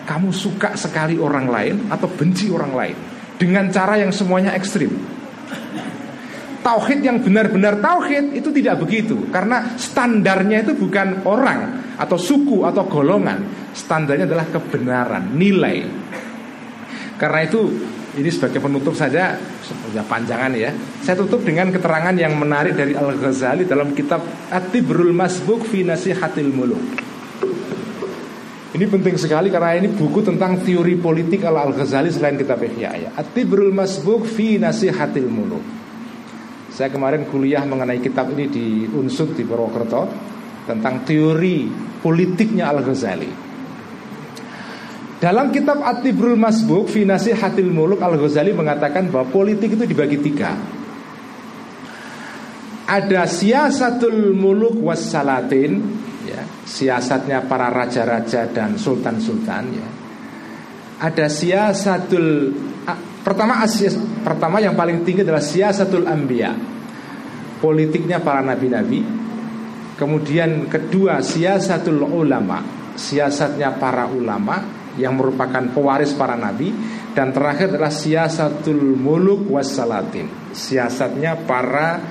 [0.06, 2.96] Kamu suka sekali orang lain atau benci orang lain
[3.38, 4.90] Dengan cara yang semuanya ekstrim
[6.62, 12.86] Tauhid yang benar-benar tauhid itu tidak begitu Karena standarnya itu bukan orang Atau suku atau
[12.86, 13.42] golongan
[13.74, 15.82] Standarnya adalah kebenaran, nilai
[17.18, 17.60] Karena itu
[18.12, 20.68] ini sebagai penutup saja sudah panjangan ya.
[21.00, 24.20] Saya tutup dengan keterangan yang menarik dari Al Ghazali dalam kitab
[24.52, 26.84] Atibrul Masbuk fi Nasihatil Muluk.
[28.72, 33.10] Ini penting sekali karena ini buku tentang teori politik Al Ghazali selain kitab Ihya ya.
[33.16, 35.81] Atibrul Masbuk fi Nasihatil Muluk.
[36.72, 40.08] Saya kemarin kuliah mengenai kitab ini di Unsud di Purwokerto
[40.64, 41.68] tentang teori
[42.00, 43.52] politiknya Al Ghazali.
[45.22, 50.50] Dalam kitab Atibrul Masbuk Finasi Hatil Muluk Al-Ghazali mengatakan bahwa politik itu dibagi tiga
[52.90, 55.78] Ada siasatul muluk wassalatin
[56.26, 59.88] ya, Siasatnya para raja-raja dan sultan-sultan ya.
[61.06, 62.50] Ada siasatul
[63.22, 63.94] Pertama asias,
[64.26, 66.50] pertama yang paling tinggi adalah siasatul ambia
[67.62, 69.06] Politiknya para nabi-nabi.
[69.94, 72.58] Kemudian kedua siasatul ulama.
[72.98, 74.58] Siasatnya para ulama
[74.98, 76.74] yang merupakan pewaris para nabi.
[77.14, 80.50] Dan terakhir adalah siasatul muluk wassalatin.
[80.50, 82.02] Siasatnya para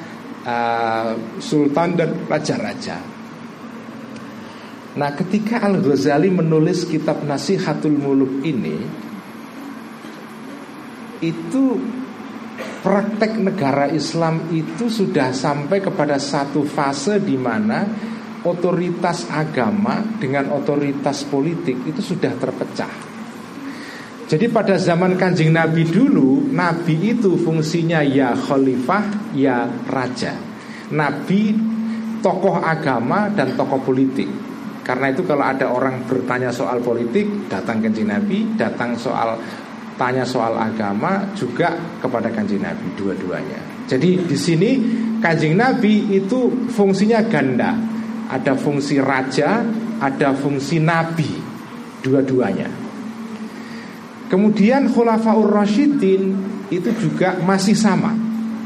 [0.47, 1.11] uh,
[1.43, 3.03] sultan dan raja-raja.
[4.95, 8.75] Nah, ketika Al Ghazali menulis kitab Nasihatul Muluk ini,
[11.21, 11.79] itu
[12.81, 17.85] praktek negara Islam itu sudah sampai kepada satu fase di mana
[18.41, 23.11] otoritas agama dengan otoritas politik itu sudah terpecah.
[24.31, 30.39] Jadi pada zaman kanjeng Nabi dulu Nabi itu fungsinya ya khalifah ya raja
[30.95, 31.51] Nabi
[32.23, 34.31] tokoh agama dan tokoh politik
[34.87, 39.35] Karena itu kalau ada orang bertanya soal politik Datang kanjeng Nabi Datang soal
[40.01, 44.71] tanya soal agama juga kepada kanjeng Nabi dua-duanya Jadi di sini
[45.21, 47.91] kanjeng Nabi itu fungsinya ganda
[48.31, 49.59] ada fungsi raja,
[49.99, 51.27] ada fungsi nabi,
[51.99, 52.71] dua-duanya.
[54.31, 56.39] Kemudian Khulafaur Rashidin
[56.71, 58.15] itu juga masih sama.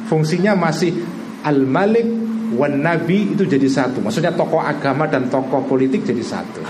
[0.06, 0.94] Fungsinya masih
[1.42, 2.06] Al-Malik
[2.54, 3.98] wan Nabi itu jadi satu.
[4.06, 6.62] Maksudnya tokoh agama dan tokoh politik jadi satu.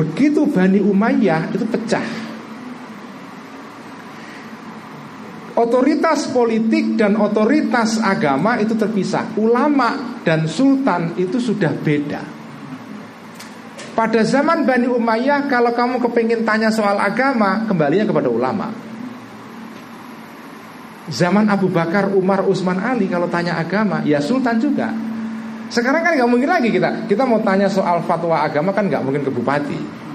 [0.00, 2.04] Begitu Bani Umayyah itu pecah.
[5.56, 9.32] Otoritas politik dan otoritas agama itu terpisah.
[9.40, 12.36] Ulama dan sultan itu sudah beda.
[13.96, 18.68] Pada zaman Bani Umayyah kalau kamu kepingin tanya soal agama Kembalinya kepada ulama
[21.08, 24.92] Zaman Abu Bakar, Umar, Utsman Ali Kalau tanya agama, ya sultan juga
[25.72, 29.24] Sekarang kan nggak mungkin lagi kita Kita mau tanya soal fatwa agama kan nggak mungkin
[29.24, 30.05] ke bupati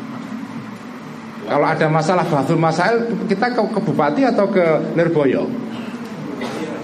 [1.51, 5.43] Kalau ada masalah batul masail Kita ke, ke bupati atau ke Lirboyo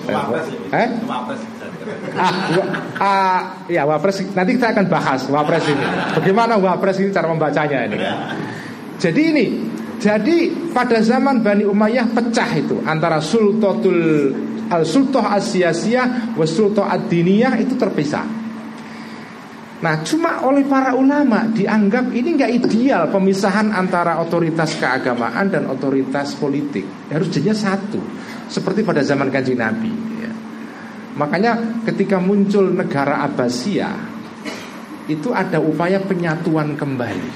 [0.08, 0.88] Eh?
[2.16, 2.34] ah,
[3.00, 5.86] ah, ya wapres nanti kita akan bahas wapres ini.
[6.16, 7.98] Bagaimana wapres ini cara membacanya ini?
[8.98, 9.46] Jadi ini,
[10.00, 14.32] jadi pada zaman Bani Umayyah pecah itu antara Sultatul
[14.68, 18.47] al Sultoh Asia-Asia was Sultoh Ad-Diniyah itu terpisah.
[19.78, 26.34] Nah, cuma oleh para ulama dianggap ini nggak ideal pemisahan antara otoritas keagamaan dan otoritas
[26.34, 26.82] politik.
[27.14, 28.02] Harus jadinya satu,
[28.50, 29.94] seperti pada zaman kanjeng Nabi.
[30.18, 30.34] Ya.
[31.14, 34.18] Makanya ketika muncul negara Abbasiyah
[35.06, 37.32] itu ada upaya penyatuan kembali.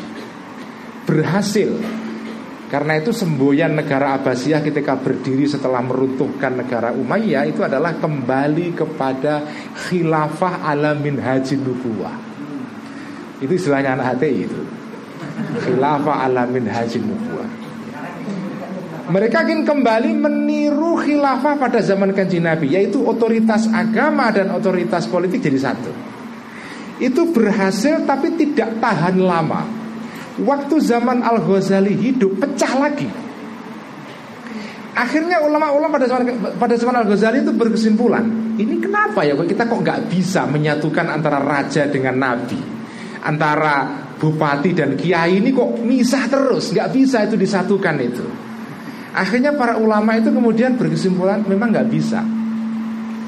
[1.06, 1.78] Berhasil.
[2.74, 9.44] Karena itu semboyan negara Abbasiyah ketika berdiri setelah meruntuhkan negara Umayyah itu adalah kembali kepada
[9.76, 12.31] khilafah alamin haji nubuwah.
[13.42, 14.62] Itu istilahnya anak hati itu.
[15.66, 17.50] Khilafah alamin haji nubuwah.
[19.12, 25.44] Mereka ingin kembali meniru khilafah pada zaman kanjeng Nabi Yaitu otoritas agama dan otoritas politik
[25.44, 25.92] jadi satu
[27.02, 29.68] Itu berhasil tapi tidak tahan lama
[30.40, 33.10] Waktu zaman Al-Ghazali hidup pecah lagi
[34.96, 40.08] Akhirnya ulama-ulama pada zaman, pada zaman Al-Ghazali itu berkesimpulan Ini kenapa ya kita kok nggak
[40.08, 42.81] bisa menyatukan antara raja dengan nabi
[43.22, 48.26] Antara bupati dan kiai ini kok misah terus Nggak bisa itu disatukan itu
[49.12, 52.24] Akhirnya para ulama itu kemudian berkesimpulan memang nggak bisa.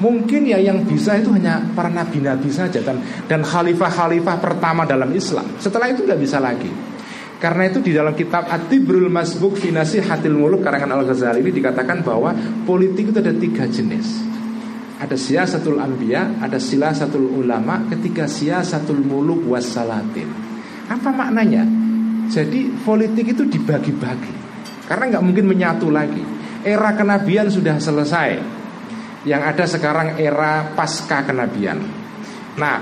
[0.00, 2.98] Mungkin ya yang bisa itu hanya para nabi-nabi saja dan
[3.28, 5.44] dan khalifah-khalifah pertama dalam Islam.
[5.60, 6.72] Setelah itu nggak bisa lagi.
[7.38, 12.00] Karena itu di dalam kitab Atibrul Masbuk Finasi Hatil Muluk karangan Al Ghazali ini dikatakan
[12.00, 12.32] bahwa
[12.64, 14.33] politik itu ada tiga jenis.
[15.04, 20.32] Ada siasatul anbiya, ada silasatul ulama, ketiga siasatul muluk wassalatin.
[20.88, 21.68] Apa maknanya?
[22.32, 24.32] Jadi politik itu dibagi-bagi.
[24.88, 26.24] Karena nggak mungkin menyatu lagi.
[26.64, 28.40] Era kenabian sudah selesai.
[29.28, 31.84] Yang ada sekarang era pasca kenabian.
[32.56, 32.80] Nah,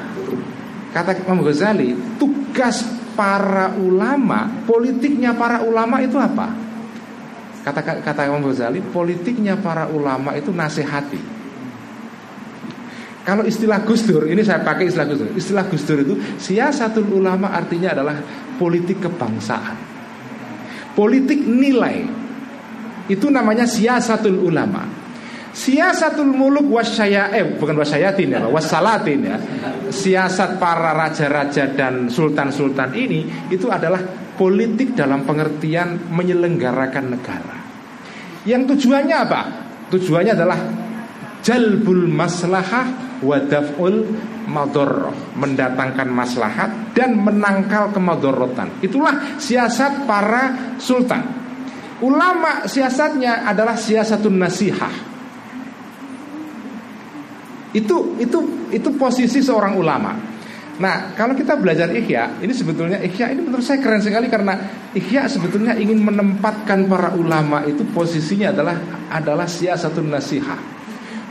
[0.95, 1.91] kata Imam Ghazali,
[2.23, 2.87] tugas
[3.19, 6.55] para ulama, politiknya para ulama itu apa?
[7.67, 11.42] Kata kata Imam Ghazali, politiknya para ulama itu nasihati.
[13.23, 15.31] Kalau istilah Gus Dur, ini saya pakai istilah Gus Dur.
[15.39, 18.19] Istilah Gus Dur itu siasatul ulama artinya adalah
[18.59, 19.93] politik kebangsaan.
[20.93, 22.05] Politik nilai
[23.09, 24.85] Itu namanya siasatul ulama
[25.53, 29.37] Siasatul muluk wasyaya Eh bukan wasyayatin ya Wassalatin ya
[29.89, 34.01] Siasat para raja-raja dan sultan-sultan ini Itu adalah
[34.37, 37.57] politik dalam pengertian menyelenggarakan negara
[38.45, 39.41] Yang tujuannya apa?
[39.93, 40.61] Tujuannya adalah
[41.43, 44.03] Jalbul maslahah Wadaf'ul
[44.51, 51.23] madorroh mendatangkan maslahat dan menangkal kemadorotan itulah siasat para sultan
[52.03, 54.95] ulama siasatnya adalah siasatun nasihah
[57.73, 58.39] itu itu
[58.75, 60.33] itu posisi seorang ulama
[60.81, 64.57] Nah, kalau kita belajar Ihya, ini sebetulnya Ihya ini menurut saya keren sekali karena
[64.97, 68.77] Ihya sebetulnya ingin menempatkan para ulama itu posisinya adalah
[69.13, 70.59] adalah siasatun nasihah.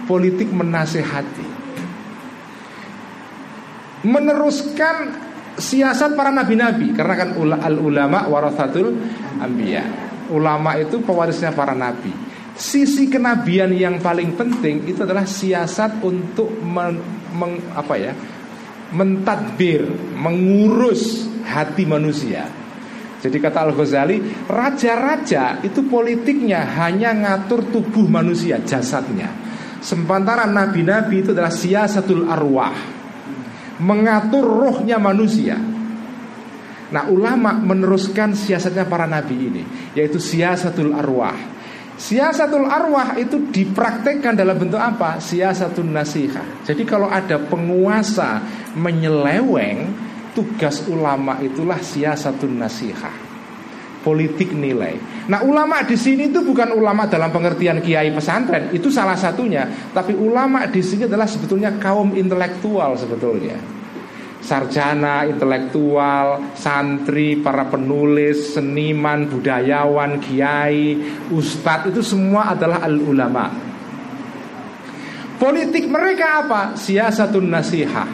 [0.07, 1.50] Politik menasehati.
[4.01, 4.95] Meneruskan
[5.57, 8.97] siasat para nabi-nabi karena kan al ulama warathatul
[9.37, 9.83] anbiya.
[10.31, 12.09] Ulama itu pewarisnya para nabi.
[12.55, 16.99] Sisi kenabian yang paling penting itu adalah siasat untuk men,
[17.35, 18.13] meng, apa ya?
[18.91, 19.87] mentadbir,
[20.19, 22.47] mengurus hati manusia.
[23.21, 29.29] Jadi kata Al-Ghazali, raja-raja itu politiknya hanya ngatur tubuh manusia, jasadnya.
[29.81, 32.73] Sementara nabi-nabi itu adalah siasatul arwah,
[33.81, 35.57] mengatur rohnya manusia.
[36.91, 39.63] Nah ulama meneruskan siasatnya para nabi ini,
[39.97, 41.35] yaitu siasatul arwah.
[42.01, 45.21] Siasatul arwah itu dipraktekkan dalam bentuk apa?
[45.21, 46.65] Siasatul nasihah.
[46.65, 48.41] Jadi kalau ada penguasa
[48.73, 49.93] menyeleweng,
[50.33, 53.20] tugas ulama itulah siasatul nasihah.
[54.01, 54.97] Politik nilai.
[55.29, 59.69] Nah, ulama di sini itu bukan ulama dalam pengertian kiai pesantren, itu salah satunya.
[59.93, 63.81] Tapi ulama di sini adalah sebetulnya kaum intelektual sebetulnya
[64.41, 70.97] sarjana, intelektual, santri, para penulis, seniman, budayawan, kiai,
[71.29, 73.45] ustadz itu semua adalah al ulama.
[75.37, 76.61] Politik mereka apa?
[76.77, 78.09] Siasatun nasihah.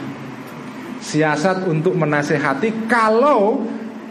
[1.00, 3.64] Siasat untuk menasehati kalau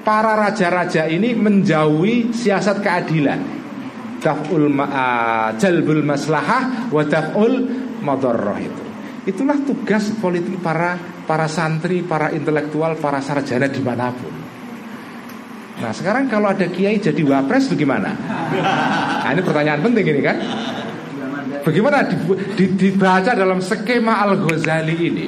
[0.07, 3.43] para raja-raja ini menjauhi siasat keadilan.
[4.23, 7.67] Daf'ul uh, jalbul maslahah wa daf'ul
[8.07, 8.85] madarrah itu.
[9.27, 10.95] Itulah tugas politik para
[11.27, 14.31] para santri, para intelektual, para sarjana di mana pun.
[15.83, 18.15] Nah sekarang kalau ada kiai jadi wapres bagaimana?
[19.27, 20.37] Nah, ini pertanyaan penting ini kan?
[21.67, 22.07] Bagaimana
[22.55, 25.27] dibaca dalam skema Al Ghazali ini?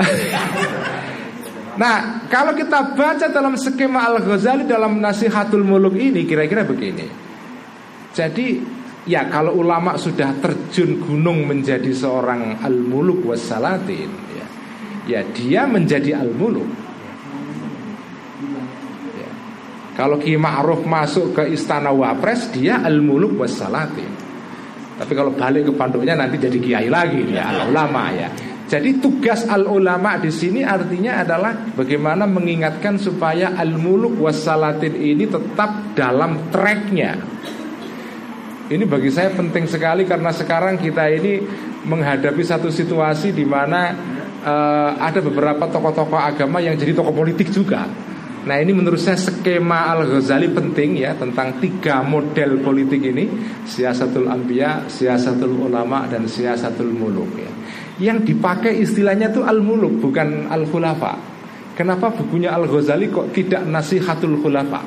[1.80, 7.08] nah kalau kita baca dalam skema Al Ghazali dalam Nasihatul Muluk ini kira-kira begini.
[8.12, 8.78] Jadi
[9.08, 14.46] Ya kalau ulama sudah terjun gunung menjadi seorang al-muluk wassalatin ya,
[15.08, 16.68] ya dia menjadi al-muluk
[19.16, 19.30] ya.
[19.96, 24.12] Kalau Ki Ma'ruf masuk ke istana wapres Dia al-muluk wassalatin
[25.00, 28.28] Tapi kalau balik ke panduknya nanti jadi kiai lagi ya al-ulama ya
[28.70, 35.26] jadi tugas al ulama di sini artinya adalah bagaimana mengingatkan supaya al muluk wassalatin ini
[35.26, 37.18] tetap dalam tracknya
[38.70, 41.42] ini bagi saya penting sekali karena sekarang kita ini
[41.90, 43.90] menghadapi satu situasi di mana
[44.46, 47.90] uh, ada beberapa tokoh-tokoh agama yang jadi tokoh politik juga.
[48.40, 53.26] Nah ini menurut saya skema Al-Ghazali penting ya tentang tiga model politik ini
[53.66, 57.52] Siasatul Ambiya, Siasatul Ulama, dan Siasatul Muluk ya.
[58.00, 61.20] Yang dipakai istilahnya itu Al-Muluk bukan Al-Khulafa.
[61.76, 64.80] Kenapa bukunya Al-Ghazali kok tidak Nasihatul Khulafa?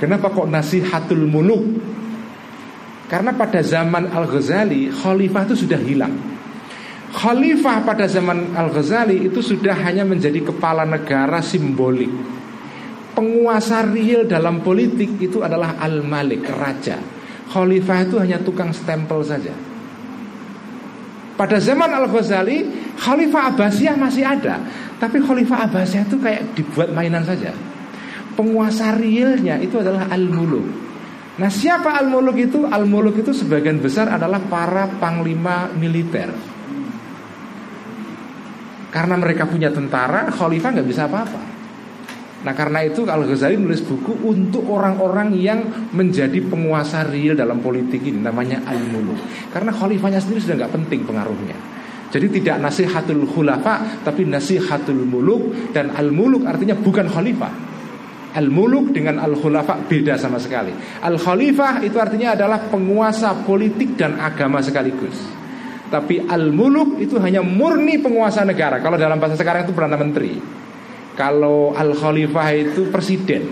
[0.00, 1.64] Kenapa kok Nasihatul Muluk?
[3.12, 6.16] Karena pada zaman Al-Ghazali Khalifah itu sudah hilang.
[7.12, 12.10] Khalifah pada zaman Al-Ghazali itu sudah hanya menjadi kepala negara simbolik.
[13.12, 16.96] Penguasa real dalam politik itu adalah Al-Malik, Raja.
[17.52, 19.65] Khalifah itu hanya tukang stempel saja
[21.36, 22.64] Pada zaman Al-Ghazali
[22.96, 24.60] Khalifah Abbasiyah masih ada.
[24.96, 27.52] Tapi Khalifah Abbasiyah itu kayak dibuat mainan saja.
[28.36, 30.88] Penguasa realnya itu adalah Al-Muluk.
[31.36, 32.64] Nah siapa al-muluk itu?
[32.64, 36.32] Al-muluk itu sebagian besar adalah para panglima militer.
[38.88, 41.55] Karena mereka punya tentara, khalifah nggak bisa apa-apa
[42.46, 48.22] Nah karena itu Al-Ghazali menulis buku untuk orang-orang yang menjadi penguasa real dalam politik ini
[48.22, 49.18] Namanya al-muluk
[49.50, 51.58] Karena khalifahnya sendiri sudah nggak penting pengaruhnya
[52.06, 57.50] jadi tidak nasihatul khulafa tapi nasihatul muluk dan al muluk artinya bukan khalifah
[58.36, 60.68] Al-muluk dengan al-khulafa beda sama sekali.
[61.00, 65.16] Al-khalifah itu artinya adalah penguasa politik dan agama sekaligus.
[65.88, 68.84] Tapi al-muluk itu hanya murni penguasa negara.
[68.84, 70.36] Kalau dalam bahasa sekarang itu perdana menteri.
[71.16, 73.48] Kalau al-khalifah itu presiden.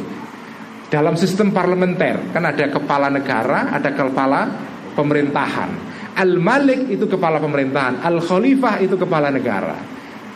[0.93, 4.47] Dalam sistem parlementer kan ada kepala negara, ada kepala
[4.95, 5.97] pemerintahan.
[6.15, 9.75] Al-malik itu kepala pemerintahan, al-khalifah itu kepala negara.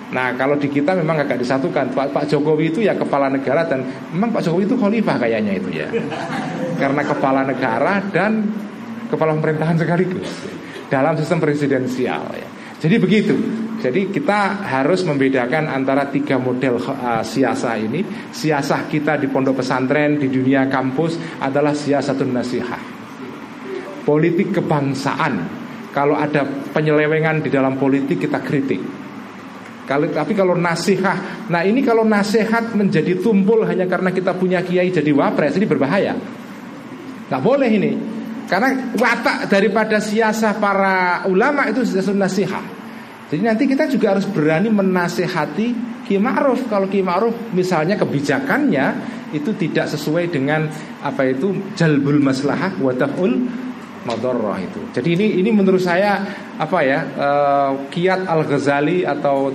[0.09, 3.85] Nah kalau di kita memang agak disatukan Pak, Pak Jokowi itu ya kepala negara dan
[4.09, 5.89] memang Pak Jokowi itu khalifah kayaknya itu ya
[6.81, 8.49] Karena kepala negara dan
[9.13, 10.49] kepala pemerintahan sekaligus
[10.89, 12.48] Dalam sistem presidensial ya
[12.79, 13.35] Jadi begitu.
[13.79, 18.03] Jadi kita harus membedakan antara tiga model uh, siasah ini.
[18.35, 22.83] Siasah kita di pondok pesantren, di dunia kampus adalah siasatun nasihah.
[24.03, 25.59] Politik kebangsaan.
[25.95, 28.83] Kalau ada penyelewengan di dalam politik kita kritik.
[29.89, 34.93] Kalau tapi kalau nasihat, nah ini kalau nasihat menjadi tumpul hanya karena kita punya kiai
[34.93, 36.13] jadi wapres ini berbahaya.
[37.31, 37.93] Nggak boleh ini.
[38.49, 42.65] Karena watak daripada siasah para ulama itu sudah nasihat.
[43.29, 45.67] Jadi nanti kita juga harus berani menasehati
[46.09, 46.65] Ki Ma'ruf.
[46.73, 48.87] Kalau Ki Ma'ruf misalnya kebijakannya
[49.37, 50.65] itu tidak sesuai dengan
[51.05, 53.29] apa itu jalbul maslahah wadaful
[54.09, 54.81] madorroh itu.
[54.97, 56.25] Jadi ini ini menurut saya
[56.57, 59.53] apa ya uh, kiat Al Ghazali atau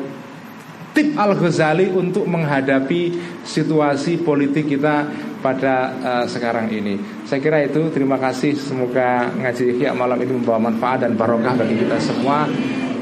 [0.93, 3.01] tip Al Ghazali untuk menghadapi
[3.41, 5.09] situasi politik kita
[5.43, 6.95] pada uh, sekarang ini.
[7.27, 7.91] Saya kira itu.
[7.91, 8.55] Terima kasih.
[8.55, 12.47] Semoga ngaji Ihya malam ini membawa manfaat dan barokah bagi kita semua.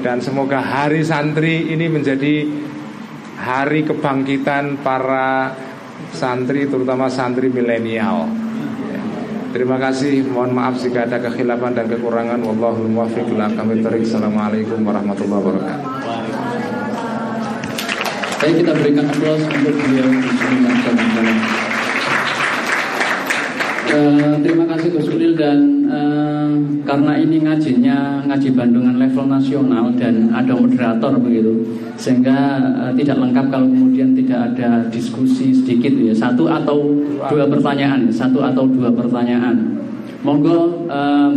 [0.01, 2.49] Dan semoga hari santri ini menjadi
[3.37, 5.53] hari kebangkitan para
[6.09, 8.25] santri, terutama santri milenial.
[9.51, 10.25] Terima kasih.
[10.25, 12.39] Mohon maaf jika ada kekhilafan dan kekurangan.
[12.39, 16.50] Wallahul muwaffiq Assalamualaikum warahmatullahi wabarakatuh.
[18.41, 20.09] Baik kita berikan aplaus untuk beliau
[23.91, 26.47] Uh, terima kasih Gus Ulil dan uh,
[26.87, 31.51] karena ini ngajinya ngaji Bandungan level nasional dan ada moderator begitu
[31.99, 36.15] sehingga uh, tidak lengkap kalau kemudian tidak ada diskusi sedikit ya.
[36.15, 36.81] Satu atau
[37.29, 39.75] dua pertanyaan satu atau dua pertanyaan.
[40.23, 40.87] Monggo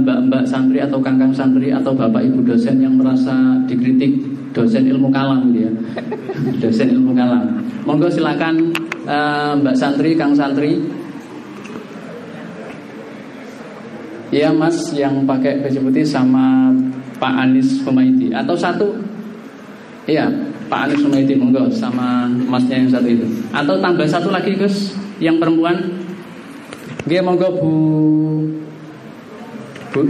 [0.00, 3.34] mbak-mbak santri atau kangkang santri atau bapak ibu dosen yang merasa
[3.66, 5.72] dikritik dosen ilmu kalam gitu ya.
[6.62, 7.60] Dosen ilmu kalam.
[7.84, 8.70] Monggo silakan
[9.04, 10.78] uh, mbak santri kang santri.
[14.34, 16.74] Iya mas yang pakai baju putih sama
[17.22, 18.90] Pak Anies Pemaiti Atau satu?
[20.10, 20.26] Iya
[20.66, 23.26] Pak Anies Pemaiti monggo sama masnya yang satu itu.
[23.54, 24.90] Atau tambah satu lagi Gus
[25.22, 25.76] Yang perempuan.
[27.06, 27.72] Dia monggo Bu.
[29.94, 30.00] Bu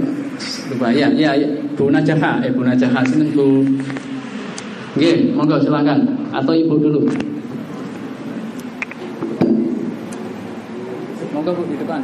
[0.73, 0.89] lupa.
[0.89, 1.49] Ya ya, ya.
[1.77, 3.61] Bu Najaha eh Bu Najaha sini Bu
[4.95, 7.03] Oke, monggo silakan atau ibu dulu.
[11.35, 11.99] Monggo Bu di depan.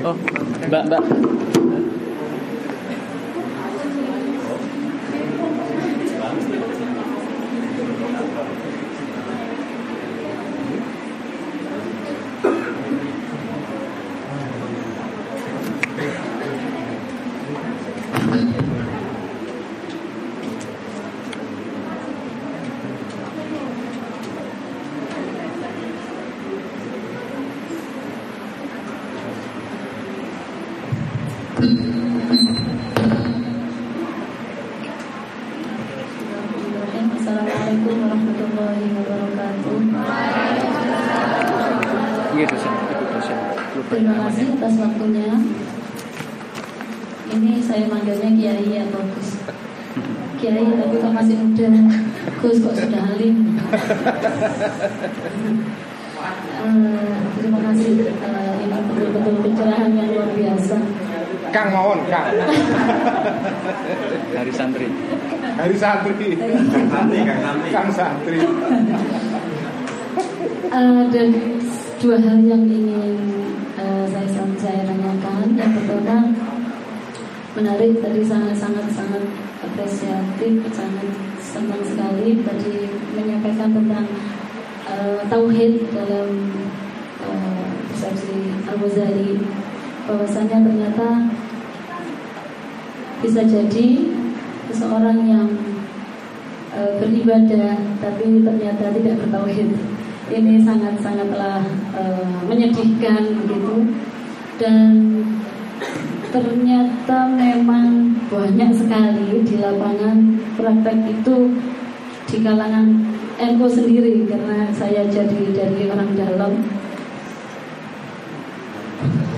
[0.00, 0.16] Oh,
[0.64, 1.04] Mbak, Mbak.
[56.60, 60.76] Uh, terima kasih uh, ini betul-betul pencerahan yang luar biasa.
[61.50, 62.30] Kang Mawon, Kang.
[64.30, 64.86] Dari santri.
[65.58, 66.38] Dari santri.
[66.70, 67.70] Kang santri, Kang santri.
[67.74, 68.38] Kang santri.
[70.70, 71.34] Uh, dan
[71.98, 73.39] dua hal yang ingin
[77.60, 78.00] menarik.
[78.00, 79.24] Tadi sangat sangat
[79.60, 81.08] apresiatif, sangat
[81.38, 84.06] senang sekali tadi menyampaikan tentang
[84.88, 86.28] uh, tauhid dalam
[87.20, 89.44] uh, persepsi Al-Ghazali.
[90.08, 91.08] Bahwasanya ternyata
[93.20, 93.88] bisa jadi
[94.72, 95.48] seseorang yang
[96.72, 99.68] uh, beribadah tapi ternyata tidak bertauhid.
[100.30, 101.60] Ini sangat sangatlah
[101.92, 103.92] uh, menyedihkan begitu.
[104.60, 104.92] Dan
[106.30, 111.36] ternyata memang banyak sekali di lapangan praktek itu
[112.30, 112.86] di kalangan
[113.40, 116.52] NU sendiri karena saya jadi dari orang dalam.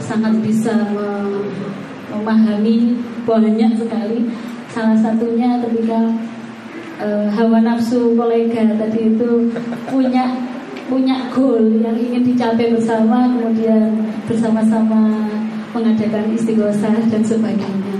[0.05, 0.77] Sangat bisa
[2.12, 4.28] memahami banyak sekali.
[4.69, 6.12] Salah satunya ketika
[7.01, 9.48] uh, hawa nafsu kolega tadi itu
[9.89, 10.32] punya
[10.93, 13.97] punya goal yang ingin dicapai bersama kemudian
[14.28, 15.24] bersama-sama
[15.73, 17.97] mengadakan istighosah dan sebagainya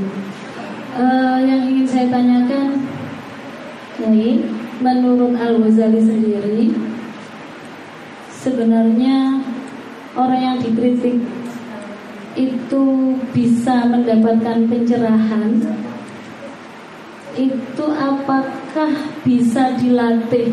[0.97, 2.85] uh, yang ingin saya tanyakan
[4.03, 4.40] Yai
[4.82, 6.74] menurut Al-Ghazali sendiri
[8.32, 9.40] sebenarnya
[10.19, 11.16] orang yang dikritik
[12.32, 12.85] itu
[13.32, 15.61] bisa mendapatkan pencerahan
[17.36, 18.93] itu apakah
[19.24, 20.53] bisa dilatih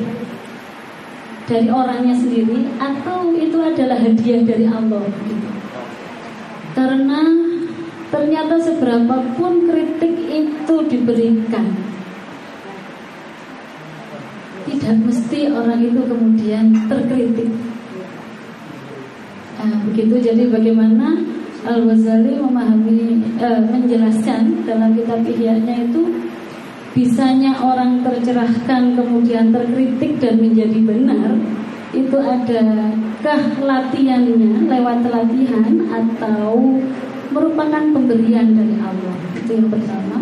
[1.49, 5.58] dari orangnya sendiri atau itu adalah hadiah dari Allah gitu.
[6.77, 7.21] Karena
[8.09, 11.65] ternyata seberapapun kritik itu diberikan
[14.69, 17.49] tidak mesti orang itu kemudian terkritik.
[19.59, 21.19] Nah, begitu jadi bagaimana
[21.67, 26.07] Al Ghazali memahami eh, menjelaskan dalam kitab Ihya-nya itu
[26.95, 31.35] bisanya orang tercerahkan kemudian terkritik dan menjadi benar
[31.89, 36.77] itu adakah latihannya lewat latihan atau
[37.33, 39.15] merupakan pemberian dari Allah?
[39.41, 40.17] Itu yang pertama.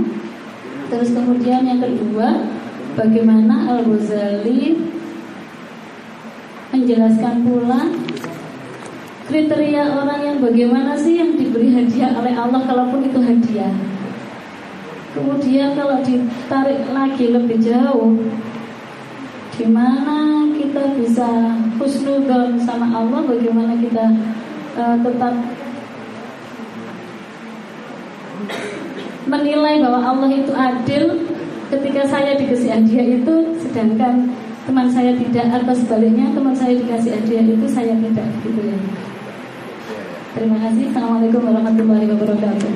[0.87, 2.47] Terus kemudian yang kedua
[2.95, 4.79] bagaimana Al Ghazali
[6.71, 7.91] menjelaskan pula
[9.27, 13.75] kriteria orang yang bagaimana sih yang diberi hadiah oleh Allah kalaupun itu hadiah?
[15.11, 18.15] Kemudian kalau ditarik lagi lebih jauh,
[19.57, 21.25] di mana kita bisa
[21.81, 24.05] husnudon sama Allah, bagaimana kita
[24.77, 25.33] uh, tetap
[29.25, 31.03] menilai bahwa Allah itu adil
[31.73, 33.35] ketika saya dikasih hadiah itu,
[33.65, 34.29] sedangkan
[34.69, 38.77] teman saya tidak atau sebaliknya teman saya dikasih hadiah itu saya tidak gitu ya.
[40.37, 40.93] Terima kasih.
[40.93, 42.71] Assalamualaikum warahmatullahi wabarakatuh.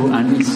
[0.00, 0.48] Bu Anis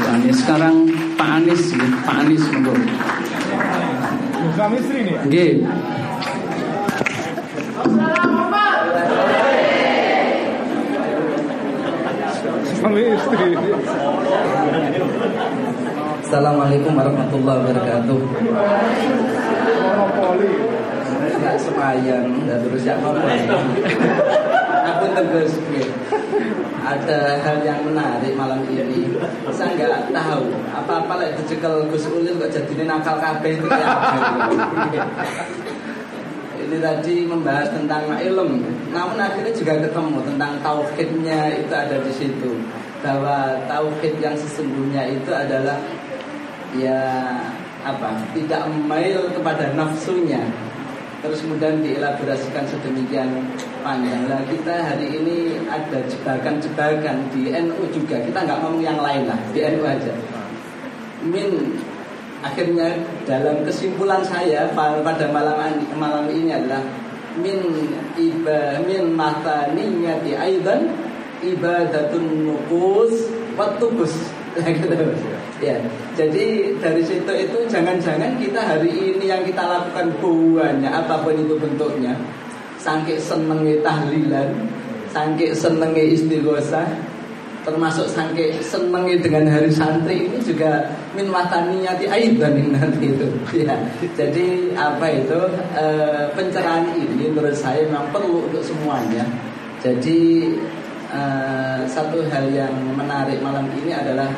[0.00, 0.88] Bu Anis sekarang
[1.20, 1.76] Pak Anis
[2.08, 2.72] Pak Anis monggo.
[2.72, 4.64] Ya?
[5.28, 5.60] Nggih.
[16.24, 18.20] Assalamualaikum warahmatullahi wabarakatuh.
[21.40, 22.96] Nggak semayang, nggak terus ya
[24.88, 25.52] Aku tegas
[26.80, 29.12] Ada hal yang menarik malam ini.
[29.52, 35.00] Saya nggak tahu apa-apa lah dicekel Gus Ulil kok jadi nakal kabeh itu gitu.
[36.60, 38.62] Ini tadi membahas tentang ilm,
[38.94, 42.52] namun akhirnya juga ketemu tentang tauhidnya itu ada di situ.
[43.02, 45.80] Bahwa tauhid yang sesungguhnya itu adalah
[46.76, 47.00] ya
[47.82, 50.44] apa tidak mail kepada nafsunya
[51.20, 53.28] terus kemudian dielaborasikan sedemikian
[53.82, 58.20] panjang lah kita hari ini ada jebakan-jebakan di NU juga.
[58.20, 60.12] Kita nggak ngomong yang lain lah di NU aja.
[61.20, 61.76] Min
[62.40, 62.96] akhirnya
[63.28, 66.80] dalam kesimpulan saya pada malam malam ini adalah
[67.36, 67.60] min
[68.16, 70.88] iba min mata niyati aidan
[71.44, 74.14] ibadatun nukus watukus
[75.60, 75.76] Ya,
[76.16, 81.52] jadi dari situ itu jangan-jangan kita hari ini yang kita lakukan buahnya apa pun itu
[81.60, 82.16] bentuknya,
[82.80, 84.48] sangke senengi tahlilan,
[85.12, 86.88] sangke senengi istighosah,
[87.62, 93.28] termasuk sangke senengi dengan hari santri ini juga min wataniyati aidan nanti itu.
[93.52, 93.76] Ya,
[94.16, 95.40] jadi apa itu
[95.76, 95.86] e,
[96.32, 99.28] pencerahan ini menurut saya memang perlu untuk semuanya.
[99.84, 100.48] Jadi
[101.12, 101.20] e,
[101.84, 104.28] satu hal yang menarik malam ini adalah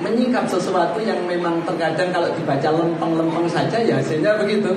[0.00, 4.72] menyingkap sesuatu yang memang terkadang kalau dibaca lempeng-lempeng saja ya hasilnya begitu.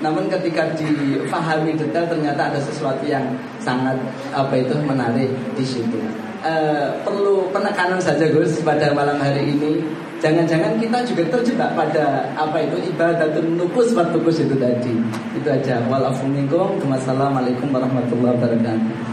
[0.00, 3.22] Namun ketika difahami detail ternyata ada sesuatu yang
[3.60, 3.94] sangat
[4.32, 6.00] apa itu menarik di situ.
[6.42, 6.52] E,
[7.06, 9.84] perlu penekanan saja Gus pada malam hari ini.
[10.22, 14.94] Jangan-jangan kita juga terjebak pada apa itu ibadatun nukus watukus itu tadi.
[15.34, 15.82] Itu aja.
[15.90, 19.11] Wassalamualaikum warahmatullahi wabarakatuh.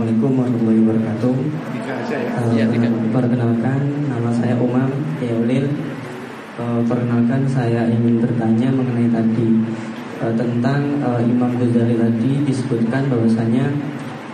[0.00, 1.34] Assalamualaikum warahmatullahi wabarakatuh.
[2.56, 4.88] Ya, uh, perkenalkan, nama saya Umar
[5.20, 5.68] Yaulil.
[6.56, 9.60] Uh, perkenalkan, saya ingin bertanya mengenai tadi
[10.24, 13.68] uh, tentang uh, Imam Ghazali tadi disebutkan bahwasanya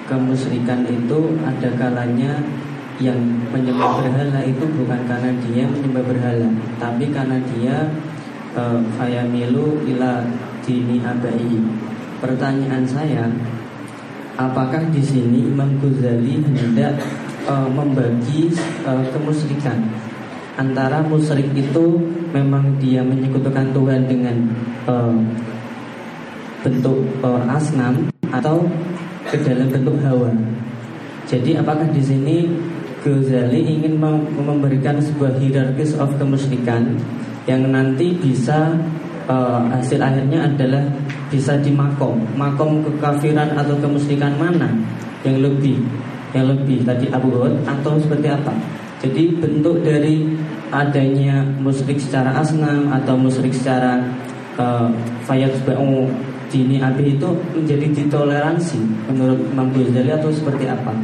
[0.07, 2.39] kemusyrikan itu ada kalanya
[3.03, 3.19] yang
[3.51, 6.47] menyembah berhala itu bukan karena dia menyembah berhala,
[6.79, 7.91] tapi karena dia
[8.95, 10.23] fayamilu ila
[10.63, 11.59] dini abai.
[12.23, 13.27] Pertanyaan saya,
[14.37, 17.01] apakah di sini Imam Ghazali hendak
[17.49, 18.53] uh, membagi
[18.85, 19.81] uh, kemusyrikan
[20.57, 22.01] antara musyrik itu
[22.33, 24.37] memang dia menyekutukan Tuhan dengan
[24.89, 25.17] uh,
[26.65, 28.65] bentuk uh, asnam atau
[29.29, 30.33] ke dalam bentuk hawa.
[31.27, 32.37] Jadi apakah di sini
[33.03, 34.03] Ghazali ingin
[34.35, 36.99] memberikan sebuah hierarkis of kemusyrikan
[37.47, 38.75] yang nanti bisa
[39.31, 40.83] uh, hasil akhirnya adalah
[41.33, 44.71] bisa di makom makom kekafiran atau kemusyrikan mana
[45.27, 45.83] yang lebih
[46.35, 48.53] yang lebih tadi Abu Hud atau seperti apa
[48.97, 50.25] jadi bentuk dari
[50.73, 54.01] adanya musyrik secara asnam atau musyrik secara
[54.57, 54.89] uh,
[55.29, 55.53] fayat
[56.47, 58.81] dini api itu menjadi ditoleransi
[59.11, 60.95] menurut Imam Ghazali atau seperti apa?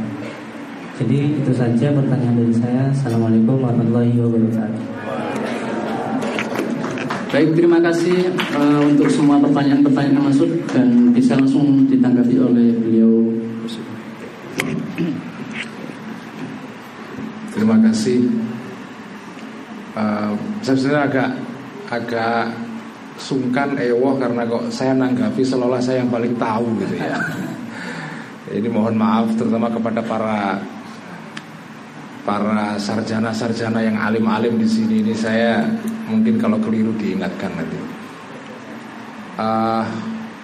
[0.97, 2.83] Jadi itu saja pertanyaan dari saya.
[2.93, 4.92] Assalamualaikum warahmatullahi wabarakatuh.
[7.33, 13.33] Baik, terima kasih uh, untuk semua pertanyaan-pertanyaan yang masuk dan bisa langsung ditanggapi oleh beliau.
[17.57, 18.29] Terima kasih.
[19.97, 21.29] Uh, saya sebenarnya agak
[21.89, 22.45] agak
[23.17, 27.17] sungkan ewo karena kok saya nanggapi seolah saya yang paling tahu gitu ya.
[28.61, 30.61] Ini mohon maaf terutama kepada para
[32.21, 35.65] para sarjana-sarjana yang alim-alim di sini ini saya
[36.07, 37.77] mungkin kalau keliru diingatkan nanti.
[39.33, 39.85] Uh,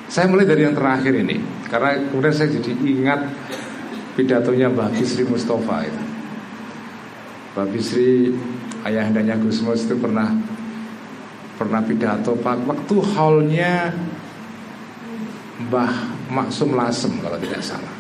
[0.09, 1.37] saya mulai dari yang terakhir ini
[1.69, 3.21] karena kemudian saya jadi ingat
[4.17, 6.03] pidatonya Mbak Bisri Mustafa itu.
[7.53, 8.33] Mbak Bisri
[8.81, 10.33] ayahandanya Gusmus itu pernah
[11.59, 13.91] pernah pidato pak waktu haulnya
[15.67, 15.91] Mbah
[16.31, 17.98] Maksum Lasem kalau tidak salah.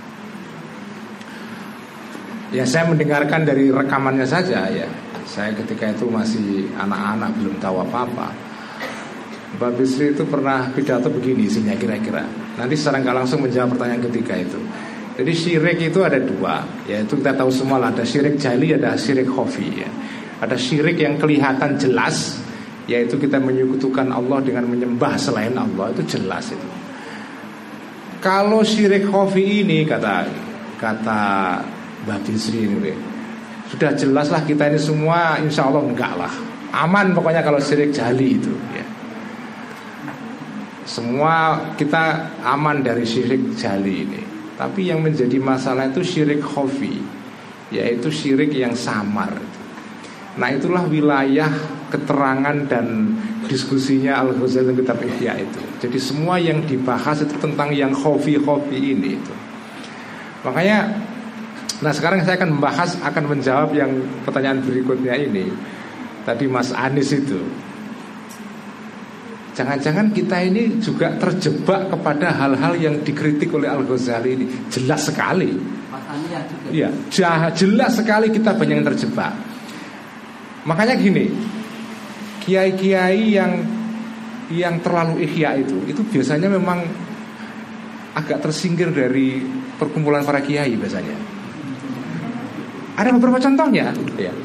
[2.49, 4.89] Ya saya mendengarkan dari rekamannya saja ya.
[5.29, 8.33] Saya ketika itu masih anak-anak belum tahu apa-apa.
[9.61, 12.25] Mbak Bisri itu pernah pidato begini isinya kira-kira.
[12.57, 14.57] Nanti secara nggak langsung menjawab pertanyaan ketiga itu.
[15.19, 19.27] Jadi syirik itu ada dua, yaitu kita tahu semua lah ada syirik jali, ada syirik
[19.27, 19.89] khofi ya.
[20.39, 22.39] Ada syirik yang kelihatan jelas,
[22.87, 26.69] yaitu kita menyekutukan Allah dengan menyembah selain Allah itu jelas itu.
[28.23, 30.23] Kalau syirik khofi ini kata
[30.79, 31.23] kata
[32.05, 32.93] Mbak Bisri ini
[33.69, 36.33] Sudah jelas lah kita ini semua insya Allah enggak lah.
[36.73, 38.85] Aman pokoknya kalau syirik jali itu ya.
[40.89, 44.21] Semua kita aman dari syirik jali ini.
[44.57, 46.99] Tapi yang menjadi masalah itu syirik khofi
[47.69, 49.29] Yaitu syirik yang samar.
[50.39, 51.49] Nah itulah wilayah
[51.93, 53.13] keterangan dan
[53.45, 55.61] diskusinya Al-Ghazali kitab Ihya itu.
[55.81, 59.33] Jadi semua yang dibahas itu tentang yang khofi-khofi ini itu.
[60.45, 61.08] Makanya
[61.79, 63.91] Nah sekarang saya akan membahas akan menjawab yang
[64.27, 65.47] pertanyaan berikutnya ini.
[66.27, 67.39] Tadi Mas Anies itu.
[69.55, 74.45] Jangan-jangan kita ini juga terjebak kepada hal-hal yang dikritik oleh Al-Ghazali ini.
[74.71, 75.51] Jelas sekali.
[76.71, 76.91] Iya,
[77.55, 79.33] jelas sekali kita banyak yang terjebak.
[80.67, 81.31] Makanya gini
[82.43, 83.63] Kiai-kiai yang
[84.49, 86.83] yang terlalu ikhya itu Itu biasanya memang
[88.17, 89.39] agak tersingkir dari
[89.77, 91.38] perkumpulan para kiai biasanya
[92.99, 93.95] ada beberapa contohnya.
[94.19, 94.35] Ya.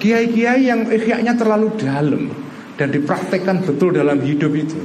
[0.00, 2.32] Kiai-kiai yang ikhya terlalu dalam
[2.80, 4.80] dan dipraktekkan betul dalam hidup itu,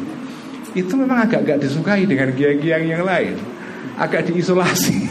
[0.76, 3.40] itu memang agak-agak disukai dengan kiai-kiai yang lain,
[3.98, 5.08] agak diisolasi.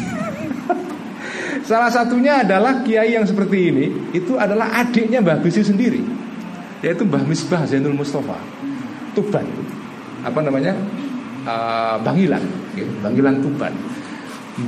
[1.69, 6.05] Salah satunya adalah kiai yang seperti ini, itu adalah adiknya Mbah Bisi sendiri,
[6.85, 8.39] yaitu Mbah Misbah Zainul Mustafa,
[9.19, 9.49] Tuban,
[10.23, 10.79] apa namanya,
[11.43, 12.45] uh, Bangilan,
[12.79, 13.75] gitu, Bangilan Tuban.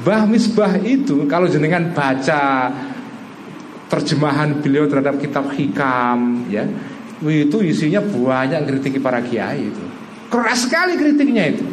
[0.03, 2.69] Mbah Misbah itu kalau jenengan baca
[3.89, 6.65] terjemahan beliau terhadap kitab hikam ya.
[7.19, 9.85] Itu isinya banyak kritik para kiai itu.
[10.31, 11.67] Keras sekali kritiknya itu.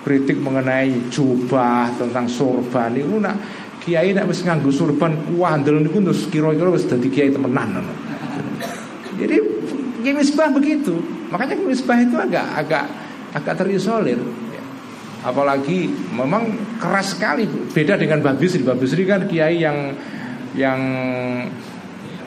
[0.00, 2.94] Kritik mengenai jubah tentang sorban.
[2.94, 3.36] Itu nak
[3.82, 7.82] kiai nak mesti nganggu sorban kuandel niku terus kira-kira wis dadi kiai temenan
[9.20, 9.36] jadi
[10.00, 10.96] Kiai Misbah begitu.
[11.28, 12.84] Makanya Kiai Misbah itu agak agak
[13.36, 14.16] agak terisolir
[14.50, 14.62] ya.
[15.28, 17.44] apalagi memang keras sekali.
[17.70, 19.92] Beda dengan Babis Babisri Babisri kan kiai yang
[20.54, 20.80] yang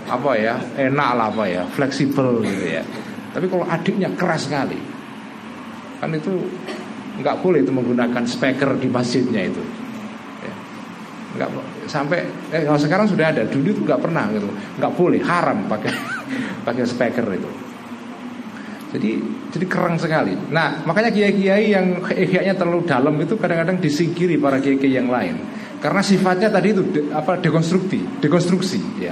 [0.08, 2.84] apa ya enak lah apa ya fleksibel gitu ya
[3.32, 4.78] tapi kalau adiknya keras sekali
[6.04, 6.32] kan itu
[7.24, 9.64] nggak boleh itu menggunakan speaker di masjidnya itu
[10.44, 10.54] ya.
[11.40, 11.50] nggak
[11.88, 15.92] sampai eh kalau sekarang sudah ada dulu itu nggak pernah gitu nggak boleh haram pakai
[16.68, 17.52] pakai speaker itu
[18.94, 19.18] jadi
[19.50, 20.38] jadi kerang sekali.
[20.54, 25.34] Nah makanya kiai-kiai yang ihyanya terlalu dalam itu kadang-kadang disingkiri para kiai-kiai yang lain.
[25.84, 29.12] Karena sifatnya tadi itu de, apa dekonstruksi, dekonstruksi ya.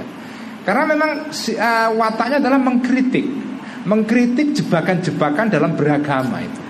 [0.64, 3.28] Karena memang uh, wataknya adalah mengkritik,
[3.84, 6.62] mengkritik jebakan-jebakan dalam beragama itu.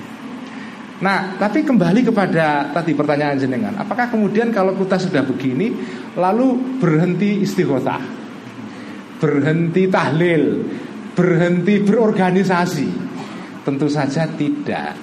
[1.06, 5.70] Nah, tapi kembali kepada tadi pertanyaan jenengan, apakah kemudian kalau kita sudah begini
[6.18, 8.02] lalu berhenti istighotah,
[9.22, 10.66] berhenti tahlil,
[11.14, 12.90] berhenti berorganisasi?
[13.62, 14.98] Tentu saja tidak.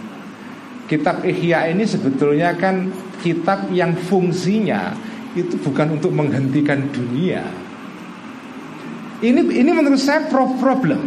[0.91, 4.95] Kitab Ihya ini sebetulnya kan kitab yang fungsinya
[5.37, 7.45] itu bukan untuk menghentikan dunia.
[9.19, 11.05] Ini ini menurut saya problem.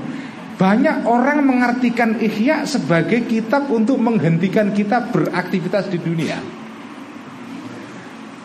[0.60, 6.38] Banyak orang mengartikan Ihya sebagai kitab untuk menghentikan kita beraktivitas di dunia.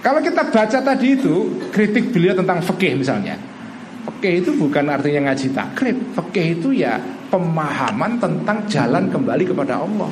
[0.02, 3.35] Kalau kita baca tadi itu kritik beliau tentang fikih misalnya.
[4.07, 5.98] Fikih itu bukan artinya ngaji takrib.
[6.15, 6.95] Fikih itu ya
[7.27, 10.07] pemahaman tentang jalan kembali kepada Allah.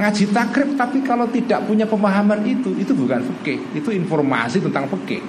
[0.00, 5.20] Ngaji takrib tapi kalau tidak punya pemahaman itu itu bukan fikih, itu informasi tentang fikih.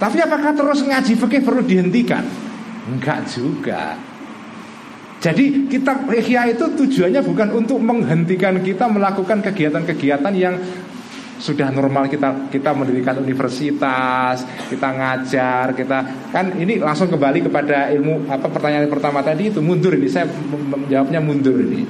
[0.00, 2.24] Tapi apakah terus ngaji fikih perlu dihentikan?
[2.88, 3.96] Enggak juga.
[5.20, 10.56] Jadi kitab Ihya itu tujuannya bukan untuk menghentikan kita melakukan kegiatan-kegiatan yang
[11.40, 15.98] sudah normal kita kita mendirikan universitas, kita ngajar, kita
[16.32, 21.20] kan ini langsung kembali kepada ilmu apa pertanyaan pertama tadi itu mundur ini saya menjawabnya
[21.20, 21.84] mundur ini.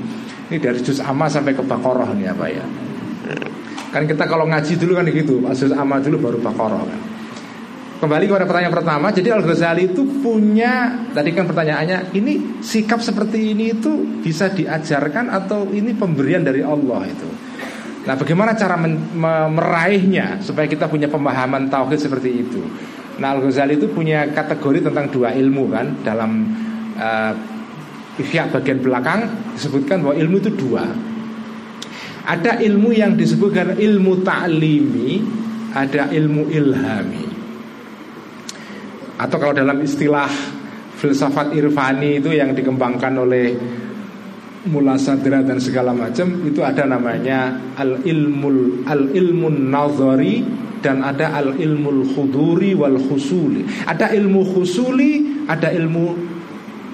[0.50, 2.66] Ini dari juz amma sampai ke Baqarah ini apa ya?
[3.94, 7.00] Kan kita kalau ngaji dulu kan gitu, juz amma dulu baru Baqarah kan.
[8.00, 13.52] Kembali kepada pertanyaan pertama, jadi Al Ghazali itu punya tadi kan pertanyaannya, ini sikap seperti
[13.52, 13.92] ini itu
[14.24, 17.28] bisa diajarkan atau ini pemberian dari Allah itu?
[18.08, 18.80] Nah, bagaimana cara
[19.52, 22.64] meraihnya supaya kita punya pemahaman tauhid seperti itu?
[23.20, 26.48] Nah, Al-Ghazali itu punya kategori tentang dua ilmu kan dalam
[26.96, 27.36] uh,
[28.18, 30.84] bagian belakang disebutkan bahwa ilmu itu dua.
[32.26, 35.24] Ada ilmu yang disebutkan ilmu ta'limi,
[35.72, 37.26] ada ilmu ilhami.
[39.20, 40.28] Atau kalau dalam istilah
[41.00, 43.56] filsafat irfani itu yang dikembangkan oleh
[44.68, 50.44] mula sadra dan segala macam itu ada namanya al ilmul al ilmun nazari
[50.84, 56.29] dan ada al ilmul khuduri wal khusuli ada ilmu khusuli ada ilmu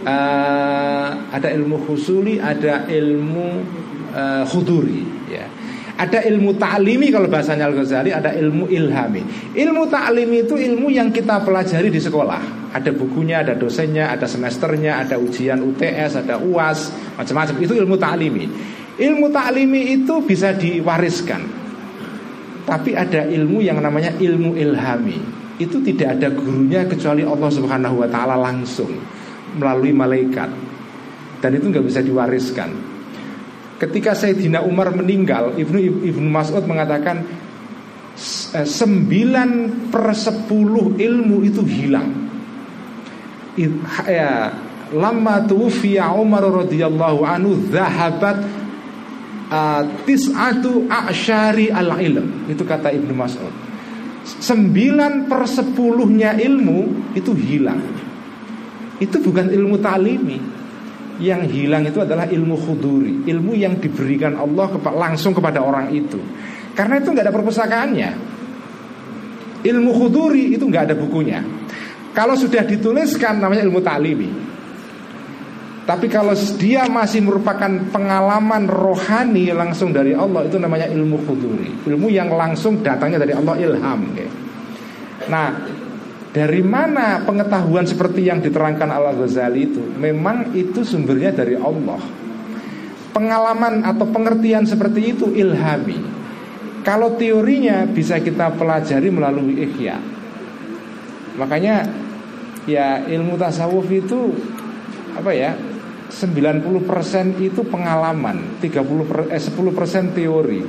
[0.06, 3.46] uh, ada ilmu khusuli ada ilmu
[4.14, 5.46] uh, khuduri ya.
[5.96, 9.24] Ada ilmu ta'limi kalau bahasanya Al-Ghazali Ada ilmu ilhami.
[9.56, 12.68] Ilmu ta'limi itu ilmu yang kita pelajari di sekolah.
[12.76, 18.44] Ada bukunya, ada dosennya, ada semesternya Ada ujian UTS, ada UAS Macam-macam, itu ilmu ta'limi.
[19.00, 21.64] Ilmu ta'limi itu bisa diwariskan.
[22.68, 25.16] Tapi ada ilmu yang namanya ilmu ilhami.
[25.56, 28.92] Itu tidak ada gurunya kecuali Allah subhanahu wa ta'ala langsung
[29.56, 30.50] Melalui malaikat.
[31.40, 32.96] Dan itu nggak bisa diwariskan.
[33.76, 37.20] Ketika Sayyidina Umar meninggal Ibnu Ibnu Mas'ud mengatakan
[38.56, 42.08] eh, Sembilan per sepuluh ilmu itu hilang.
[44.08, 44.52] Ya,
[44.92, 48.38] Lama tuwfiya Umar radhiyallahu anhu Zahabat
[49.50, 52.46] uh, Tis'atu a'syari al-ilm.
[52.46, 53.54] Itu kata Ibnu Mas'ud.
[54.26, 58.05] Sembilan per sepuluhnya ilmu Itu hilang
[59.02, 60.38] Itu bukan ilmu ta'limi.
[61.16, 63.24] Yang hilang itu adalah ilmu khuduri.
[63.24, 66.20] Ilmu yang diberikan Allah langsung kepada orang itu.
[66.76, 68.10] Karena itu nggak ada perpustakaannya
[69.64, 71.40] Ilmu khuduri itu nggak ada bukunya.
[72.12, 74.30] Kalau sudah dituliskan namanya ilmu ta'limi.
[75.86, 81.86] Tapi kalau dia masih merupakan pengalaman rohani langsung dari Allah Itu namanya ilmu khuduri.
[81.86, 84.02] Ilmu yang langsung datangnya dari Allah ilham
[85.30, 85.46] Nah
[86.36, 89.80] dari mana pengetahuan seperti yang diterangkan Al-Ghazali itu?
[89.96, 91.96] Memang itu sumbernya dari Allah.
[93.16, 95.96] Pengalaman atau pengertian seperti itu ilhami.
[96.84, 99.96] Kalau teorinya bisa kita pelajari melalui ihya.
[101.40, 101.88] Makanya
[102.68, 104.36] ya ilmu tasawuf itu
[105.16, 105.56] apa ya?
[106.12, 110.60] 90% itu pengalaman, 30 per, eh, 10% teori.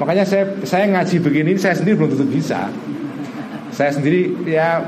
[0.00, 2.72] Makanya saya saya ngaji begini saya sendiri belum tentu bisa.
[3.70, 4.80] Saya sendiri ya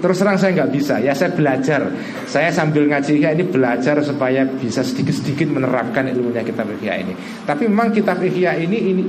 [0.00, 0.98] terus terang saya nggak bisa.
[1.00, 1.88] Ya saya belajar.
[2.24, 7.14] Saya sambil ngaji ya ini belajar supaya bisa sedikit-sedikit menerapkan ilmunya kitab Ihya ini.
[7.44, 9.02] Tapi memang kitab Ihya ini, ini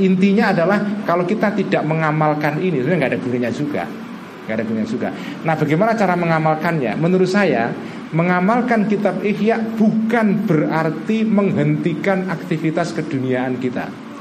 [0.00, 0.78] intinya adalah
[1.08, 3.82] kalau kita tidak mengamalkan ini sebenarnya nggak ada gunanya juga.
[4.42, 5.08] Nggak ada gunanya juga.
[5.42, 6.92] Nah bagaimana cara mengamalkannya?
[7.00, 7.72] Menurut saya
[8.12, 14.11] mengamalkan kitab Ihya bukan berarti menghentikan aktivitas keduniaan kita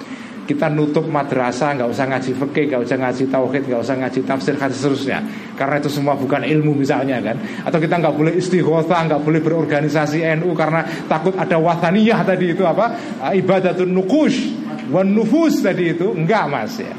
[0.51, 4.59] kita nutup madrasah nggak usah ngaji fikih nggak usah ngaji tauhid nggak usah ngaji tafsir
[4.59, 5.19] dan seterusnya.
[5.55, 7.39] Karena itu semua bukan ilmu misalnya kan?
[7.63, 12.67] Atau kita nggak boleh istighotha nggak boleh berorganisasi NU karena takut ada wathaniyah tadi itu
[12.67, 12.91] apa?
[13.23, 14.51] Ah, ibadatun nukush
[14.91, 16.11] wan nufus tadi itu.
[16.11, 16.91] Enggak mas ya.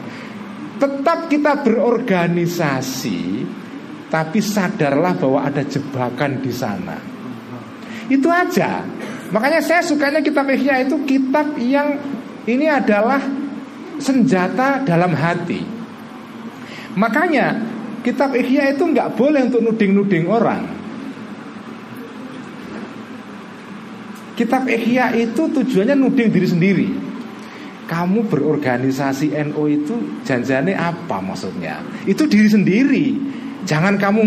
[0.81, 3.20] Tetap kita berorganisasi
[4.09, 6.97] tapi sadarlah bahwa ada jebakan di sana.
[8.09, 8.81] Itu aja.
[9.33, 11.97] Makanya saya sukanya kitab Ihya itu kitab yang
[12.45, 13.41] ini adalah
[14.03, 15.62] senjata dalam hati.
[16.99, 17.57] Makanya
[18.03, 20.62] kitab Ihya itu nggak boleh untuk nuding-nuding orang.
[24.37, 26.89] Kitab Ihya itu tujuannya nuding diri sendiri.
[27.87, 31.79] Kamu berorganisasi NO itu janjane apa maksudnya?
[32.09, 33.07] Itu diri sendiri.
[33.62, 34.23] Jangan kamu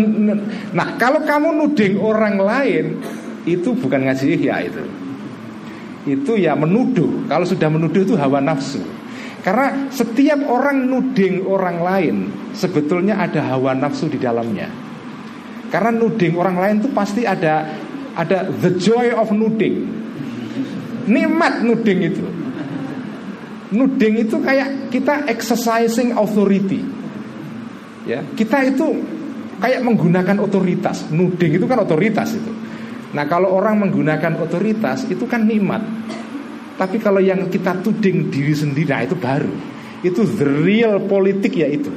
[0.72, 2.96] Nah, kalau kamu nuding orang lain
[3.44, 4.84] itu bukan ngaji Ihya itu.
[6.06, 7.26] Itu ya menuduh.
[7.26, 8.95] Kalau sudah menuduh itu hawa nafsu.
[9.46, 12.16] Karena setiap orang nuding orang lain
[12.50, 14.66] Sebetulnya ada hawa nafsu di dalamnya
[15.70, 17.62] Karena nuding orang lain itu pasti ada
[18.18, 19.96] Ada the joy of nuding
[21.06, 22.24] nikmat nuding itu.
[23.74, 26.82] Nuding itu kayak kita exercising authority.
[28.06, 29.02] Ya, kita itu
[29.58, 31.10] kayak menggunakan otoritas.
[31.10, 32.52] Nuding itu kan otoritas itu.
[33.14, 35.82] Nah, kalau orang menggunakan otoritas itu kan nikmat.
[36.76, 39.48] Tapi kalau yang kita tuding diri sendiri, nah itu baru.
[40.04, 41.88] Itu the real politik ya itu.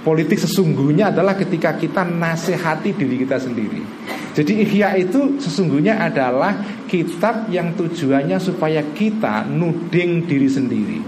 [0.00, 3.84] Politik sesungguhnya adalah ketika kita nasihati diri kita sendiri.
[4.32, 6.56] Jadi ikhya itu sesungguhnya adalah
[6.88, 11.00] kitab yang tujuannya supaya kita nuding diri sendiri.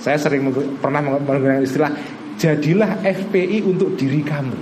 [0.00, 0.48] Saya sering
[0.80, 1.92] pernah menggunakan istilah
[2.40, 4.56] jadilah FPI untuk diri kamu.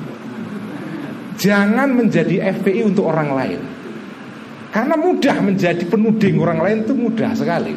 [1.39, 3.61] Jangan menjadi FPI untuk orang lain.
[4.71, 6.39] Karena mudah menjadi penuding.
[6.39, 7.75] Orang lain itu mudah sekali.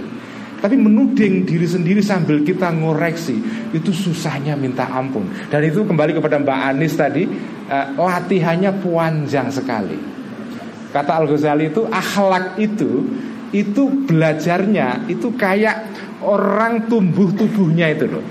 [0.63, 3.35] Tapi menuding diri sendiri sambil kita ngoreksi
[3.75, 5.27] Itu susahnya minta ampun.
[5.51, 7.27] Dan itu kembali kepada Mbak Anis tadi
[7.67, 9.99] uh, Latihannya panjang sekali.
[10.95, 13.03] Kata Al-Ghazali itu akhlak itu
[13.51, 15.83] Itu belajarnya Itu kayak
[16.23, 18.23] orang tumbuh tubuhnya itu loh.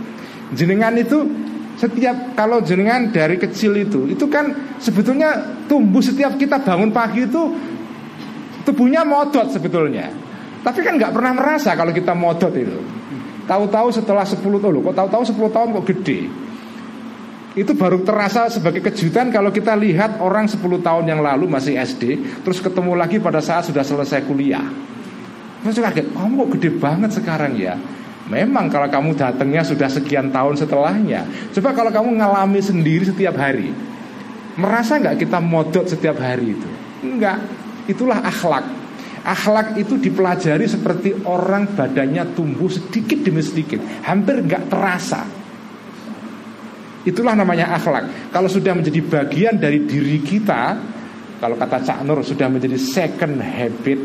[0.57, 1.29] Jenengan itu
[1.77, 7.43] setiap kalau jenengan dari kecil itu itu kan sebetulnya tumbuh setiap kita bangun pagi itu
[8.63, 10.33] tubuhnya modot sebetulnya
[10.63, 12.79] tapi kan nggak pernah merasa kalau kita modot itu.
[13.43, 16.21] Tahu-tahu setelah 10 tahun, kok tahu-tahu 10 tahun kok gede.
[17.59, 22.03] Itu baru terasa sebagai kejutan kalau kita lihat orang 10 tahun yang lalu masih SD,
[22.47, 24.63] terus ketemu lagi pada saat sudah selesai kuliah.
[25.67, 27.75] Terus kaget, kamu kok gede banget sekarang ya?
[28.31, 31.27] Memang kalau kamu datangnya sudah sekian tahun setelahnya.
[31.51, 33.75] Coba kalau kamu ngalami sendiri setiap hari.
[34.55, 36.71] Merasa nggak kita modot setiap hari itu?
[37.03, 37.43] Enggak.
[37.91, 38.65] Itulah akhlak.
[39.23, 45.23] Akhlak itu dipelajari seperti orang badannya tumbuh sedikit demi sedikit Hampir nggak terasa.
[47.07, 48.35] Itulah namanya akhlak.
[48.35, 50.75] Kalau sudah menjadi bagian dari diri kita
[51.39, 54.01] Kalau kata Cak Nur sudah menjadi second habit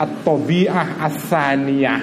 [0.00, 2.00] Atau bi'ah asaniyah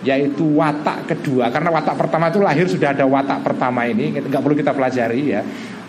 [0.00, 1.52] Yaitu watak kedua.
[1.52, 5.44] Karena watak pertama itu lahir sudah ada watak pertama ini nggak perlu kita pelajari ya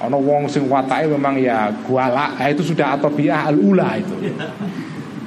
[0.09, 4.15] Ono wong sing watake memang ya guala nah, Itu sudah atau bi'ah al-ula itu.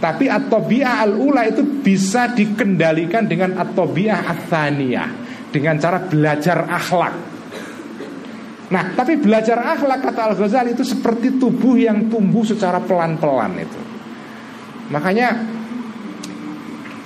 [0.03, 5.09] Tapi at-tabi'ah al-ula itu bisa dikendalikan dengan at-tabi'ah at-thaniyah
[5.55, 7.15] Dengan cara belajar akhlak.
[8.75, 13.81] Nah tapi belajar akhlak kata Al-Ghazali itu seperti tubuh yang tumbuh secara pelan-pelan itu.
[14.91, 15.31] Makanya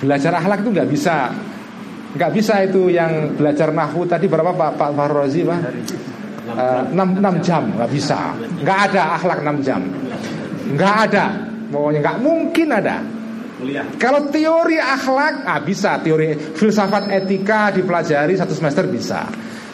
[0.01, 1.29] belajar akhlak itu nggak bisa.
[2.09, 4.81] Nggak bisa itu yang belajar nahu tadi berapa Pak?
[4.81, 5.59] Pak Farrozi Pak?
[6.49, 8.33] Uh, 6, 6 jam nggak bisa
[8.65, 9.81] nggak ada akhlak 6 jam
[10.73, 11.25] nggak ada
[11.69, 12.97] Pokoknya nggak mungkin ada.
[13.99, 19.29] Kalau teori akhlak, ah bisa teori filsafat etika dipelajari satu semester bisa.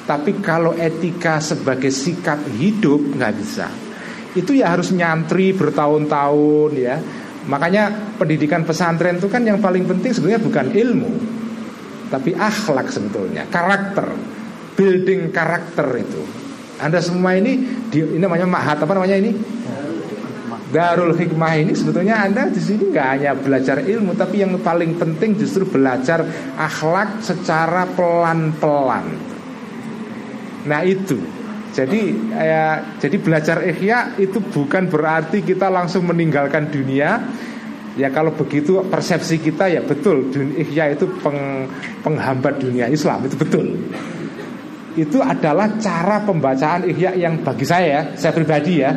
[0.05, 3.67] Tapi kalau etika sebagai sikap hidup nggak bisa.
[4.35, 6.97] Itu ya harus nyantri bertahun-tahun ya.
[7.45, 11.13] Makanya pendidikan pesantren itu kan yang paling penting sebenarnya bukan ilmu,
[12.09, 14.17] tapi akhlak sebetulnya, karakter,
[14.73, 16.44] building karakter itu.
[16.79, 17.59] Anda semua ini,
[17.95, 19.31] ini namanya mahat apa namanya ini?
[20.75, 25.39] Darul Hikmah ini sebetulnya Anda di sini nggak hanya belajar ilmu tapi yang paling penting
[25.39, 26.25] justru belajar
[26.59, 29.05] akhlak secara pelan-pelan.
[30.67, 31.15] Nah itu.
[31.75, 37.23] Jadi ya, jadi belajar ikhya itu bukan berarti kita langsung meninggalkan dunia.
[37.95, 40.27] Ya kalau begitu persepsi kita ya betul
[40.59, 41.71] ikhya itu peng,
[42.03, 43.79] penghambat dunia Islam itu betul.
[44.95, 48.91] Itu adalah cara pembacaan ikhya yang bagi saya ya, saya pribadi ya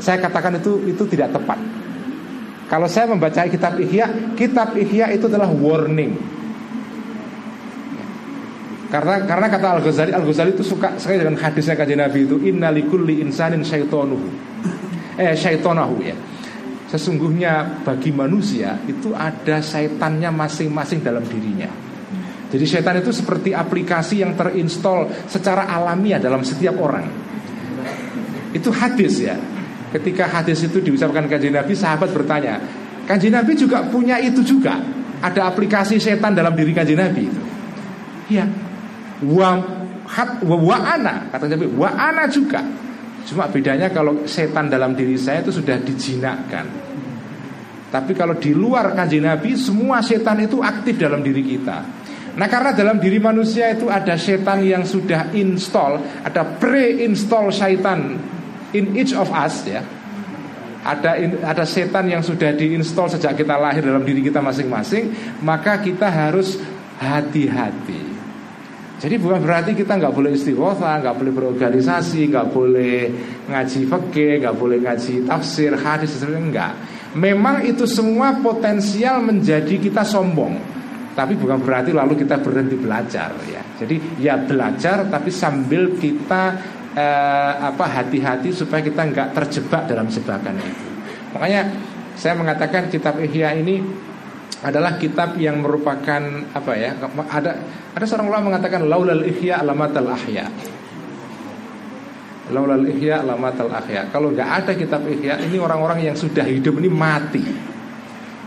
[0.00, 1.58] saya katakan itu itu tidak tepat.
[2.64, 6.16] Kalau saya membaca kitab Ihya, kitab Ihya itu adalah warning.
[8.88, 12.36] Karena karena kata Al Ghazali, Al Ghazali itu suka sekali dengan hadisnya kajian Nabi itu
[12.46, 14.28] Inna likulli insanin syaitonuhu.
[15.18, 16.16] Eh syaitonahu ya.
[16.88, 21.83] Sesungguhnya bagi manusia itu ada syaitannya masing-masing dalam dirinya.
[22.52, 27.06] Jadi syaitan itu seperti aplikasi yang terinstall secara alamiah dalam setiap orang.
[28.54, 29.34] Itu hadis ya.
[29.90, 32.58] Ketika hadis itu diucapkan kanji Nabi Sahabat bertanya
[33.04, 34.80] Kanji Nabi juga punya itu juga?
[35.20, 37.24] Ada aplikasi setan dalam diri kanji Nabi?
[37.28, 37.42] Itu
[38.24, 38.48] Iya.
[39.24, 39.60] Wa,
[40.08, 42.64] hat, wa, wa ana Kata Nabi Wa ana juga.
[43.24, 46.66] Cuma bedanya kalau setan dalam diri saya itu sudah dijinakkan.
[47.88, 52.03] Tapi kalau di luar kanji Nabi Semua setan itu aktif dalam diri kita
[52.34, 58.18] Nah karena dalam diri manusia itu ada setan yang sudah install Ada pre-install setan
[58.74, 59.82] in each of us ya.
[60.84, 66.12] Ada ada setan yang sudah diinstal sejak kita lahir dalam diri kita masing-masing maka kita
[66.12, 66.60] harus
[67.00, 68.12] hati-hati.
[69.00, 72.96] Jadi bukan berarti kita nggak boleh istighosa, nggak boleh berorganisasi, nggak boleh
[73.52, 76.72] ngaji fikih, nggak boleh ngaji tafsir, hadis, enggak.
[77.12, 80.56] Memang itu semua potensial menjadi kita sombong
[81.14, 83.62] Tapi bukan berarti lalu kita berhenti belajar ya.
[83.78, 86.58] Jadi ya belajar tapi sambil kita
[86.90, 90.86] eh, apa hati-hati supaya kita nggak terjebak dalam jebakan itu.
[91.38, 91.70] Makanya
[92.18, 93.78] saya mengatakan kitab Ihya ini
[94.64, 96.22] adalah kitab yang merupakan
[96.56, 96.96] apa ya
[97.28, 97.52] ada
[97.92, 100.48] ada seorang ulama mengatakan laulal ihya alamatal ahya.
[102.48, 104.08] Laulal ihya alamatal ahya.
[104.08, 107.44] Kalau nggak ada kitab ihya ini orang-orang yang sudah hidup ini mati.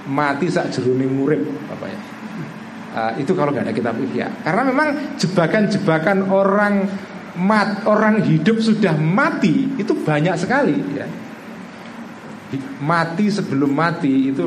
[0.09, 2.16] Mati saat jeruning murid apa ya
[2.97, 4.87] uh, itu kalau nggak ada kitab ihya karena memang
[5.21, 6.89] jebakan-jebakan orang
[7.37, 11.05] mat orang hidup sudah mati itu banyak sekali ya
[12.81, 14.45] mati sebelum mati itu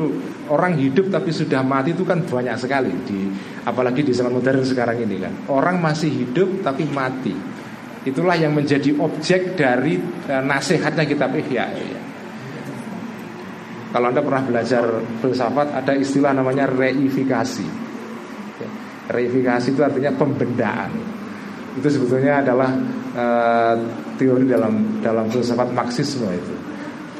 [0.49, 3.29] orang hidup tapi sudah mati itu kan banyak sekali di
[3.63, 7.31] apalagi di zaman modern sekarang ini kan orang masih hidup tapi mati
[8.01, 12.01] itulah yang menjadi objek dari uh, nasihatnya kitab Ihya ya.
[13.93, 14.83] kalau anda pernah belajar
[15.21, 17.80] filsafat ada istilah namanya reifikasi.
[19.11, 20.91] Reifikasi itu artinya pembendaan
[21.77, 22.71] itu sebetulnya adalah
[23.15, 23.75] uh,
[24.19, 26.55] teori dalam dalam filsafat Marxisme itu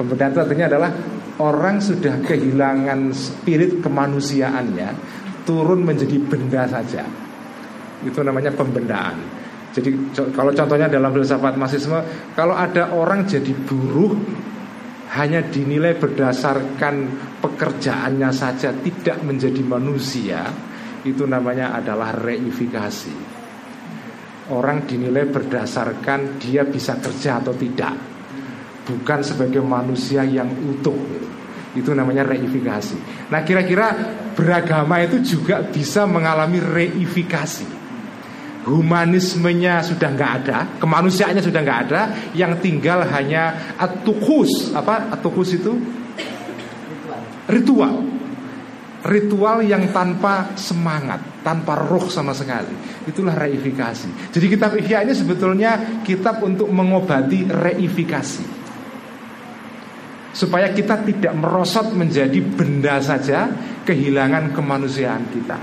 [0.02, 0.90] Pembedaan itu artinya adalah
[1.38, 4.90] orang sudah kehilangan spirit kemanusiaannya
[5.46, 7.06] turun menjadi benda saja.
[8.02, 9.22] Itu namanya pembendaan.
[9.72, 9.94] Jadi
[10.34, 12.02] kalau contohnya dalam filsafat marxisme,
[12.34, 14.18] kalau ada orang jadi buruh
[15.14, 16.96] hanya dinilai berdasarkan
[17.40, 20.50] pekerjaannya saja tidak menjadi manusia,
[21.06, 23.16] itu namanya adalah reifikasi.
[24.52, 28.12] Orang dinilai berdasarkan dia bisa kerja atau tidak
[28.86, 30.98] bukan sebagai manusia yang utuh.
[31.72, 33.32] Itu namanya reifikasi.
[33.32, 33.96] Nah, kira-kira
[34.36, 37.80] beragama itu juga bisa mengalami reifikasi.
[38.62, 42.02] Humanismenya sudah nggak ada, kemanusiaannya sudah nggak ada,
[42.38, 44.70] yang tinggal hanya atukus.
[44.76, 45.80] Apa atukus itu?
[47.50, 48.11] Ritual.
[49.02, 52.74] Ritual yang tanpa semangat, tanpa roh sama sekali.
[53.10, 54.30] Itulah reifikasi.
[54.30, 58.62] Jadi kitab Ihya ini sebetulnya kitab untuk mengobati reifikasi
[60.32, 63.52] supaya kita tidak merosot menjadi benda saja
[63.84, 65.60] kehilangan kemanusiaan kita.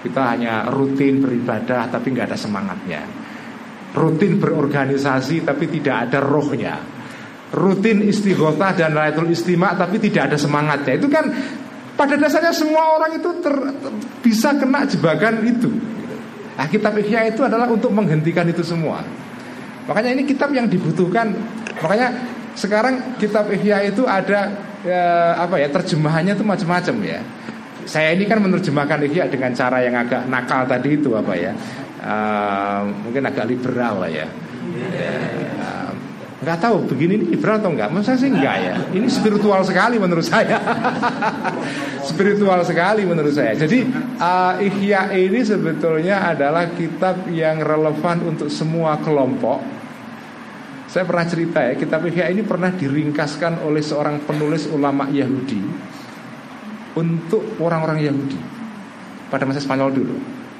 [0.00, 3.02] Kita hanya rutin beribadah tapi nggak ada semangatnya.
[3.96, 6.76] Rutin berorganisasi tapi tidak ada rohnya.
[7.46, 10.94] Rutin istighotah dan laitul istimak tapi tidak ada semangatnya.
[10.98, 11.24] Itu kan
[11.96, 15.72] pada dasarnya semua orang itu ter, ter, bisa kena jebakan itu.
[16.56, 19.00] Nah, kitab Ihya itu adalah untuk menghentikan itu semua.
[19.88, 21.32] Makanya ini kitab yang dibutuhkan.
[21.80, 22.12] Makanya
[22.56, 24.52] sekarang kitab Ihya itu ada
[24.84, 27.20] ya, apa ya terjemahannya itu macam-macam ya.
[27.86, 31.52] Saya ini kan menerjemahkan Ihya dengan cara yang agak nakal tadi itu apa ya.
[32.06, 34.26] Uh, mungkin agak liberal lah ya.
[34.26, 35.85] Uh,
[36.36, 38.74] nggak tahu begini ini liberal atau enggak saya sih enggak ya.
[38.92, 40.60] Ini spiritual sekali menurut saya.
[42.12, 43.56] Spiritual sekali menurut saya.
[43.56, 43.82] Jadi
[44.20, 49.64] uh, Ihya ini sebetulnya adalah kitab yang relevan untuk semua kelompok.
[50.86, 55.60] Saya pernah cerita ya, kitab Ihya ini pernah diringkaskan oleh seorang penulis ulama Yahudi
[56.96, 58.38] untuk orang-orang Yahudi
[59.32, 60.16] pada masa Spanyol dulu.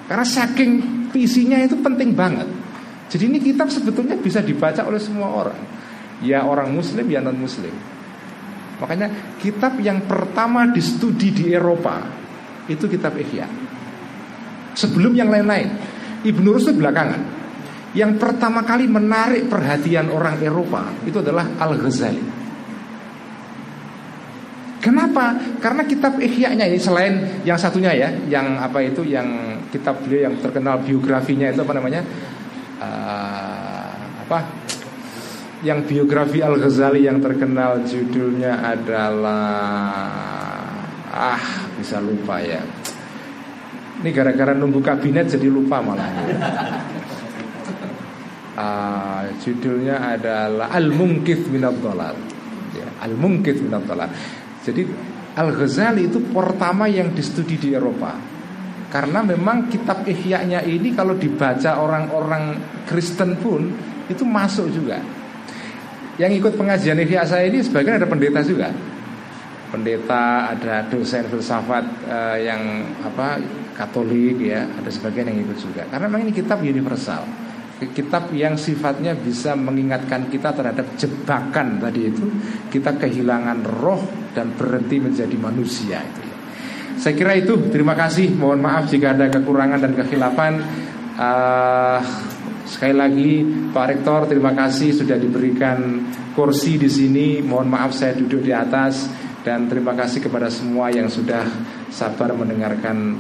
[0.09, 0.71] Karena saking
[1.13, 2.66] visinya itu penting banget.
[3.07, 5.61] Jadi ini kitab sebetulnya bisa dibaca oleh semua orang.
[6.25, 7.73] Ya orang muslim ya non muslim.
[8.77, 12.03] Makanya kitab yang pertama di studi di Eropa
[12.67, 13.47] itu kitab Ihya.
[14.77, 15.97] Sebelum yang lain-lain.
[16.27, 17.23] Ibnu Rushd belakangan.
[17.97, 22.45] Yang pertama kali menarik perhatian orang Eropa itu adalah Al-Ghazali.
[24.83, 25.35] Kenapa?
[25.59, 30.39] Karena kitab Ihya-nya ini selain yang satunya ya, yang apa itu yang kitab beliau yang
[30.39, 32.05] terkenal biografinya itu apa namanya?
[32.77, 33.91] Uh,
[34.27, 34.39] apa?
[35.65, 40.13] Yang biografi Al-Ghazali yang terkenal judulnya adalah
[41.11, 41.45] ah,
[41.81, 42.61] bisa lupa ya.
[44.05, 46.13] Ini gara-gara nunggu kabinet jadi lupa malah
[48.57, 52.17] uh, judulnya adalah Al-Munkith Minad Dolal
[52.73, 54.11] ya, Al-Munkith Minad Dolal
[54.65, 54.83] Jadi
[55.37, 58.36] Al-Ghazali itu pertama yang distudi di Eropa
[58.87, 62.57] Karena memang kitab Ihya-nya ini kalau dibaca orang-orang
[62.87, 63.67] Kristen pun
[64.07, 65.03] Itu masuk juga.
[66.17, 68.71] Yang ikut pengajian Ihya saya ini sebagian ada pendeta juga.
[69.67, 73.43] Pendeta, ada dosen filsafat uh, yang apa
[73.77, 75.85] Katolik ya, ada sebagian yang ikut juga.
[75.91, 77.29] Karena memang ini kitab universal.
[77.77, 82.25] Kitab yang sifatnya bisa mengingatkan kita terhadap jebakan tadi itu
[82.73, 84.01] kita kehilangan roh
[84.33, 86.01] dan berhenti menjadi manusia
[86.97, 87.55] saya kira itu.
[87.69, 88.33] Terima kasih.
[88.33, 90.55] Mohon maaf jika ada kekurangan dan kekhilafan.
[91.17, 92.01] Uh,
[92.67, 93.31] sekali lagi
[93.73, 97.41] Pak Rektor terima kasih sudah diberikan kursi di sini.
[97.45, 99.09] Mohon maaf saya duduk di atas.
[99.47, 101.47] Dan terima kasih kepada semua yang sudah
[101.87, 103.15] sabar mendengarkan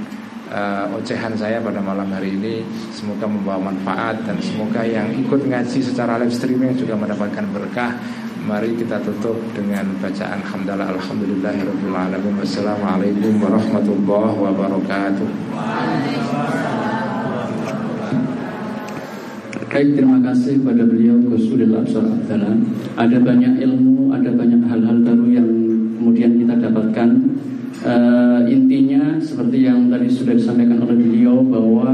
[0.51, 2.67] uh, ocehan saya pada malam hari ini.
[2.91, 7.95] Semoga membawa manfaat dan semoga yang ikut ngaji secara live streaming juga mendapatkan berkah.
[8.47, 12.39] Mari kita tutup dengan bacaan hamdalah alhamdulillahirabbil.
[12.39, 15.29] Wassalamualaikum warahmatullahi wabarakatuh.
[19.67, 22.07] Baik, terima kasih kepada beliau Gus Udil Absar
[22.95, 25.51] Ada banyak ilmu, ada banyak hal-hal baru yang
[25.99, 27.09] kemudian kita dapatkan
[27.83, 31.93] uh, intinya seperti yang tadi sudah disampaikan oleh beliau bahwa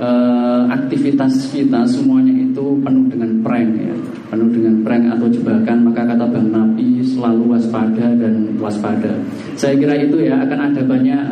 [0.00, 3.96] uh, aktivitas kita semuanya itu penuh dengan prank ya
[4.26, 9.12] penuh dengan prank atau jebakan maka kata Bang Nabi selalu waspada dan waspada
[9.54, 11.22] saya kira itu ya akan ada banyak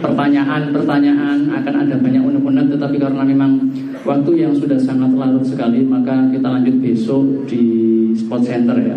[0.00, 3.58] pertanyaan-pertanyaan uh, akan ada banyak unek-unek tetapi karena memang
[4.06, 7.64] waktu yang sudah sangat larut sekali maka kita lanjut besok di
[8.14, 8.96] spot center ya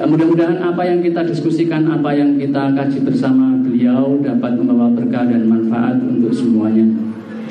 [0.00, 5.28] Eh, mudah-mudahan apa yang kita diskusikan, apa yang kita kaji bersama beliau dapat membawa berkah
[5.28, 6.88] dan manfaat untuk semuanya.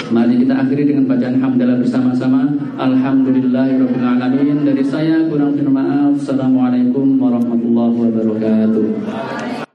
[0.09, 2.49] Mari kita akhiri dengan bacaan hamdalah bersama-sama.
[2.81, 4.65] Alhamdulillahirobbilalamin.
[4.65, 6.17] Dari saya kurang bermaaf.
[6.17, 9.68] Assalamualaikum warahmatullahi wabarakatuh.